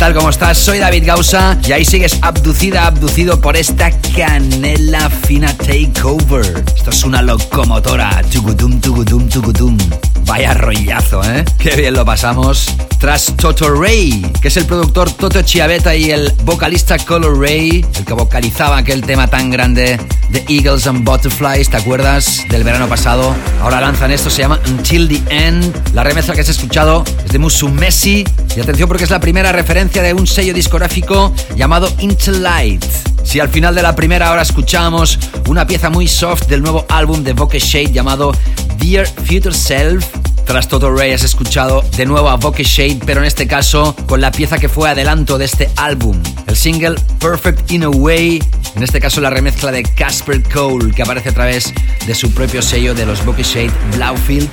Tal? 0.00 0.14
¿Cómo 0.14 0.30
estás? 0.30 0.56
Soy 0.56 0.78
David 0.78 1.04
Gausa 1.04 1.58
y 1.62 1.72
ahí 1.72 1.84
sigues 1.84 2.18
abducida, 2.22 2.86
abducido 2.86 3.38
por 3.38 3.54
esta 3.54 3.90
canela 4.16 5.10
fina 5.10 5.54
takeover. 5.58 6.64
Esto 6.74 6.88
es 6.88 7.04
una 7.04 7.20
locomotora. 7.20 8.22
Tugudum, 8.32 8.80
tugudum, 8.80 9.28
tugudum. 9.28 9.76
Vaya 10.24 10.54
rollazo, 10.54 11.22
¿eh? 11.24 11.44
Qué 11.58 11.76
bien 11.76 11.92
lo 11.92 12.06
pasamos. 12.06 12.74
Tras 12.98 13.34
Toto 13.36 13.74
Ray, 13.74 14.24
que 14.40 14.48
es 14.48 14.56
el 14.56 14.64
productor 14.64 15.10
Toto 15.10 15.42
Chiavetta 15.42 15.94
y 15.94 16.10
el 16.10 16.32
vocalista 16.44 16.98
Color 16.98 17.38
Ray, 17.38 17.84
el 17.94 18.04
que 18.06 18.14
vocalizaba 18.14 18.78
aquel 18.78 19.02
tema 19.02 19.26
tan 19.26 19.50
grande 19.50 19.98
de 20.30 20.44
Eagles 20.48 20.86
and 20.86 21.04
Butterflies, 21.04 21.68
¿te 21.68 21.76
acuerdas? 21.76 22.44
Del 22.48 22.64
verano 22.64 22.88
pasado. 22.88 23.34
Ahora 23.60 23.80
lanzan 23.80 24.12
esto, 24.12 24.30
se 24.30 24.42
llama 24.42 24.60
Until 24.66 25.08
the 25.08 25.46
End. 25.46 25.74
La 25.92 26.04
remezcla 26.04 26.34
que 26.34 26.40
has 26.40 26.48
escuchado 26.48 27.04
es 27.24 27.32
de 27.32 27.38
Musu 27.38 27.68
Messi. 27.68 28.24
Y 28.56 28.60
atención 28.60 28.88
porque 28.88 29.04
es 29.04 29.10
la 29.10 29.20
primera 29.20 29.52
referencia 29.52 30.02
de 30.02 30.12
un 30.12 30.26
sello 30.26 30.52
discográfico 30.52 31.32
llamado 31.54 31.88
Intellite. 32.00 32.86
Si 33.22 33.38
al 33.38 33.48
final 33.48 33.74
de 33.74 33.82
la 33.82 33.94
primera 33.94 34.32
hora 34.32 34.42
escuchamos 34.42 35.18
una 35.46 35.66
pieza 35.66 35.88
muy 35.88 36.08
soft 36.08 36.46
del 36.46 36.62
nuevo 36.62 36.84
álbum 36.88 37.22
de 37.22 37.32
Voke 37.32 37.60
Shade 37.60 37.92
llamado 37.92 38.32
Dear 38.78 39.06
Future 39.06 39.54
Self, 39.54 40.04
tras 40.46 40.66
Toto 40.66 40.90
Ray 40.90 41.12
has 41.12 41.22
escuchado 41.22 41.84
de 41.96 42.06
nuevo 42.06 42.28
a 42.28 42.36
Voke 42.36 42.64
Shade, 42.64 43.00
pero 43.06 43.20
en 43.20 43.26
este 43.26 43.46
caso 43.46 43.94
con 44.06 44.20
la 44.20 44.32
pieza 44.32 44.58
que 44.58 44.68
fue 44.68 44.90
adelanto 44.90 45.38
de 45.38 45.44
este 45.44 45.70
álbum, 45.76 46.20
el 46.48 46.56
single 46.56 46.96
Perfect 47.20 47.70
in 47.70 47.84
a 47.84 47.88
Way, 47.88 48.42
en 48.74 48.82
este 48.82 49.00
caso 49.00 49.20
la 49.20 49.30
remezcla 49.30 49.70
de 49.70 49.84
Casper 49.84 50.42
Cole, 50.42 50.92
que 50.92 51.02
aparece 51.02 51.28
a 51.28 51.34
través 51.34 51.72
de 52.04 52.14
su 52.16 52.32
propio 52.32 52.62
sello 52.62 52.94
de 52.94 53.06
los 53.06 53.24
Voke 53.24 53.44
Shade 53.44 53.70
Blaufield. 53.94 54.48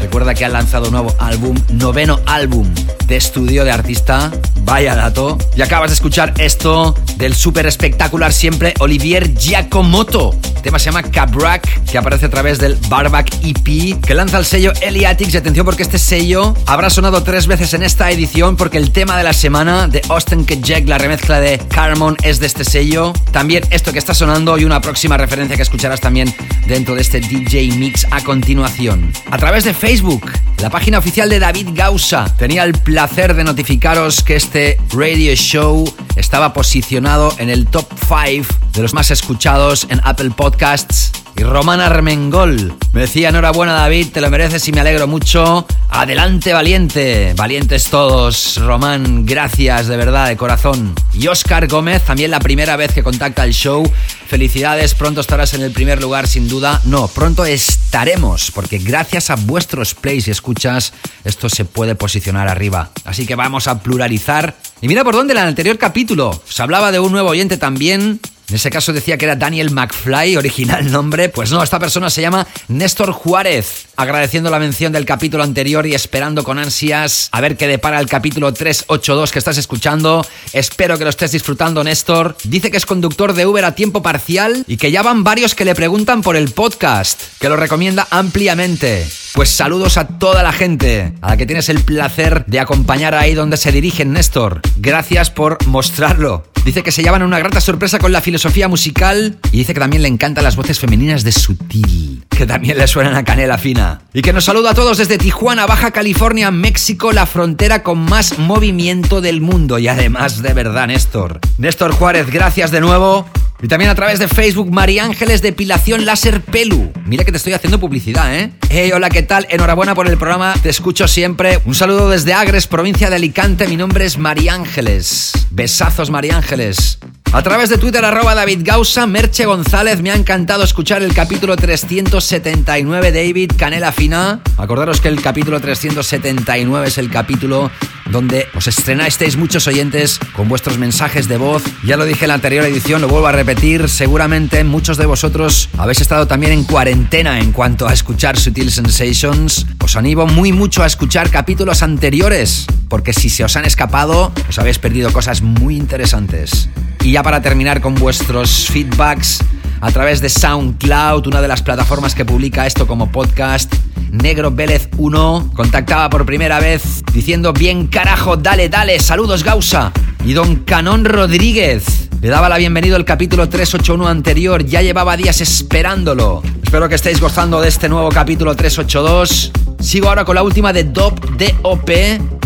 Recuerda 0.00 0.34
que 0.34 0.44
ha 0.44 0.48
lanzado 0.48 0.86
un 0.86 0.92
nuevo 0.92 1.16
álbum, 1.18 1.56
noveno 1.72 2.20
álbum 2.26 2.72
de 3.10 3.16
estudio 3.16 3.64
de 3.64 3.72
artista. 3.72 4.30
Vaya 4.62 4.94
dato. 4.94 5.36
Y 5.56 5.62
acabas 5.62 5.90
de 5.90 5.94
escuchar 5.94 6.32
esto 6.38 6.94
del 7.16 7.34
súper 7.34 7.66
espectacular 7.66 8.32
siempre 8.32 8.72
Olivier 8.78 9.34
Giacomotto. 9.34 10.32
El 10.56 10.62
tema 10.62 10.78
se 10.78 10.86
llama 10.86 11.02
Cabrac, 11.02 11.84
que 11.90 11.98
aparece 11.98 12.26
a 12.26 12.30
través 12.30 12.58
del 12.60 12.76
Barback 12.88 13.32
EP, 13.42 14.00
que 14.00 14.14
lanza 14.14 14.38
el 14.38 14.44
sello 14.44 14.72
Eliatics. 14.80 15.34
Y 15.34 15.36
atención 15.38 15.66
porque 15.66 15.82
este 15.82 15.98
sello 15.98 16.54
habrá 16.66 16.88
sonado 16.88 17.22
tres 17.24 17.48
veces 17.48 17.74
en 17.74 17.82
esta 17.82 18.10
edición, 18.10 18.56
porque 18.56 18.78
el 18.78 18.92
tema 18.92 19.16
de 19.18 19.24
la 19.24 19.32
semana 19.32 19.88
de 19.88 20.02
Austin 20.08 20.46
Jack, 20.46 20.86
la 20.86 20.98
remezcla 20.98 21.40
de 21.40 21.58
Carmon, 21.58 22.16
es 22.22 22.38
de 22.38 22.46
este 22.46 22.64
sello. 22.64 23.12
También 23.32 23.64
esto 23.70 23.92
que 23.92 23.98
está 23.98 24.14
sonando 24.14 24.56
y 24.56 24.64
una 24.64 24.80
próxima 24.80 25.16
referencia 25.16 25.56
que 25.56 25.62
escucharás 25.62 26.00
también 26.00 26.32
dentro 26.68 26.94
de 26.94 27.00
este 27.00 27.20
DJ 27.20 27.72
Mix 27.76 28.06
a 28.10 28.22
continuación. 28.22 29.12
A 29.32 29.38
través 29.38 29.64
de 29.64 29.74
Facebook, 29.74 30.30
la 30.58 30.70
página 30.70 30.98
oficial 30.98 31.28
de 31.28 31.38
David 31.38 31.70
Gausa, 31.72 32.26
tenía 32.36 32.64
el 32.64 32.74
placer 33.00 33.32
de 33.32 33.44
notificaros 33.44 34.22
que 34.22 34.36
este 34.36 34.78
radio 34.90 35.34
show 35.34 35.90
estaba 36.16 36.52
posicionado 36.52 37.32
en 37.38 37.48
el 37.48 37.66
top 37.66 37.86
5 37.98 38.46
de 38.74 38.82
los 38.82 38.92
más 38.92 39.10
escuchados 39.10 39.86
en 39.88 40.02
Apple 40.04 40.28
Podcasts. 40.36 41.19
Y 41.36 41.42
Román 41.42 41.80
Armengol 41.80 42.74
me 42.92 43.02
decía 43.02 43.28
enhorabuena 43.28 43.72
David, 43.72 44.08
te 44.12 44.20
lo 44.20 44.30
mereces 44.30 44.66
y 44.66 44.72
me 44.72 44.80
alegro 44.80 45.06
mucho. 45.06 45.64
Adelante 45.90 46.52
valiente, 46.52 47.34
valientes 47.36 47.84
todos. 47.84 48.58
Román, 48.58 49.24
gracias 49.24 49.86
de 49.86 49.96
verdad, 49.96 50.28
de 50.28 50.36
corazón. 50.36 50.94
Y 51.14 51.28
Oscar 51.28 51.68
Gómez, 51.68 52.04
también 52.04 52.30
la 52.30 52.40
primera 52.40 52.76
vez 52.76 52.92
que 52.92 53.04
contacta 53.04 53.44
el 53.44 53.52
show. 53.52 53.90
Felicidades, 54.26 54.94
pronto 54.94 55.20
estarás 55.20 55.54
en 55.54 55.62
el 55.62 55.70
primer 55.70 56.00
lugar 56.00 56.26
sin 56.26 56.48
duda. 56.48 56.80
No, 56.84 57.06
pronto 57.08 57.44
estaremos, 57.44 58.50
porque 58.50 58.78
gracias 58.78 59.30
a 59.30 59.36
vuestros 59.36 59.94
plays 59.94 60.26
y 60.26 60.32
escuchas, 60.32 60.92
esto 61.24 61.48
se 61.48 61.64
puede 61.64 61.94
posicionar 61.94 62.48
arriba. 62.48 62.90
Así 63.04 63.24
que 63.24 63.36
vamos 63.36 63.68
a 63.68 63.80
pluralizar. 63.82 64.56
Y 64.80 64.88
mira 64.88 65.04
por 65.04 65.14
dónde 65.14 65.32
en 65.32 65.38
el 65.38 65.46
anterior 65.46 65.78
capítulo 65.78 66.42
se 66.48 66.62
hablaba 66.62 66.90
de 66.90 66.98
un 66.98 67.12
nuevo 67.12 67.28
oyente 67.28 67.56
también 67.56 68.20
en 68.50 68.56
ese 68.56 68.70
caso 68.70 68.92
decía 68.92 69.16
que 69.16 69.24
era 69.24 69.36
Daniel 69.36 69.70
McFly, 69.70 70.36
original 70.36 70.90
nombre. 70.90 71.28
Pues 71.28 71.50
no, 71.52 71.62
esta 71.62 71.78
persona 71.78 72.10
se 72.10 72.20
llama 72.20 72.46
Néstor 72.68 73.12
Juárez. 73.12 73.86
Agradeciendo 74.00 74.48
la 74.48 74.58
mención 74.58 74.94
del 74.94 75.04
capítulo 75.04 75.42
anterior 75.42 75.86
y 75.86 75.94
esperando 75.94 76.42
con 76.42 76.58
ansias 76.58 77.28
a 77.32 77.40
ver 77.42 77.58
qué 77.58 77.66
depara 77.66 78.00
el 78.00 78.06
capítulo 78.06 78.50
382 78.50 79.30
que 79.30 79.38
estás 79.38 79.58
escuchando. 79.58 80.24
Espero 80.54 80.96
que 80.96 81.04
lo 81.04 81.10
estés 81.10 81.32
disfrutando, 81.32 81.84
Néstor. 81.84 82.34
Dice 82.44 82.70
que 82.70 82.78
es 82.78 82.86
conductor 82.86 83.34
de 83.34 83.44
Uber 83.44 83.66
a 83.66 83.74
tiempo 83.74 84.02
parcial 84.02 84.64
y 84.66 84.78
que 84.78 84.90
ya 84.90 85.02
van 85.02 85.22
varios 85.22 85.54
que 85.54 85.66
le 85.66 85.74
preguntan 85.74 86.22
por 86.22 86.34
el 86.34 86.48
podcast, 86.48 87.20
que 87.38 87.50
lo 87.50 87.56
recomienda 87.56 88.08
ampliamente. 88.10 89.06
Pues 89.34 89.50
saludos 89.50 89.98
a 89.98 90.08
toda 90.08 90.42
la 90.42 90.52
gente, 90.52 91.12
a 91.20 91.28
la 91.28 91.36
que 91.36 91.44
tienes 91.44 91.68
el 91.68 91.84
placer 91.84 92.46
de 92.46 92.58
acompañar 92.58 93.14
ahí 93.14 93.34
donde 93.34 93.58
se 93.58 93.70
dirigen, 93.70 94.14
Néstor. 94.14 94.62
Gracias 94.78 95.30
por 95.30 95.58
mostrarlo. 95.66 96.50
Dice 96.64 96.82
que 96.82 96.92
se 96.92 97.02
llevan 97.02 97.22
una 97.22 97.38
grata 97.38 97.60
sorpresa 97.60 97.98
con 97.98 98.12
la 98.12 98.20
filosofía 98.20 98.68
musical 98.68 99.38
y 99.50 99.58
dice 99.58 99.72
que 99.72 99.80
también 99.80 100.02
le 100.02 100.08
encantan 100.08 100.44
las 100.44 100.56
voces 100.56 100.78
femeninas 100.78 101.24
de 101.24 101.32
Sutil, 101.32 102.24
que 102.28 102.44
también 102.44 102.76
le 102.76 102.86
suenan 102.86 103.14
a 103.14 103.24
canela 103.24 103.56
fina. 103.56 103.89
Y 104.12 104.22
que 104.22 104.32
nos 104.32 104.44
saluda 104.44 104.70
a 104.70 104.74
todos 104.74 104.98
desde 104.98 105.18
Tijuana, 105.18 105.66
Baja 105.66 105.90
California, 105.90 106.50
México, 106.50 107.12
la 107.12 107.26
frontera 107.26 107.82
con 107.82 107.98
más 107.98 108.38
movimiento 108.38 109.20
del 109.20 109.40
mundo. 109.40 109.78
Y 109.78 109.88
además, 109.88 110.42
de 110.42 110.52
verdad, 110.52 110.88
Néstor. 110.88 111.40
Néstor 111.58 111.92
Juárez, 111.92 112.30
gracias 112.30 112.70
de 112.70 112.80
nuevo. 112.80 113.26
Y 113.62 113.68
también 113.68 113.90
a 113.90 113.94
través 113.94 114.18
de 114.18 114.26
Facebook, 114.26 114.70
María 114.70 115.04
Ángeles 115.04 115.42
Depilación 115.42 116.06
Láser 116.06 116.40
Pelu. 116.40 116.92
Mira 117.04 117.24
que 117.24 117.30
te 117.30 117.36
estoy 117.36 117.52
haciendo 117.52 117.78
publicidad, 117.78 118.34
¿eh? 118.34 118.52
Hey, 118.70 118.90
hola, 118.92 119.10
¿qué 119.10 119.22
tal? 119.22 119.46
Enhorabuena 119.50 119.94
por 119.94 120.08
el 120.08 120.16
programa, 120.16 120.54
te 120.62 120.70
escucho 120.70 121.06
siempre. 121.06 121.60
Un 121.66 121.74
saludo 121.74 122.08
desde 122.08 122.32
Agres, 122.32 122.66
provincia 122.66 123.10
de 123.10 123.16
Alicante. 123.16 123.66
Mi 123.68 123.76
nombre 123.76 124.06
es 124.06 124.16
María 124.16 124.54
Ángeles. 124.54 125.32
Besazos, 125.50 126.10
María 126.10 126.36
Ángeles. 126.36 126.98
A 127.32 127.42
través 127.42 127.70
de 127.70 127.78
Twitter, 127.78 128.04
arroba 128.04 128.34
David 128.34 128.62
Gausa, 128.62 129.06
Merche 129.06 129.46
González, 129.46 130.02
me 130.02 130.10
ha 130.10 130.16
encantado 130.16 130.64
escuchar 130.64 131.02
el 131.02 131.14
capítulo 131.14 131.56
379, 131.56 133.12
David 133.12 133.52
Canela 133.56 133.92
Fina. 133.92 134.40
Acordaros 134.56 135.00
que 135.00 135.08
el 135.08 135.22
capítulo 135.22 135.60
379 135.60 136.88
es 136.88 136.98
el 136.98 137.08
capítulo 137.08 137.70
donde 138.10 138.48
os 138.54 138.66
estrenasteis 138.66 139.36
muchos 139.36 139.66
oyentes 139.68 140.18
con 140.34 140.48
vuestros 140.48 140.78
mensajes 140.78 141.28
de 141.28 141.36
voz. 141.36 141.62
Ya 141.84 141.96
lo 141.96 142.04
dije 142.04 142.24
en 142.24 142.28
la 142.28 142.34
anterior 142.34 142.64
edición, 142.64 143.00
lo 143.00 143.08
vuelvo 143.08 143.28
a 143.28 143.32
repetir, 143.32 143.88
seguramente 143.88 144.64
muchos 144.64 144.96
de 144.96 145.06
vosotros 145.06 145.68
habéis 145.78 146.00
estado 146.00 146.26
también 146.26 146.52
en 146.52 146.64
cuarentena 146.64 147.38
en 147.38 147.52
cuanto 147.52 147.88
a 147.88 147.92
escuchar 147.92 148.38
Sutil 148.38 148.72
Sensations. 148.72 149.66
Os 149.78 149.96
animo 149.96 150.26
muy 150.26 150.52
mucho 150.52 150.82
a 150.82 150.86
escuchar 150.86 151.30
capítulos 151.30 151.82
anteriores, 151.82 152.66
porque 152.88 153.12
si 153.12 153.30
se 153.30 153.44
os 153.44 153.56
han 153.56 153.64
escapado, 153.64 154.32
os 154.48 154.58
habéis 154.58 154.78
perdido 154.78 155.12
cosas 155.12 155.42
muy 155.42 155.76
interesantes. 155.76 156.68
Ya 157.10 157.22
para 157.22 157.42
terminar 157.42 157.80
con 157.80 157.94
vuestros 157.94 158.68
feedbacks, 158.68 159.40
a 159.80 159.90
través 159.90 160.20
de 160.20 160.28
SoundCloud, 160.28 161.26
una 161.26 161.40
de 161.40 161.48
las 161.48 161.62
plataformas 161.62 162.14
que 162.14 162.24
publica 162.24 162.66
esto 162.66 162.86
como 162.86 163.10
podcast, 163.10 163.74
Negro 164.10 164.50
Vélez 164.50 164.88
1 164.96 165.52
contactaba 165.54 166.10
por 166.10 166.26
primera 166.26 166.58
vez 166.58 167.02
diciendo 167.12 167.52
bien 167.52 167.86
carajo, 167.86 168.36
dale, 168.36 168.68
dale, 168.68 168.98
saludos 168.98 169.44
Gausa. 169.44 169.92
Y 170.24 170.32
don 170.34 170.56
Canón 170.56 171.04
Rodríguez 171.04 172.08
le 172.20 172.28
daba 172.28 172.48
la 172.48 172.58
bienvenida 172.58 172.96
al 172.96 173.04
capítulo 173.04 173.48
381 173.48 174.06
anterior, 174.06 174.64
ya 174.64 174.82
llevaba 174.82 175.16
días 175.16 175.40
esperándolo. 175.40 176.42
Espero 176.62 176.88
que 176.88 176.96
estéis 176.96 177.20
gozando 177.20 177.60
de 177.60 177.68
este 177.68 177.88
nuevo 177.88 178.10
capítulo 178.10 178.54
382. 178.54 179.52
Sigo 179.80 180.08
ahora 180.08 180.24
con 180.24 180.34
la 180.34 180.42
última 180.42 180.72
de 180.72 180.84
Dop 180.84 181.18
DOP. 181.36 181.90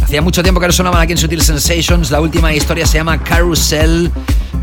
Hacía 0.02 0.22
mucho 0.22 0.42
tiempo 0.42 0.60
que 0.60 0.66
no 0.66 0.72
sonaban 0.72 1.02
aquí 1.02 1.12
en 1.12 1.18
Sutil 1.18 1.42
Sensations. 1.42 2.10
La 2.10 2.20
última 2.20 2.54
historia 2.54 2.86
se 2.86 2.98
llama 2.98 3.22
Carousel. 3.22 4.12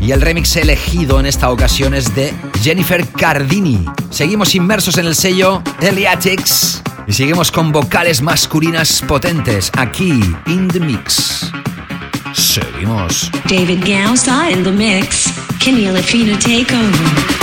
Y 0.00 0.10
el 0.10 0.20
remix 0.20 0.56
elegido 0.56 1.20
en 1.20 1.26
esta 1.26 1.50
ocasión 1.50 1.94
es 1.94 2.14
de 2.14 2.32
Jennifer 2.62 3.04
Cardini. 3.08 3.84
Seguimos 4.10 4.54
inmersos 4.54 4.96
en 4.96 5.06
el 5.06 5.16
sello 5.16 5.62
Eliatics 5.80 6.80
y 7.08 7.12
seguimos 7.12 7.50
con 7.50 7.72
vocales 7.72 8.22
masculinas 8.22 9.02
potentes 9.08 9.70
aquí 9.76 10.20
in 10.46 10.68
the 10.68 10.78
mix. 10.78 11.50
Seguimos. 12.34 13.30
David 13.48 13.82
Gausa 13.84 14.48
in 14.50 14.62
the 14.62 14.70
mix. 14.70 15.32
Canela 15.58 16.00
Fina 16.00 16.38
Takeover. 16.38 17.41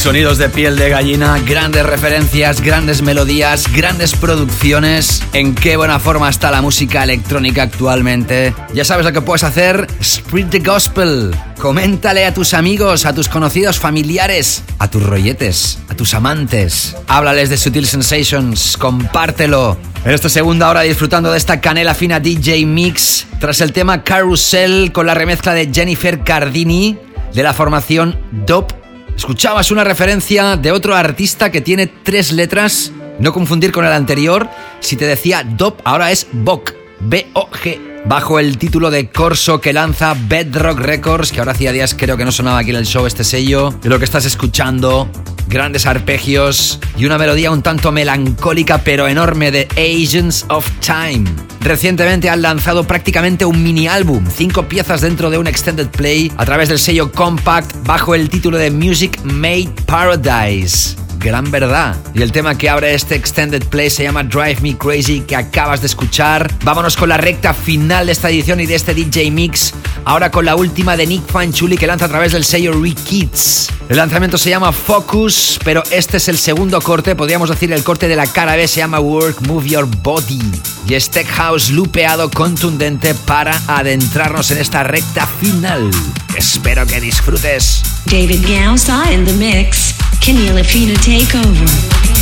Sonidos 0.00 0.38
de 0.38 0.48
piel 0.48 0.76
de 0.76 0.88
gallina, 0.88 1.38
grandes 1.40 1.84
referencias, 1.84 2.62
grandes 2.62 3.02
melodías, 3.02 3.70
grandes 3.72 4.14
producciones. 4.14 5.22
En 5.32 5.54
qué 5.54 5.76
buena 5.76 5.98
forma 5.98 6.30
está 6.30 6.50
la 6.50 6.62
música 6.62 7.04
electrónica 7.04 7.62
actualmente. 7.62 8.54
Ya 8.72 8.84
sabes 8.84 9.04
lo 9.04 9.12
que 9.12 9.20
puedes 9.20 9.44
hacer. 9.44 9.86
Spread 10.02 10.48
the 10.48 10.60
gospel. 10.60 11.36
Coméntale 11.60 12.24
a 12.24 12.32
tus 12.32 12.54
amigos, 12.54 13.04
a 13.04 13.12
tus 13.12 13.28
conocidos, 13.28 13.78
familiares, 13.78 14.64
a 14.78 14.88
tus 14.88 15.02
rolletes, 15.02 15.78
a 15.88 15.94
tus 15.94 16.14
amantes. 16.14 16.96
Háblales 17.06 17.50
de 17.50 17.58
Sutil 17.58 17.86
Sensations, 17.86 18.78
compártelo. 18.78 19.76
En 20.04 20.12
esta 20.12 20.30
segunda 20.30 20.70
hora 20.70 20.80
disfrutando 20.80 21.30
de 21.30 21.36
esta 21.36 21.60
canela 21.60 21.94
fina 21.94 22.20
DJ 22.20 22.64
Mix, 22.64 23.26
tras 23.38 23.60
el 23.60 23.74
tema 23.74 24.02
Carousel 24.02 24.92
con 24.92 25.06
la 25.06 25.12
remezcla 25.12 25.52
de 25.52 25.70
Jennifer 25.70 26.24
Cardini 26.24 26.98
de 27.34 27.42
la 27.42 27.52
formación 27.52 28.18
Dope 28.46 28.79
Escuchabas 29.16 29.70
una 29.70 29.84
referencia 29.84 30.56
de 30.56 30.72
otro 30.72 30.94
artista 30.94 31.50
que 31.50 31.60
tiene 31.60 31.86
tres 31.86 32.32
letras, 32.32 32.92
no 33.18 33.32
confundir 33.32 33.72
con 33.72 33.84
el 33.84 33.92
anterior. 33.92 34.48
Si 34.80 34.96
te 34.96 35.06
decía 35.06 35.44
Dop, 35.44 35.80
ahora 35.84 36.10
es 36.10 36.26
Bok, 36.32 36.72
B-O-G. 37.00 37.89
Bajo 38.06 38.38
el 38.38 38.58
título 38.58 38.90
de 38.90 39.10
Corso 39.10 39.60
que 39.60 39.72
lanza 39.72 40.14
Bedrock 40.28 40.78
Records, 40.78 41.32
que 41.32 41.40
ahora 41.40 41.52
hacía 41.52 41.72
días 41.72 41.94
creo 41.96 42.16
que 42.16 42.24
no 42.24 42.32
sonaba 42.32 42.58
aquí 42.58 42.70
en 42.70 42.76
el 42.76 42.86
show 42.86 43.06
este 43.06 43.24
sello. 43.24 43.70
De 43.82 43.88
lo 43.88 43.98
que 43.98 44.04
estás 44.04 44.24
escuchando, 44.24 45.10
grandes 45.48 45.86
arpegios 45.86 46.78
y 46.96 47.06
una 47.06 47.18
melodía 47.18 47.50
un 47.50 47.62
tanto 47.62 47.92
melancólica 47.92 48.78
pero 48.78 49.08
enorme 49.08 49.50
de 49.50 49.68
Agents 49.76 50.46
of 50.48 50.70
Time. 50.80 51.24
Recientemente 51.60 52.30
han 52.30 52.42
lanzado 52.42 52.84
prácticamente 52.84 53.44
un 53.44 53.62
mini 53.62 53.86
álbum, 53.86 54.24
cinco 54.34 54.68
piezas 54.68 55.02
dentro 55.02 55.28
de 55.30 55.38
un 55.38 55.46
extended 55.46 55.88
play 55.88 56.32
a 56.36 56.44
través 56.44 56.68
del 56.68 56.78
sello 56.78 57.12
Compact 57.12 57.86
bajo 57.86 58.14
el 58.14 58.30
título 58.30 58.56
de 58.56 58.70
Music 58.70 59.20
Made 59.24 59.70
Paradise 59.86 60.96
gran 61.20 61.50
verdad. 61.50 61.96
Y 62.14 62.22
el 62.22 62.32
tema 62.32 62.56
que 62.56 62.68
abre 62.68 62.94
este 62.94 63.14
extended 63.14 63.62
play 63.66 63.90
se 63.90 64.02
llama 64.02 64.24
Drive 64.24 64.60
Me 64.62 64.76
Crazy 64.76 65.20
que 65.20 65.36
acabas 65.36 65.80
de 65.80 65.86
escuchar. 65.86 66.52
Vámonos 66.64 66.96
con 66.96 67.10
la 67.10 67.18
recta 67.18 67.54
final 67.54 68.06
de 68.06 68.12
esta 68.12 68.30
edición 68.30 68.58
y 68.60 68.66
de 68.66 68.74
este 68.74 68.94
DJ 68.94 69.30
Mix. 69.30 69.74
Ahora 70.04 70.30
con 70.30 70.46
la 70.46 70.56
última 70.56 70.96
de 70.96 71.06
Nick 71.06 71.26
Fanchuli 71.26 71.76
que 71.76 71.86
lanza 71.86 72.06
a 72.06 72.08
través 72.08 72.32
del 72.32 72.44
sello 72.44 72.72
Kids. 73.04 73.68
El 73.88 73.96
lanzamiento 73.96 74.38
se 74.38 74.50
llama 74.50 74.72
Focus, 74.72 75.58
pero 75.62 75.82
este 75.90 76.16
es 76.16 76.28
el 76.28 76.38
segundo 76.38 76.80
corte, 76.80 77.14
podríamos 77.14 77.50
decir 77.50 77.72
el 77.72 77.84
corte 77.84 78.08
de 78.08 78.16
la 78.16 78.26
cara 78.26 78.56
B 78.56 78.66
se 78.66 78.78
llama 78.78 79.00
Work 79.00 79.42
Move 79.42 79.68
Your 79.68 79.86
Body. 80.02 80.40
Y 80.88 80.94
es 80.94 81.10
Tech 81.10 81.26
House 81.28 81.70
lupeado 81.70 82.30
contundente 82.30 83.14
para 83.14 83.60
adentrarnos 83.66 84.50
en 84.52 84.58
esta 84.58 84.84
recta 84.84 85.26
final. 85.26 85.90
Espero 86.36 86.86
que 86.86 87.00
disfrutes. 87.00 87.82
David 88.06 88.46
Gausa 88.48 89.12
in 89.12 89.24
the 89.24 89.32
mix. 89.34 89.94
Kenny 90.20 90.50
Lafina 90.50 90.94
Takeover. 91.10 92.19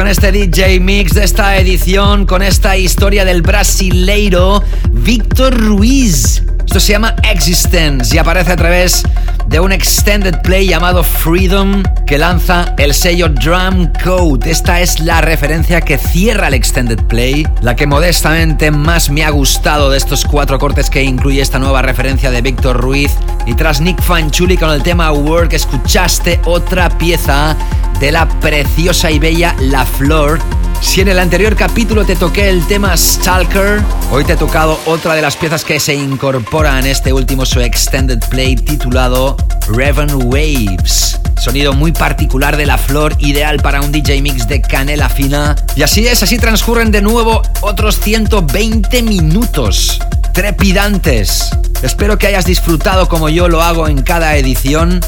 Con 0.00 0.08
este 0.08 0.32
DJ 0.32 0.80
Mix 0.80 1.12
de 1.12 1.24
esta 1.24 1.58
edición, 1.58 2.24
con 2.24 2.40
esta 2.40 2.74
historia 2.74 3.26
del 3.26 3.42
brasileiro 3.42 4.64
Víctor 4.92 5.54
Ruiz. 5.54 6.42
Esto 6.64 6.80
se 6.80 6.92
llama 6.92 7.14
Existence 7.30 8.14
y 8.14 8.18
aparece 8.18 8.52
a 8.52 8.56
través 8.56 9.02
de 9.48 9.60
un 9.60 9.72
extended 9.72 10.40
play 10.40 10.68
llamado 10.68 11.04
Freedom 11.04 11.82
que 12.06 12.16
lanza 12.16 12.74
el 12.78 12.94
sello 12.94 13.28
Drum 13.28 13.92
Code. 14.02 14.50
Esta 14.50 14.80
es 14.80 15.00
la 15.00 15.20
referencia 15.20 15.82
que 15.82 15.98
cierra 15.98 16.48
el 16.48 16.54
extended 16.54 17.00
play, 17.00 17.46
la 17.60 17.76
que 17.76 17.86
modestamente 17.86 18.70
más 18.70 19.10
me 19.10 19.24
ha 19.24 19.30
gustado 19.30 19.90
de 19.90 19.98
estos 19.98 20.24
cuatro 20.24 20.58
cortes 20.58 20.88
que 20.88 21.02
incluye 21.02 21.42
esta 21.42 21.58
nueva 21.58 21.82
referencia 21.82 22.30
de 22.30 22.40
Víctor 22.40 22.80
Ruiz. 22.80 23.12
Y 23.44 23.52
tras 23.52 23.82
Nick 23.82 24.00
Fanchuli 24.00 24.56
con 24.56 24.70
el 24.70 24.82
tema 24.82 25.12
Work, 25.12 25.52
escuchaste 25.52 26.40
otra 26.46 26.88
pieza 26.88 27.54
de 28.00 28.12
la 28.12 28.28
preciosa 28.40 29.10
y 29.10 29.18
bella 29.18 29.54
La 29.60 29.84
Flor 29.84 30.40
si 30.80 31.02
en 31.02 31.08
el 31.08 31.18
anterior 31.18 31.54
capítulo 31.54 32.04
te 32.04 32.16
toqué 32.16 32.48
el 32.48 32.66
tema 32.66 32.96
Stalker, 32.96 33.82
hoy 34.10 34.24
te 34.24 34.32
he 34.32 34.36
tocado 34.36 34.80
otra 34.86 35.14
de 35.14 35.22
las 35.22 35.36
piezas 35.36 35.62
que 35.62 35.78
se 35.78 35.94
incorpora 35.94 36.78
en 36.78 36.86
este 36.86 37.12
último 37.12 37.44
su 37.44 37.60
extended 37.60 38.18
play 38.30 38.56
titulado 38.56 39.36
Raven 39.68 40.10
Waves. 40.24 41.20
Sonido 41.36 41.74
muy 41.74 41.92
particular 41.92 42.56
de 42.56 42.66
la 42.66 42.76
flor, 42.76 43.14
ideal 43.18 43.58
para 43.58 43.82
un 43.82 43.92
DJ 43.92 44.20
mix 44.22 44.48
de 44.48 44.62
canela 44.62 45.08
fina. 45.08 45.54
Y 45.76 45.82
así 45.82 46.08
es, 46.08 46.22
así 46.22 46.38
transcurren 46.38 46.90
de 46.90 47.02
nuevo 47.02 47.42
otros 47.60 48.00
120 48.00 49.02
minutos. 49.02 50.00
Trepidantes. 50.32 51.50
Espero 51.82 52.18
que 52.18 52.26
hayas 52.26 52.46
disfrutado 52.46 53.08
como 53.08 53.28
yo 53.28 53.48
lo 53.48 53.62
hago 53.62 53.86
en 53.86 54.02
cada 54.02 54.36
edición. 54.36 55.00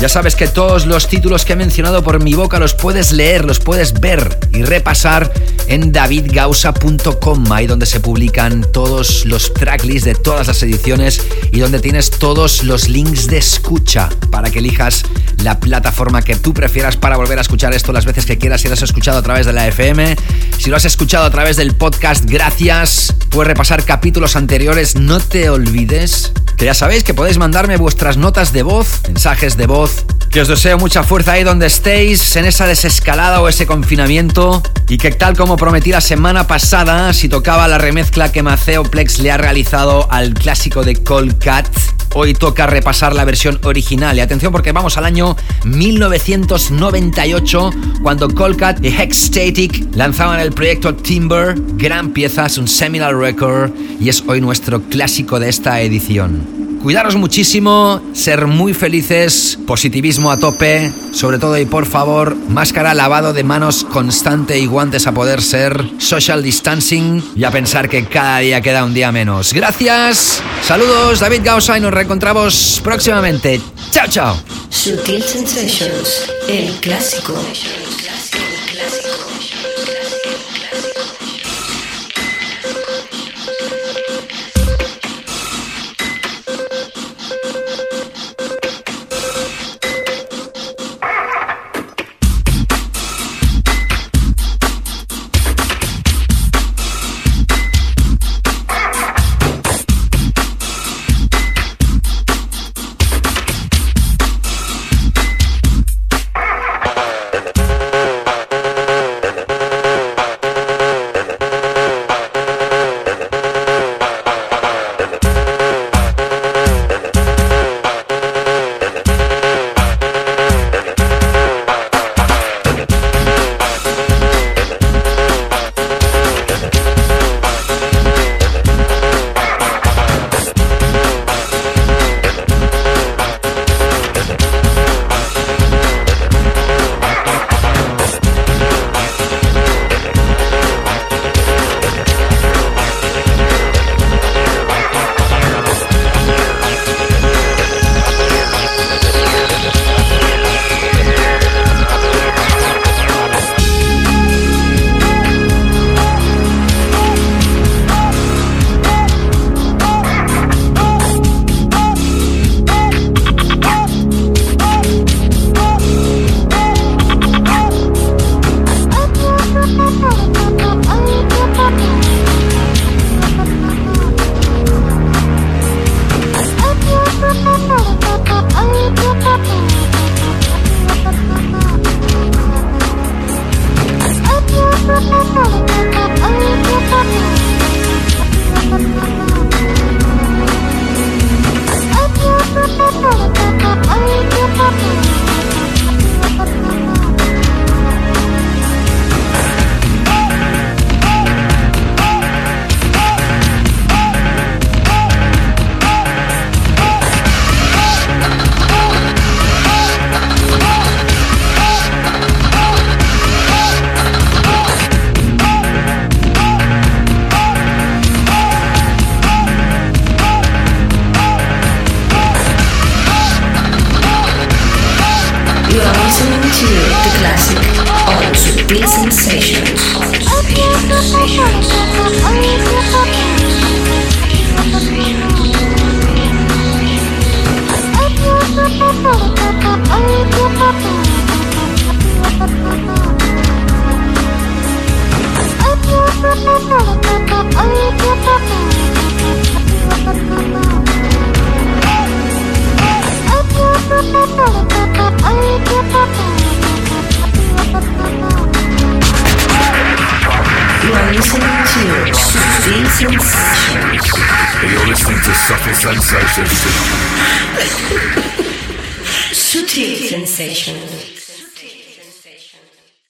Ya 0.00 0.08
sabes 0.08 0.34
que 0.34 0.48
todos 0.48 0.86
los 0.86 1.08
títulos 1.08 1.44
que 1.44 1.52
he 1.52 1.56
mencionado 1.56 2.02
por 2.02 2.22
mi 2.22 2.32
boca 2.32 2.58
los 2.58 2.72
puedes 2.72 3.12
leer, 3.12 3.44
los 3.44 3.58
puedes 3.58 3.92
ver 4.00 4.38
y 4.50 4.62
repasar 4.62 5.30
en 5.66 5.92
davidgausa.com, 5.92 7.52
ahí 7.52 7.66
donde 7.66 7.84
se 7.84 8.00
publican 8.00 8.64
todos 8.72 9.26
los 9.26 9.52
tracklists 9.52 10.06
de 10.06 10.14
todas 10.14 10.46
las 10.46 10.62
ediciones 10.62 11.22
y 11.52 11.60
donde 11.60 11.80
tienes 11.80 12.08
todos 12.08 12.64
los 12.64 12.88
links 12.88 13.26
de 13.26 13.36
escucha 13.36 14.08
para 14.30 14.50
que 14.50 14.60
elijas 14.60 15.04
la 15.44 15.60
plataforma 15.60 16.22
que 16.22 16.34
tú 16.34 16.54
prefieras 16.54 16.96
para 16.96 17.18
volver 17.18 17.36
a 17.36 17.42
escuchar 17.42 17.74
esto 17.74 17.92
las 17.92 18.06
veces 18.06 18.24
que 18.24 18.38
quieras. 18.38 18.62
Si 18.62 18.68
lo 18.68 18.74
has 18.74 18.82
escuchado 18.82 19.18
a 19.18 19.22
través 19.22 19.44
de 19.44 19.52
la 19.52 19.68
FM, 19.68 20.16
si 20.56 20.70
lo 20.70 20.76
has 20.76 20.86
escuchado 20.86 21.26
a 21.26 21.30
través 21.30 21.58
del 21.58 21.74
podcast, 21.74 22.24
gracias. 22.24 23.14
Puedes 23.28 23.48
repasar 23.48 23.84
capítulos 23.84 24.34
anteriores. 24.34 24.96
No 24.96 25.20
te 25.20 25.50
olvides 25.50 26.32
que 26.60 26.66
ya 26.66 26.74
sabéis 26.74 27.04
que 27.04 27.14
podéis 27.14 27.38
mandarme 27.38 27.78
vuestras 27.78 28.18
notas 28.18 28.52
de 28.52 28.62
voz, 28.62 29.00
mensajes 29.08 29.56
de 29.56 29.66
voz 29.66 30.04
que 30.30 30.42
os 30.42 30.48
deseo 30.48 30.76
mucha 30.76 31.02
fuerza 31.02 31.32
ahí 31.32 31.42
donde 31.42 31.66
estéis, 31.66 32.36
en 32.36 32.44
esa 32.44 32.66
desescalada 32.66 33.40
o 33.40 33.48
ese 33.48 33.66
confinamiento. 33.66 34.62
Y 34.86 34.98
que 34.98 35.10
tal 35.10 35.34
como 35.36 35.56
prometí 35.56 35.90
la 35.90 36.02
semana 36.02 36.46
pasada, 36.46 37.14
si 37.14 37.30
tocaba 37.30 37.66
la 37.66 37.78
remezcla 37.78 38.30
que 38.30 38.42
Maceo 38.42 38.82
Plex 38.82 39.20
le 39.20 39.32
ha 39.32 39.38
realizado 39.38 40.06
al 40.12 40.34
clásico 40.34 40.84
de 40.84 40.96
Cat 40.96 41.66
hoy 42.14 42.34
toca 42.34 42.66
repasar 42.66 43.14
la 43.14 43.24
versión 43.24 43.58
original. 43.64 44.16
Y 44.16 44.20
atención 44.20 44.52
porque 44.52 44.72
vamos 44.72 44.96
al 44.96 45.04
año 45.04 45.36
1998, 45.64 47.70
cuando 48.02 48.28
Colcat 48.28 48.84
y 48.84 48.88
Hexstatic 48.88 49.94
lanzaban 49.94 50.40
el 50.40 50.52
proyecto 50.52 50.94
Timber. 50.94 51.54
Gran 51.74 52.12
pieza, 52.12 52.46
es 52.46 52.58
un 52.58 52.68
seminal 52.68 53.18
record 53.18 53.70
y 54.00 54.08
es 54.08 54.22
hoy 54.26 54.40
nuestro 54.40 54.82
clásico 54.82 55.40
de 55.40 55.48
esta 55.48 55.80
edición. 55.80 56.59
Cuidaros 56.82 57.14
muchísimo, 57.16 58.00
ser 58.14 58.46
muy 58.46 58.72
felices, 58.72 59.58
positivismo 59.66 60.30
a 60.30 60.38
tope, 60.38 60.90
sobre 61.12 61.38
todo 61.38 61.58
y 61.58 61.66
por 61.66 61.84
favor, 61.84 62.34
máscara, 62.48 62.94
lavado 62.94 63.34
de 63.34 63.44
manos 63.44 63.84
constante 63.84 64.58
y 64.58 64.64
guantes 64.64 65.06
a 65.06 65.12
poder 65.12 65.42
ser, 65.42 65.78
social 65.98 66.42
distancing 66.42 67.22
y 67.36 67.44
a 67.44 67.50
pensar 67.50 67.90
que 67.90 68.06
cada 68.06 68.38
día 68.38 68.62
queda 68.62 68.84
un 68.84 68.94
día 68.94 69.12
menos. 69.12 69.52
Gracias, 69.52 70.42
saludos, 70.62 71.20
David 71.20 71.42
Gausa 71.44 71.76
y 71.76 71.82
nos 71.82 71.92
reencontramos 71.92 72.80
próximamente. 72.82 73.60
Chao, 73.90 74.08
chao. 74.08 74.36
Sutil 74.70 75.22
Sensations, 75.22 76.30
el 76.48 76.72
clásico. 76.80 77.34